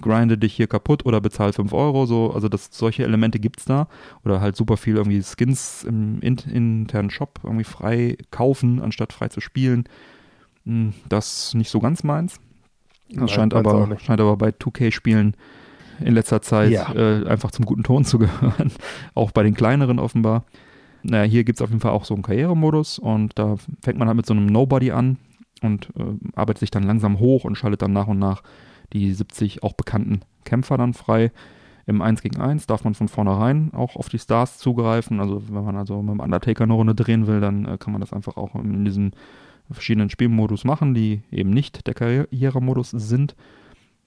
grinde 0.00 0.38
dich 0.38 0.54
hier 0.54 0.66
kaputt 0.66 1.06
oder 1.06 1.20
bezahl 1.20 1.52
5 1.52 1.72
Euro, 1.72 2.06
so, 2.06 2.32
also 2.32 2.48
das, 2.48 2.68
solche 2.70 3.04
Elemente 3.04 3.38
gibt 3.38 3.60
es 3.60 3.64
da. 3.64 3.88
Oder 4.24 4.40
halt 4.40 4.56
super 4.56 4.76
viel 4.76 4.96
irgendwie 4.96 5.22
Skins 5.22 5.84
im 5.84 6.20
internen 6.20 7.10
Shop 7.10 7.40
irgendwie 7.42 7.64
frei 7.64 8.16
kaufen, 8.30 8.80
anstatt 8.80 9.12
frei 9.12 9.28
zu 9.28 9.40
spielen. 9.40 9.84
Hm, 10.64 10.94
das 11.08 11.46
ist 11.46 11.54
nicht 11.54 11.70
so 11.70 11.80
ganz 11.80 12.04
meins. 12.04 12.40
Das 13.08 13.18
Nein, 13.18 13.28
scheint, 13.28 13.54
aber, 13.54 13.98
scheint 13.98 14.20
aber 14.20 14.36
bei 14.36 14.48
2K-Spielen 14.48 15.36
in 16.00 16.14
letzter 16.14 16.42
Zeit 16.42 16.72
ja. 16.72 16.92
äh, 16.94 17.26
einfach 17.26 17.50
zum 17.50 17.64
guten 17.64 17.82
Ton 17.82 18.04
zu 18.04 18.18
gehören. 18.20 18.72
auch 19.14 19.30
bei 19.30 19.42
den 19.42 19.54
kleineren 19.54 19.98
offenbar. 19.98 20.44
Naja, 21.02 21.24
hier 21.24 21.44
gibt 21.44 21.58
es 21.58 21.62
auf 21.62 21.68
jeden 21.68 21.80
Fall 21.80 21.92
auch 21.92 22.06
so 22.06 22.14
einen 22.14 22.22
Karrieremodus 22.22 22.98
und 22.98 23.38
da 23.38 23.56
fängt 23.82 23.98
man 23.98 24.08
halt 24.08 24.16
mit 24.16 24.26
so 24.26 24.32
einem 24.32 24.46
Nobody 24.46 24.90
an 24.90 25.18
und 25.62 25.90
äh, 25.98 26.02
arbeitet 26.34 26.60
sich 26.60 26.70
dann 26.70 26.82
langsam 26.82 27.18
hoch 27.18 27.44
und 27.44 27.56
schaltet 27.56 27.82
dann 27.82 27.92
nach 27.92 28.06
und 28.06 28.18
nach 28.18 28.42
die 28.92 29.12
70 29.12 29.62
auch 29.62 29.72
bekannten 29.72 30.20
Kämpfer 30.44 30.76
dann 30.76 30.94
frei. 30.94 31.32
Im 31.86 32.00
1 32.00 32.22
gegen 32.22 32.40
1 32.40 32.66
darf 32.66 32.84
man 32.84 32.94
von 32.94 33.08
vornherein 33.08 33.72
auch 33.74 33.96
auf 33.96 34.08
die 34.08 34.18
Stars 34.18 34.58
zugreifen. 34.58 35.20
Also 35.20 35.42
wenn 35.48 35.64
man 35.64 35.76
also 35.76 36.02
mit 36.02 36.14
dem 36.14 36.20
Undertaker 36.20 36.64
eine 36.64 36.72
Runde 36.72 36.94
drehen 36.94 37.26
will, 37.26 37.40
dann 37.40 37.66
äh, 37.66 37.76
kann 37.78 37.92
man 37.92 38.00
das 38.00 38.12
einfach 38.12 38.36
auch 38.36 38.54
in 38.54 38.84
diesem 38.84 39.12
verschiedenen 39.70 40.10
Spielmodus 40.10 40.64
machen, 40.64 40.94
die 40.94 41.22
eben 41.30 41.50
nicht 41.50 41.86
der 41.86 41.94
Karrieremodus 41.94 42.90
sind. 42.90 43.34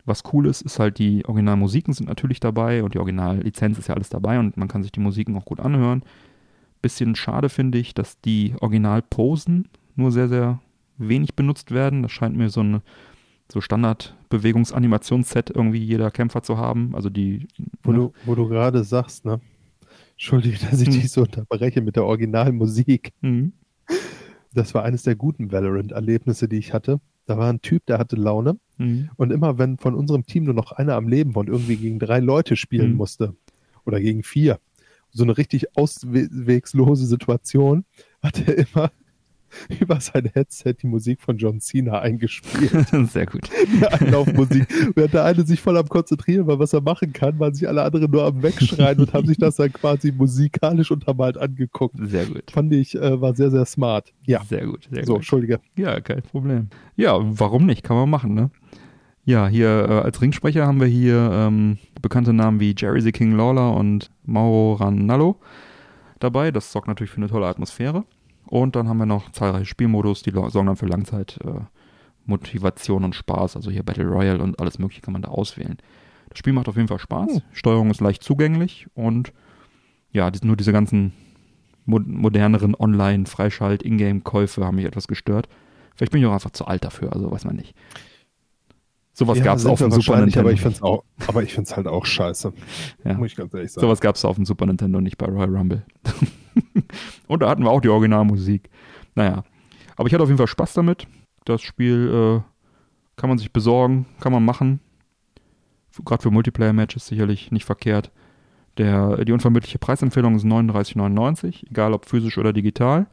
Was 0.05 0.23
cool 0.31 0.47
ist, 0.47 0.61
ist 0.61 0.79
halt 0.79 0.99
die 0.99 1.25
Originalmusiken 1.25 1.93
sind 1.93 2.07
natürlich 2.07 2.39
dabei 2.39 2.83
und 2.83 2.93
die 2.93 2.99
Originallizenz 2.99 3.77
ist 3.77 3.89
ja 3.89 3.95
alles 3.95 4.09
dabei 4.09 4.39
und 4.39 4.55
man 4.55 4.67
kann 4.67 4.81
sich 4.81 4.91
die 4.91 4.99
Musiken 4.99 5.35
auch 5.35 5.45
gut 5.45 5.59
anhören. 5.59 6.03
Bisschen 6.81 7.15
schade 7.15 7.49
finde 7.49 7.77
ich, 7.77 7.93
dass 7.93 8.21
die 8.21 8.55
Originalposen 8.61 9.67
nur 9.95 10.11
sehr, 10.11 10.29
sehr 10.29 10.59
wenig 10.97 11.35
benutzt 11.35 11.71
werden. 11.71 12.03
Das 12.03 12.11
scheint 12.11 12.37
mir 12.37 12.49
so 12.49 12.61
eine 12.61 12.81
so 13.51 13.61
Standard-Bewegungsanimationsset 13.61 15.49
irgendwie 15.49 15.83
jeder 15.83 16.11
Kämpfer 16.11 16.43
zu 16.43 16.57
haben. 16.57 16.95
Also 16.95 17.09
die. 17.09 17.47
Wo 17.83 17.91
ne? 17.91 17.97
du, 17.97 18.13
wo 18.25 18.35
du 18.35 18.47
gerade 18.47 18.83
sagst, 18.83 19.25
ne? 19.25 19.39
Entschuldige, 20.11 20.57
dass 20.57 20.81
ich 20.81 20.87
hm. 20.87 20.93
dich 20.95 21.11
so 21.11 21.21
unterbreche 21.21 21.81
mit 21.81 21.95
der 21.95 22.05
Originalmusik. 22.05 23.13
Mhm. 23.21 23.53
Das 24.53 24.73
war 24.73 24.83
eines 24.83 25.03
der 25.03 25.15
guten 25.15 25.51
Valorant-Erlebnisse, 25.51 26.47
die 26.47 26.57
ich 26.57 26.73
hatte. 26.73 26.99
Da 27.27 27.37
war 27.37 27.49
ein 27.51 27.61
Typ, 27.61 27.85
der 27.85 27.99
hatte 27.99 28.15
Laune. 28.15 28.57
Mhm. 28.77 29.09
Und 29.15 29.31
immer 29.31 29.59
wenn 29.59 29.77
von 29.77 29.93
unserem 29.93 30.25
Team 30.25 30.45
nur 30.45 30.55
noch 30.55 30.71
einer 30.71 30.95
am 30.95 31.07
Leben 31.07 31.35
war 31.35 31.41
und 31.41 31.49
irgendwie 31.49 31.75
gegen 31.75 31.99
drei 31.99 32.19
Leute 32.19 32.55
spielen 32.55 32.91
mhm. 32.91 32.97
musste 32.97 33.35
oder 33.85 33.99
gegen 33.99 34.23
vier, 34.23 34.59
so 35.11 35.23
eine 35.23 35.37
richtig 35.37 35.77
auswegslose 35.77 37.05
Situation, 37.05 37.85
hat 38.21 38.47
er 38.47 38.57
immer 38.57 38.91
über 39.79 39.99
sein 39.99 40.29
Headset 40.33 40.75
die 40.81 40.87
Musik 40.87 41.21
von 41.21 41.37
John 41.37 41.59
Cena 41.59 41.99
eingespielt. 41.99 42.71
Sehr 43.11 43.25
gut. 43.25 43.49
Die 43.79 43.85
Einlaufmusik. 43.85 44.67
Während 44.95 45.13
der 45.13 45.25
eine 45.25 45.45
sich 45.45 45.61
voll 45.61 45.77
am 45.77 45.87
Konzentrieren 45.87 46.47
war, 46.47 46.59
was 46.59 46.73
er 46.73 46.81
machen 46.81 47.13
kann, 47.13 47.39
waren 47.39 47.53
sich 47.53 47.67
alle 47.67 47.83
anderen 47.83 48.09
nur 48.11 48.23
am 48.25 48.41
Wegschreien 48.43 48.99
und 48.99 49.13
haben 49.13 49.27
sich 49.27 49.37
das 49.37 49.55
dann 49.55 49.71
quasi 49.73 50.11
musikalisch 50.11 50.91
untermalt 50.91 51.37
angeguckt. 51.37 51.95
Sehr 52.01 52.25
gut. 52.25 52.51
Fand 52.51 52.73
ich, 52.73 52.95
äh, 52.95 53.19
war 53.21 53.35
sehr, 53.35 53.51
sehr 53.51 53.65
smart. 53.65 54.13
Ja. 54.25 54.43
Sehr 54.43 54.65
gut, 54.65 54.87
sehr 54.91 55.05
so, 55.05 55.13
gut. 55.13 55.21
Entschuldige. 55.21 55.59
Ja, 55.75 55.99
kein 55.99 56.21
Problem. 56.21 56.67
Ja, 56.95 57.17
warum 57.19 57.65
nicht? 57.65 57.83
Kann 57.83 57.97
man 57.97 58.09
machen, 58.09 58.33
ne? 58.33 58.51
Ja, 59.27 59.47
hier 59.49 59.87
äh, 59.89 59.93
als 60.05 60.21
Ringsprecher 60.21 60.65
haben 60.65 60.79
wir 60.79 60.87
hier 60.87 61.29
ähm, 61.33 61.77
bekannte 62.01 62.31
Namen 62.31 62.61
wie 62.61 62.73
Jerry 62.77 63.01
the 63.01 63.11
King 63.11 63.33
Lawler 63.35 63.75
und 63.75 64.09
Mauro 64.25 64.73
Ranallo 64.75 65.35
dabei. 66.19 66.51
Das 66.51 66.71
sorgt 66.71 66.87
natürlich 66.87 67.11
für 67.11 67.17
eine 67.17 67.27
tolle 67.27 67.47
Atmosphäre. 67.47 68.05
Und 68.49 68.75
dann 68.75 68.87
haben 68.87 68.97
wir 68.97 69.05
noch 69.05 69.31
zahlreiche 69.31 69.65
Spielmodus, 69.65 70.23
die 70.23 70.31
sorgen 70.31 70.67
dann 70.67 70.75
für 70.75 70.85
Langzeit 70.85 71.39
äh, 71.43 71.61
Motivation 72.25 73.03
und 73.03 73.15
Spaß. 73.15 73.55
Also 73.55 73.71
hier 73.71 73.83
Battle 73.83 74.05
Royale 74.05 74.41
und 74.41 74.59
alles 74.59 74.79
mögliche 74.79 75.01
kann 75.01 75.13
man 75.13 75.21
da 75.21 75.29
auswählen. 75.29 75.77
Das 76.29 76.39
Spiel 76.39 76.53
macht 76.53 76.67
auf 76.67 76.75
jeden 76.75 76.87
Fall 76.87 76.99
Spaß. 76.99 77.29
Oh. 77.31 77.41
Steuerung 77.51 77.89
ist 77.89 78.01
leicht 78.01 78.23
zugänglich 78.23 78.87
und 78.93 79.33
ja, 80.11 80.31
nur 80.43 80.55
diese 80.55 80.71
ganzen 80.71 81.13
mo 81.85 81.99
moderneren 81.99 82.75
Online-Freischalt, 82.75 83.83
Ingame-Käufe 83.83 84.65
haben 84.65 84.75
mich 84.75 84.85
etwas 84.85 85.07
gestört. 85.07 85.47
Vielleicht 85.95 86.11
bin 86.11 86.21
ich 86.21 86.27
auch 86.27 86.33
einfach 86.33 86.51
zu 86.51 86.65
alt 86.65 86.83
dafür, 86.83 87.13
also 87.13 87.31
weiß 87.31 87.45
man 87.45 87.55
nicht. 87.55 87.73
Sowas 89.17 89.39
ja, 89.39 89.45
gab 89.45 89.57
es 89.57 89.65
auf 89.65 89.79
dem 89.79 89.89
Super 89.89 90.19
Nintendo. 90.19 91.03
Aber 91.25 91.41
ich 91.41 91.51
finde 91.51 91.67
es 91.67 91.75
halt 91.75 91.87
auch 91.87 92.05
scheiße. 92.05 92.53
Ja. 93.03 93.15
Muss 93.15 93.31
ich 93.31 93.35
ganz 93.35 93.51
ehrlich 93.51 93.71
sagen. 93.71 93.87
Sowas 93.87 93.99
gab 93.99 94.15
es 94.15 94.23
auf 94.23 94.35
dem 94.35 94.45
Super 94.45 94.67
Nintendo, 94.67 95.01
nicht 95.01 95.17
bei 95.17 95.25
Royal 95.25 95.57
Rumble. 95.57 95.83
Und 97.27 97.41
da 97.41 97.49
hatten 97.49 97.63
wir 97.63 97.71
auch 97.71 97.81
die 97.81 97.89
Originalmusik. 97.89 98.69
Naja. 99.15 99.43
Aber 99.95 100.05
ich 100.05 100.13
hatte 100.13 100.21
auf 100.21 100.29
jeden 100.29 100.37
Fall 100.37 100.45
Spaß 100.45 100.75
damit. 100.75 101.07
Das 101.45 101.63
Spiel 101.63 102.43
äh, 102.43 103.19
kann 103.19 103.29
man 103.29 103.39
sich 103.39 103.51
besorgen, 103.51 104.05
kann 104.19 104.31
man 104.31 104.45
machen. 104.45 104.81
Gerade 106.05 106.21
für 106.21 106.29
Multiplayer-Matches 106.29 107.07
sicherlich 107.07 107.51
nicht 107.51 107.65
verkehrt. 107.65 108.11
Der, 108.77 109.25
die 109.25 109.31
unvermittliche 109.31 109.79
Preisempfehlung 109.79 110.35
ist 110.35 110.45
39,99, 110.45 111.71
egal 111.71 111.93
ob 111.93 112.05
physisch 112.05 112.37
oder 112.37 112.53
digital. 112.53 113.07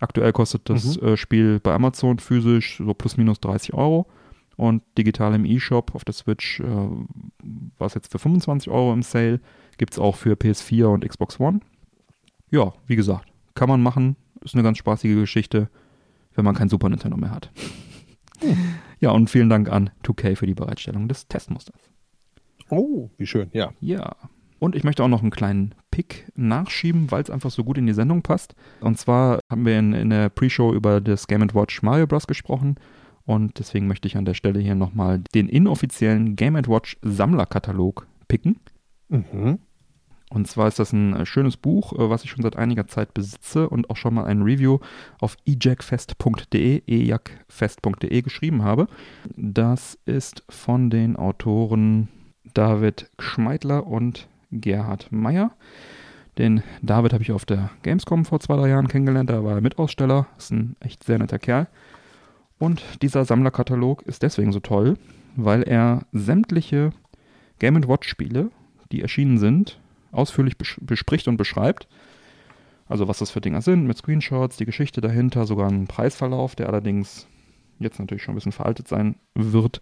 Aktuell 0.00 0.32
kostet 0.32 0.68
das 0.68 1.00
mhm. 1.00 1.06
äh, 1.10 1.16
Spiel 1.16 1.60
bei 1.60 1.72
Amazon 1.72 2.18
physisch 2.18 2.78
so 2.78 2.92
plus 2.92 3.16
minus 3.16 3.38
30 3.38 3.72
Euro 3.74 4.08
und 4.56 4.82
digital 4.96 5.34
im 5.34 5.44
eShop 5.44 5.94
auf 5.94 6.04
der 6.04 6.14
Switch 6.14 6.60
äh, 6.60 6.64
war 6.64 7.86
es 7.86 7.94
jetzt 7.94 8.12
für 8.12 8.18
25 8.18 8.70
Euro 8.70 8.92
im 8.92 9.02
Sale. 9.02 9.40
Gibt 9.78 9.92
es 9.92 9.98
auch 9.98 10.16
für 10.16 10.34
PS4 10.34 10.86
und 10.86 11.08
Xbox 11.08 11.40
One. 11.40 11.60
Ja, 12.50 12.72
wie 12.86 12.96
gesagt, 12.96 13.32
kann 13.54 13.68
man 13.68 13.82
machen. 13.82 14.16
Ist 14.42 14.54
eine 14.54 14.62
ganz 14.62 14.78
spaßige 14.78 15.16
Geschichte, 15.16 15.68
wenn 16.34 16.44
man 16.44 16.54
kein 16.54 16.68
Super 16.68 16.88
Nintendo 16.88 17.16
mehr 17.16 17.30
hat. 17.30 17.50
ja, 19.00 19.10
und 19.10 19.30
vielen 19.30 19.48
Dank 19.48 19.70
an 19.70 19.90
2K 20.04 20.36
für 20.36 20.46
die 20.46 20.54
Bereitstellung 20.54 21.08
des 21.08 21.26
Testmusters. 21.28 21.90
Oh, 22.70 23.10
wie 23.18 23.26
schön, 23.26 23.50
ja. 23.52 23.72
Ja. 23.80 24.16
Und 24.58 24.74
ich 24.74 24.84
möchte 24.84 25.02
auch 25.02 25.08
noch 25.08 25.20
einen 25.20 25.30
kleinen 25.30 25.74
Pick 25.90 26.30
nachschieben, 26.36 27.10
weil 27.10 27.22
es 27.22 27.30
einfach 27.30 27.50
so 27.50 27.64
gut 27.64 27.76
in 27.76 27.86
die 27.86 27.92
Sendung 27.92 28.22
passt. 28.22 28.54
Und 28.80 28.98
zwar 28.98 29.40
haben 29.50 29.66
wir 29.66 29.78
in, 29.78 29.92
in 29.92 30.10
der 30.10 30.28
Pre-Show 30.28 30.72
über 30.72 31.00
das 31.00 31.26
Game 31.26 31.42
Watch 31.54 31.82
Mario 31.82 32.06
Bros. 32.06 32.26
gesprochen. 32.26 32.76
Und 33.26 33.58
deswegen 33.58 33.86
möchte 33.86 34.06
ich 34.06 34.16
an 34.16 34.24
der 34.24 34.34
Stelle 34.34 34.60
hier 34.60 34.74
nochmal 34.74 35.20
den 35.34 35.48
inoffiziellen 35.48 36.36
Game 36.36 36.54
Watch 36.54 36.98
Sammlerkatalog 37.02 38.06
picken. 38.28 38.58
Mhm. 39.08 39.58
Und 40.30 40.48
zwar 40.48 40.66
ist 40.66 40.78
das 40.78 40.92
ein 40.92 41.14
äh, 41.14 41.26
schönes 41.26 41.56
Buch, 41.56 41.92
äh, 41.92 42.10
was 42.10 42.24
ich 42.24 42.30
schon 42.30 42.42
seit 42.42 42.56
einiger 42.56 42.88
Zeit 42.88 43.14
besitze 43.14 43.68
und 43.68 43.88
auch 43.88 43.96
schon 43.96 44.14
mal 44.14 44.24
ein 44.24 44.42
Review 44.42 44.78
auf 45.20 45.36
ejackfest.de, 45.46 46.82
ejackfest.de 46.86 48.22
geschrieben 48.22 48.62
habe. 48.62 48.88
Das 49.36 49.98
ist 50.06 50.42
von 50.48 50.90
den 50.90 51.16
Autoren 51.16 52.08
David 52.52 53.10
Schmeidler 53.18 53.86
und 53.86 54.28
Gerhard 54.50 55.12
Meyer. 55.12 55.52
Den 56.36 56.62
David 56.82 57.12
habe 57.12 57.22
ich 57.22 57.30
auf 57.30 57.44
der 57.44 57.70
Gamescom 57.82 58.24
vor 58.24 58.40
zwei, 58.40 58.56
drei 58.56 58.68
Jahren 58.68 58.88
kennengelernt. 58.88 59.30
Da 59.30 59.44
war 59.44 59.54
er 59.54 59.60
Mitaussteller. 59.60 60.26
Ist 60.36 60.50
ein 60.50 60.74
echt 60.80 61.04
sehr 61.04 61.18
netter 61.18 61.38
Kerl. 61.38 61.68
Und 62.58 62.82
dieser 63.02 63.24
Sammlerkatalog 63.24 64.02
ist 64.02 64.22
deswegen 64.22 64.52
so 64.52 64.60
toll, 64.60 64.94
weil 65.36 65.62
er 65.62 66.06
sämtliche 66.12 66.90
Game 67.58 67.76
Watch 67.88 68.08
Spiele, 68.08 68.50
die 68.92 69.02
erschienen 69.02 69.38
sind, 69.38 69.80
ausführlich 70.12 70.56
bespricht 70.56 71.28
und 71.28 71.36
beschreibt. 71.36 71.88
Also 72.86 73.08
was 73.08 73.18
das 73.18 73.30
für 73.30 73.40
Dinger 73.40 73.62
sind, 73.62 73.86
mit 73.86 73.96
Screenshots, 73.96 74.56
die 74.56 74.66
Geschichte 74.66 75.00
dahinter, 75.00 75.46
sogar 75.46 75.68
einen 75.68 75.86
Preisverlauf, 75.86 76.54
der 76.54 76.68
allerdings 76.68 77.26
jetzt 77.78 77.98
natürlich 77.98 78.22
schon 78.22 78.34
ein 78.34 78.36
bisschen 78.36 78.52
veraltet 78.52 78.88
sein 78.88 79.16
wird. 79.34 79.80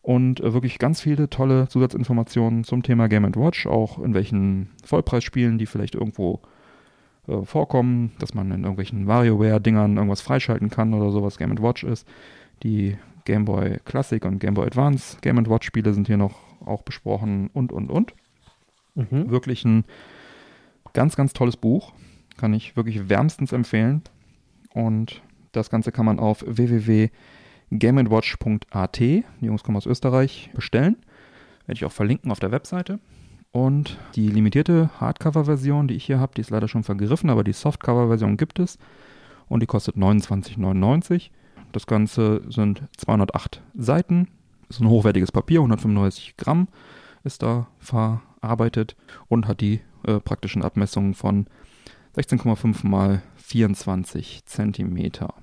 Und 0.00 0.40
äh, 0.40 0.52
wirklich 0.52 0.78
ganz 0.78 1.00
viele 1.00 1.30
tolle 1.30 1.66
Zusatzinformationen 1.68 2.64
zum 2.64 2.82
Thema 2.82 3.08
Game 3.08 3.34
Watch, 3.34 3.66
auch 3.66 3.98
in 3.98 4.14
welchen 4.14 4.68
Vollpreisspielen 4.84 5.58
die 5.58 5.66
vielleicht 5.66 5.94
irgendwo 5.94 6.40
äh, 7.28 7.44
vorkommen, 7.44 8.12
dass 8.18 8.34
man 8.34 8.50
in 8.50 8.62
irgendwelchen 8.62 9.06
WarioWare-Dingern 9.06 9.96
irgendwas 9.96 10.20
freischalten 10.20 10.70
kann 10.70 10.94
oder 10.94 11.10
sowas 11.10 11.38
Game 11.38 11.56
Watch 11.62 11.84
ist. 11.84 12.06
Die 12.62 12.96
Game 13.24 13.44
Boy 13.44 13.78
Classic 13.84 14.24
und 14.24 14.38
Game 14.38 14.54
Boy 14.54 14.66
Advance 14.66 15.16
Game 15.22 15.44
Watch 15.48 15.66
Spiele 15.66 15.94
sind 15.94 16.06
hier 16.06 16.16
noch 16.16 16.38
auch 16.64 16.82
besprochen 16.82 17.50
und 17.52 17.72
und 17.72 17.90
und. 17.90 18.14
Mhm. 18.94 19.30
Wirklich 19.30 19.64
ein 19.64 19.84
ganz, 20.92 21.16
ganz 21.16 21.32
tolles 21.32 21.56
Buch. 21.56 21.92
Kann 22.36 22.52
ich 22.52 22.76
wirklich 22.76 23.08
wärmstens 23.08 23.52
empfehlen. 23.52 24.02
Und 24.72 25.22
das 25.52 25.70
Ganze 25.70 25.92
kann 25.92 26.04
man 26.04 26.18
auf 26.18 26.44
www.gameandwatch.at, 26.46 28.98
die 28.98 29.24
Jungs 29.40 29.62
kommen 29.62 29.76
aus 29.76 29.86
Österreich, 29.86 30.50
bestellen. 30.52 30.96
Werde 31.66 31.78
ich 31.78 31.84
auch 31.84 31.92
verlinken 31.92 32.32
auf 32.32 32.40
der 32.40 32.50
Webseite. 32.50 32.98
Und 33.54 33.98
die 34.16 34.28
limitierte 34.28 34.90
Hardcover-Version, 34.98 35.88
die 35.88 35.94
ich 35.94 36.04
hier 36.04 36.18
habe, 36.18 36.34
die 36.34 36.40
ist 36.40 36.50
leider 36.50 36.68
schon 36.68 36.82
vergriffen, 36.82 37.30
aber 37.30 37.44
die 37.44 37.52
Softcover-Version 37.52 38.36
gibt 38.36 38.58
es. 38.58 38.78
Und 39.48 39.60
die 39.60 39.66
kostet 39.66 39.96
29,99. 39.96 41.30
Das 41.72 41.86
Ganze 41.86 42.42
sind 42.50 42.82
208 42.96 43.62
Seiten. 43.74 44.28
Ist 44.68 44.80
ein 44.80 44.88
hochwertiges 44.88 45.32
Papier, 45.32 45.60
195 45.60 46.36
Gramm 46.36 46.68
ist 47.24 47.42
da 47.42 47.66
verarbeitet 47.78 48.94
und 49.28 49.48
hat 49.48 49.60
die 49.60 49.80
äh, 50.06 50.20
praktischen 50.20 50.62
Abmessungen 50.62 51.14
von 51.14 51.46
16,5 52.16 52.86
mal 52.86 53.22
24 53.36 54.44
Zentimeter. 54.44 55.34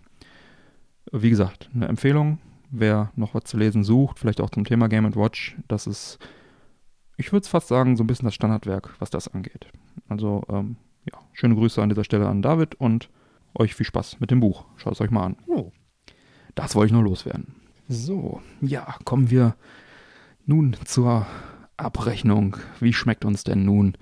Wie 1.12 1.30
gesagt, 1.30 1.70
eine 1.74 1.88
Empfehlung, 1.88 2.38
wer 2.70 3.12
noch 3.16 3.34
was 3.34 3.44
zu 3.46 3.58
lesen 3.58 3.84
sucht, 3.84 4.20
vielleicht 4.20 4.40
auch 4.40 4.52
zum 4.52 4.64
Thema 4.64 4.88
Game 4.88 5.14
Watch, 5.16 5.58
das 5.68 5.88
ist, 5.88 6.20
ich 7.22 7.32
würde 7.32 7.44
es 7.44 7.48
fast 7.48 7.68
sagen, 7.68 7.96
so 7.96 8.04
ein 8.04 8.08
bisschen 8.08 8.26
das 8.26 8.36
Standardwerk, 8.36 8.96
was 9.00 9.10
das 9.10 9.28
angeht. 9.28 9.68
Also, 10.10 10.44
ähm, 10.50 10.76
ja, 11.06 11.20
schöne 11.34 11.56
Grüße 11.56 11.82
an 11.82 11.90
dieser 11.90 12.04
Stelle 12.04 12.28
an 12.28 12.42
David 12.42 12.76
und 12.76 13.10
euch 13.56 13.76
viel 13.76 13.86
Spaß 13.86 14.20
mit 14.20 14.32
dem 14.32 14.40
Buch. 14.40 14.66
Schaut 14.78 14.94
es 14.94 15.02
euch 15.02 15.12
mal 15.12 15.26
an. 15.26 15.38
Oh. 15.48 15.72
Das 16.56 16.76
wollte 16.76 16.88
ich 16.88 16.94
nur 16.94 17.04
loswerden. 17.04 17.56
So, 17.88 18.42
ja, 18.62 18.96
kommen 19.06 19.30
wir 19.30 19.56
nun 20.46 20.76
zur 20.86 21.28
Abrechnung. 21.78 22.58
Wie 22.80 22.94
schmeckt 22.94 23.24
uns 23.24 23.44
denn 23.44 23.66
nun 23.66 23.98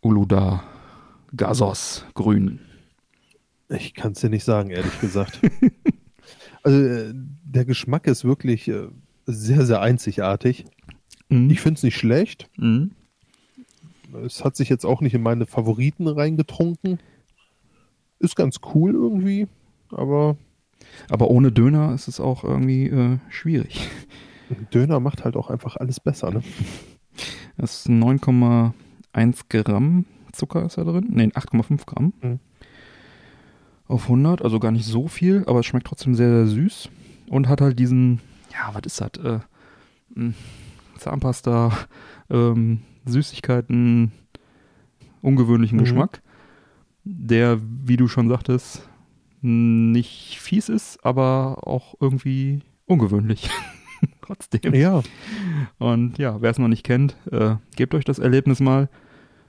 Uluda 0.00 0.62
Gasos 1.36 2.04
Grün? 2.14 2.60
Ich 3.68 3.94
kann 3.94 4.12
es 4.12 4.20
dir 4.20 4.30
nicht 4.30 4.44
sagen, 4.44 4.70
ehrlich 4.70 5.00
gesagt. 5.00 5.40
also 6.62 6.78
äh, 6.78 7.12
der 7.14 7.64
Geschmack 7.64 8.06
ist 8.06 8.24
wirklich 8.24 8.68
äh, 8.68 8.88
sehr, 9.26 9.64
sehr 9.64 9.80
einzigartig. 9.80 10.66
Mhm. 11.28 11.50
Ich 11.50 11.60
finde 11.60 11.78
es 11.78 11.82
nicht 11.82 11.96
schlecht. 11.96 12.48
Mhm. 12.56 12.92
Es 14.24 14.44
hat 14.44 14.56
sich 14.56 14.68
jetzt 14.68 14.84
auch 14.84 15.00
nicht 15.00 15.14
in 15.14 15.22
meine 15.22 15.46
Favoriten 15.46 16.06
reingetrunken. 16.06 17.00
Ist 18.18 18.36
ganz 18.36 18.60
cool 18.74 18.94
irgendwie, 18.94 19.48
aber. 19.90 20.36
Aber 21.08 21.30
ohne 21.30 21.50
Döner 21.50 21.94
ist 21.94 22.08
es 22.08 22.20
auch 22.20 22.44
irgendwie 22.44 22.86
äh, 22.86 23.18
schwierig. 23.30 23.88
Döner 24.72 25.00
macht 25.00 25.24
halt 25.24 25.34
auch 25.34 25.50
einfach 25.50 25.76
alles 25.76 25.98
besser, 25.98 26.30
ne? 26.30 26.42
Das 27.56 27.78
ist 27.78 27.88
9,1 27.88 29.44
Gramm 29.48 30.04
Zucker 30.34 30.66
ist 30.66 30.78
da 30.78 30.84
drin. 30.84 31.08
Ne, 31.10 31.28
8,5 31.28 31.86
Gramm. 31.86 32.12
Mhm. 32.20 32.40
Auf 33.86 34.04
100, 34.04 34.42
also 34.42 34.58
gar 34.60 34.72
nicht 34.72 34.86
so 34.86 35.08
viel, 35.08 35.44
aber 35.46 35.60
es 35.60 35.66
schmeckt 35.66 35.86
trotzdem 35.86 36.14
sehr, 36.14 36.28
sehr 36.28 36.46
süß. 36.46 36.88
Und 37.28 37.48
hat 37.48 37.60
halt 37.60 37.78
diesen, 37.78 38.20
ja, 38.52 38.74
was 38.74 38.82
ist 38.84 39.00
das? 39.00 39.24
Äh, 39.24 39.40
hm, 40.14 40.34
Zahnpasta, 40.98 41.72
ähm, 42.30 42.80
Süßigkeiten, 43.04 44.12
ungewöhnlichen 45.20 45.78
mhm. 45.78 45.82
Geschmack, 45.82 46.22
der, 47.04 47.60
wie 47.84 47.96
du 47.96 48.08
schon 48.08 48.28
sagtest, 48.28 48.88
nicht 49.40 50.38
fies 50.40 50.68
ist, 50.68 51.04
aber 51.04 51.66
auch 51.66 51.94
irgendwie 52.00 52.60
ungewöhnlich. 52.86 53.50
Trotzdem. 54.22 54.74
Ja. 54.74 55.02
Und 55.78 56.18
ja, 56.18 56.40
wer 56.40 56.50
es 56.50 56.58
noch 56.58 56.68
nicht 56.68 56.84
kennt, 56.84 57.16
äh, 57.30 57.56
gebt 57.76 57.94
euch 57.94 58.04
das 58.04 58.18
Erlebnis 58.18 58.60
mal. 58.60 58.88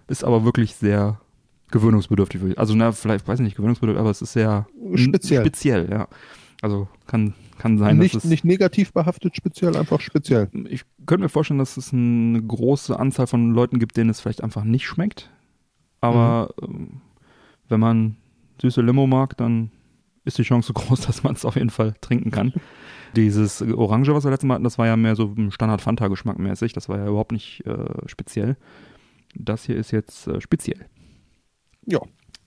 Ist 0.07 0.23
aber 0.23 0.43
wirklich 0.43 0.75
sehr 0.75 1.19
gewöhnungsbedürftig. 1.71 2.59
Also, 2.59 2.75
na, 2.75 2.91
vielleicht, 2.91 3.27
weiß 3.27 3.39
ich 3.39 3.43
nicht, 3.43 3.55
gewöhnungsbedürftig, 3.55 3.99
aber 3.99 4.11
es 4.11 4.21
ist 4.21 4.33
sehr 4.33 4.67
speziell. 4.95 5.41
Speziell, 5.41 5.89
ja. 5.89 6.07
Also 6.61 6.87
kann, 7.07 7.33
kann 7.57 7.77
sein, 7.77 7.97
nicht, 7.97 8.15
dass 8.15 8.23
es. 8.23 8.29
Nicht 8.29 8.45
negativ 8.45 8.93
behaftet, 8.93 9.35
speziell, 9.35 9.75
einfach 9.75 10.01
speziell. 10.01 10.49
Ich 10.69 10.83
könnte 11.05 11.23
mir 11.23 11.29
vorstellen, 11.29 11.59
dass 11.59 11.77
es 11.77 11.93
eine 11.93 12.41
große 12.41 12.97
Anzahl 12.99 13.27
von 13.27 13.51
Leuten 13.51 13.79
gibt, 13.79 13.97
denen 13.97 14.09
es 14.09 14.19
vielleicht 14.19 14.43
einfach 14.43 14.63
nicht 14.63 14.85
schmeckt. 14.85 15.29
Aber 16.01 16.53
mhm. 16.61 17.01
wenn 17.69 17.79
man 17.79 18.17
süße 18.61 18.81
Limo 18.81 19.07
mag, 19.07 19.37
dann 19.37 19.71
ist 20.25 20.37
die 20.37 20.43
Chance 20.43 20.73
groß, 20.73 21.01
dass 21.01 21.23
man 21.23 21.33
es 21.33 21.45
auf 21.45 21.55
jeden 21.55 21.69
Fall 21.69 21.93
trinken 22.01 22.31
kann. 22.31 22.53
Dieses 23.15 23.61
Orange, 23.61 24.13
was 24.13 24.25
wir 24.25 24.31
letztes 24.31 24.47
Mal 24.47 24.55
hatten, 24.55 24.65
das 24.65 24.77
war 24.77 24.87
ja 24.87 24.97
mehr 24.97 25.15
so 25.15 25.33
ein 25.37 25.51
Standard-Fanta-Geschmack 25.51 26.37
mäßig. 26.37 26.73
Das 26.73 26.89
war 26.89 26.97
ja 26.97 27.07
überhaupt 27.07 27.31
nicht 27.31 27.65
äh, 27.65 27.85
speziell. 28.07 28.57
Das 29.33 29.65
hier 29.65 29.77
ist 29.77 29.91
jetzt 29.91 30.27
äh, 30.27 30.41
speziell. 30.41 30.85
Ja. 31.85 31.99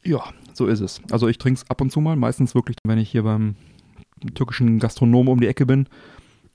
Ja, 0.05 0.23
so 0.53 0.67
ist 0.67 0.81
es. 0.81 1.01
Also 1.11 1.27
ich 1.29 1.39
trinke 1.39 1.59
es 1.59 1.71
ab 1.71 1.81
und 1.81 1.91
zu 1.91 2.01
mal, 2.01 2.17
meistens 2.17 2.55
wirklich, 2.55 2.77
wenn 2.85 2.99
ich 2.99 3.11
hier 3.11 3.23
beim 3.25 3.57
türkischen 4.35 4.79
Gastronomen 4.79 5.33
um 5.33 5.41
die 5.41 5.47
Ecke 5.47 5.67
bin 5.67 5.89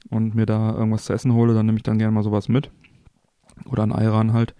und 0.09 0.35
mir 0.35 0.45
da 0.45 0.73
irgendwas 0.73 1.05
zu 1.05 1.13
essen 1.13 1.33
hole, 1.33 1.53
dann 1.53 1.65
nehme 1.65 1.77
ich 1.77 1.83
dann 1.83 1.97
gerne 1.97 2.11
mal 2.11 2.23
sowas 2.23 2.49
mit. 2.49 2.71
Oder 3.65 3.83
ein 3.83 3.91
Ayran 3.91 4.33
halt. 4.33 4.55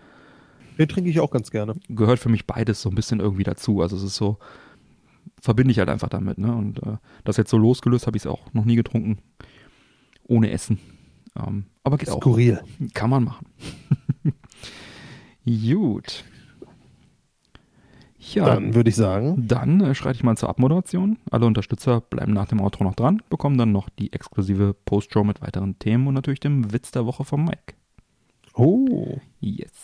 Den 0.78 0.88
trinke 0.88 1.10
ich 1.10 1.20
auch 1.20 1.32
ganz 1.32 1.52
gerne. 1.52 1.76
Gehört 1.90 2.20
für 2.20 2.30
mich 2.30 2.48
beides 2.48 2.82
so 2.82 2.90
ein 2.90 2.96
bisschen 2.96 3.20
irgendwie 3.20 3.44
dazu. 3.44 3.82
Also 3.82 3.96
es 3.96 4.04
ist 4.04 4.16
so, 4.16 4.38
verbinde 5.42 5.72
ich 5.72 5.80
halt 5.80 5.90
einfach 5.90 6.10
damit. 6.10 6.38
Ne? 6.38 6.54
Und 6.54 6.82
äh, 6.84 6.98
das 7.24 7.38
jetzt 7.38 7.52
so 7.52 7.58
losgelöst 7.58 8.08
habe 8.08 8.18
ich 8.18 8.24
es 8.24 8.28
auch 8.28 8.54
noch 8.54 8.66
nie 8.66 8.76
getrunken. 8.76 9.20
Ohne 10.28 10.52
Essen. 10.52 10.80
Ähm, 11.36 11.66
aber 11.84 11.98
geht 11.98 12.10
Skurril. 12.10 12.60
auch. 12.60 12.94
Kann 12.94 13.10
man 13.10 13.24
machen. 13.24 13.48
Gut. 15.46 16.24
Ja, 18.32 18.46
dann 18.46 18.74
würde 18.74 18.90
ich 18.90 18.96
sagen. 18.96 19.48
Dann 19.48 19.82
äh, 19.82 19.96
schreite 19.96 20.18
ich 20.18 20.24
mal 20.24 20.38
zur 20.38 20.50
Abmoderation. 20.50 21.18
Alle 21.30 21.46
Unterstützer 21.46 22.02
bleiben 22.02 22.34
nach 22.34 22.48
dem 22.48 22.62
Outro 22.62 22.84
noch 22.84 22.96
dran, 22.96 23.22
bekommen 23.30 23.58
dann 23.58 23.72
noch 23.72 23.90
die 23.90 24.14
exklusive 24.14 24.76
Postshow 24.86 25.24
mit 25.24 25.42
weiteren 25.42 25.78
Themen 25.80 26.08
und 26.08 26.14
natürlich 26.14 26.40
dem 26.40 26.72
Witz 26.72 26.92
der 26.92 27.06
Woche 27.06 27.26
vom 27.26 27.46
Mike. 27.46 27.76
Oh. 28.56 29.18
Yes. 29.40 29.84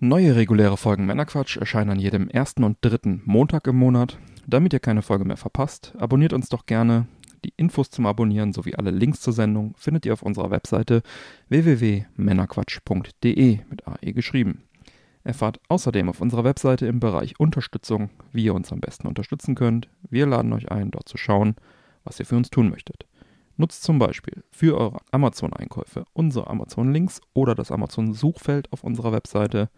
Neue 0.00 0.36
reguläre 0.36 0.76
Folgen 0.76 1.06
Männerquatsch 1.06 1.56
erscheinen 1.56 1.90
an 1.90 1.98
jedem 1.98 2.28
ersten 2.28 2.64
und 2.64 2.78
dritten 2.80 3.22
Montag 3.24 3.66
im 3.66 3.76
Monat. 3.76 4.18
Damit 4.46 4.72
ihr 4.72 4.80
keine 4.80 5.02
Folge 5.02 5.24
mehr 5.24 5.36
verpasst, 5.36 5.94
abonniert 5.98 6.32
uns 6.32 6.48
doch 6.48 6.66
gerne. 6.66 7.06
Die 7.44 7.52
Infos 7.56 7.90
zum 7.90 8.06
Abonnieren 8.06 8.52
sowie 8.52 8.74
alle 8.74 8.90
Links 8.90 9.20
zur 9.20 9.32
Sendung 9.32 9.74
findet 9.76 10.06
ihr 10.06 10.14
auf 10.14 10.22
unserer 10.22 10.50
Webseite 10.50 11.02
www.männerquatsch.de 11.48 13.60
mit 13.68 13.86
AE 13.86 14.12
geschrieben. 14.12 14.64
Erfahrt 15.24 15.58
außerdem 15.68 16.10
auf 16.10 16.20
unserer 16.20 16.44
Webseite 16.44 16.86
im 16.86 17.00
Bereich 17.00 17.40
Unterstützung, 17.40 18.10
wie 18.32 18.44
ihr 18.44 18.54
uns 18.54 18.70
am 18.72 18.80
besten 18.80 19.08
unterstützen 19.08 19.54
könnt. 19.54 19.88
Wir 20.10 20.26
laden 20.26 20.52
euch 20.52 20.70
ein, 20.70 20.90
dort 20.90 21.08
zu 21.08 21.16
schauen, 21.16 21.56
was 22.04 22.20
ihr 22.20 22.26
für 22.26 22.36
uns 22.36 22.50
tun 22.50 22.68
möchtet. 22.68 23.06
Nutzt 23.56 23.82
zum 23.84 23.98
Beispiel 23.98 24.44
für 24.50 24.76
eure 24.76 24.98
Amazon-Einkäufe 25.12 26.04
unsere 26.12 26.48
Amazon-Links 26.48 27.22
oder 27.32 27.54
das 27.54 27.70
Amazon-Suchfeld 27.70 28.70
auf 28.70 28.84
unserer 28.84 29.12
Webseite. 29.12 29.70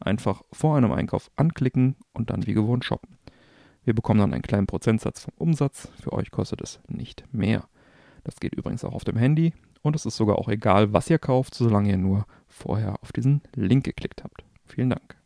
Einfach 0.00 0.42
vor 0.52 0.76
einem 0.76 0.92
Einkauf 0.92 1.30
anklicken 1.36 1.96
und 2.14 2.30
dann 2.30 2.46
wie 2.46 2.54
gewohnt 2.54 2.84
shoppen. 2.84 3.18
Wir 3.84 3.94
bekommen 3.94 4.20
dann 4.20 4.32
einen 4.32 4.42
kleinen 4.42 4.66
Prozentsatz 4.66 5.20
vom 5.20 5.34
Umsatz. 5.36 5.88
Für 6.02 6.14
euch 6.14 6.30
kostet 6.30 6.62
es 6.62 6.80
nicht 6.88 7.24
mehr. 7.30 7.64
Das 8.22 8.36
geht 8.40 8.54
übrigens 8.54 8.84
auch 8.84 8.94
auf 8.94 9.04
dem 9.04 9.18
Handy 9.18 9.52
und 9.82 9.94
es 9.94 10.06
ist 10.06 10.16
sogar 10.16 10.38
auch 10.38 10.48
egal, 10.48 10.94
was 10.94 11.10
ihr 11.10 11.18
kauft, 11.18 11.54
solange 11.54 11.90
ihr 11.90 11.98
nur 11.98 12.24
vorher 12.48 12.94
auf 13.02 13.12
diesen 13.12 13.42
Link 13.54 13.84
geklickt 13.84 14.24
habt. 14.24 14.44
Vielen 14.66 14.90
Dank. 14.90 15.16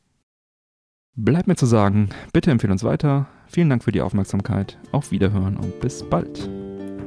Bleibt 1.15 1.49
mir 1.49 1.57
zu 1.57 1.67
sagen, 1.67 2.11
bitte 2.33 2.51
empfehlen 2.51 2.73
uns 2.73 2.85
weiter. 2.85 3.27
Vielen 3.49 3.71
Dank 3.71 3.83
für 3.83 3.93
die 3.93 4.03
Aufmerksamkeit. 4.03 4.79
Auf 4.93 5.11
Wiederhören 5.11 5.57
und 5.57 5.81
bis 5.81 6.09
bald. 6.09 6.49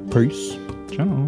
Peace. 0.09 0.57
Ciao. 0.93 1.25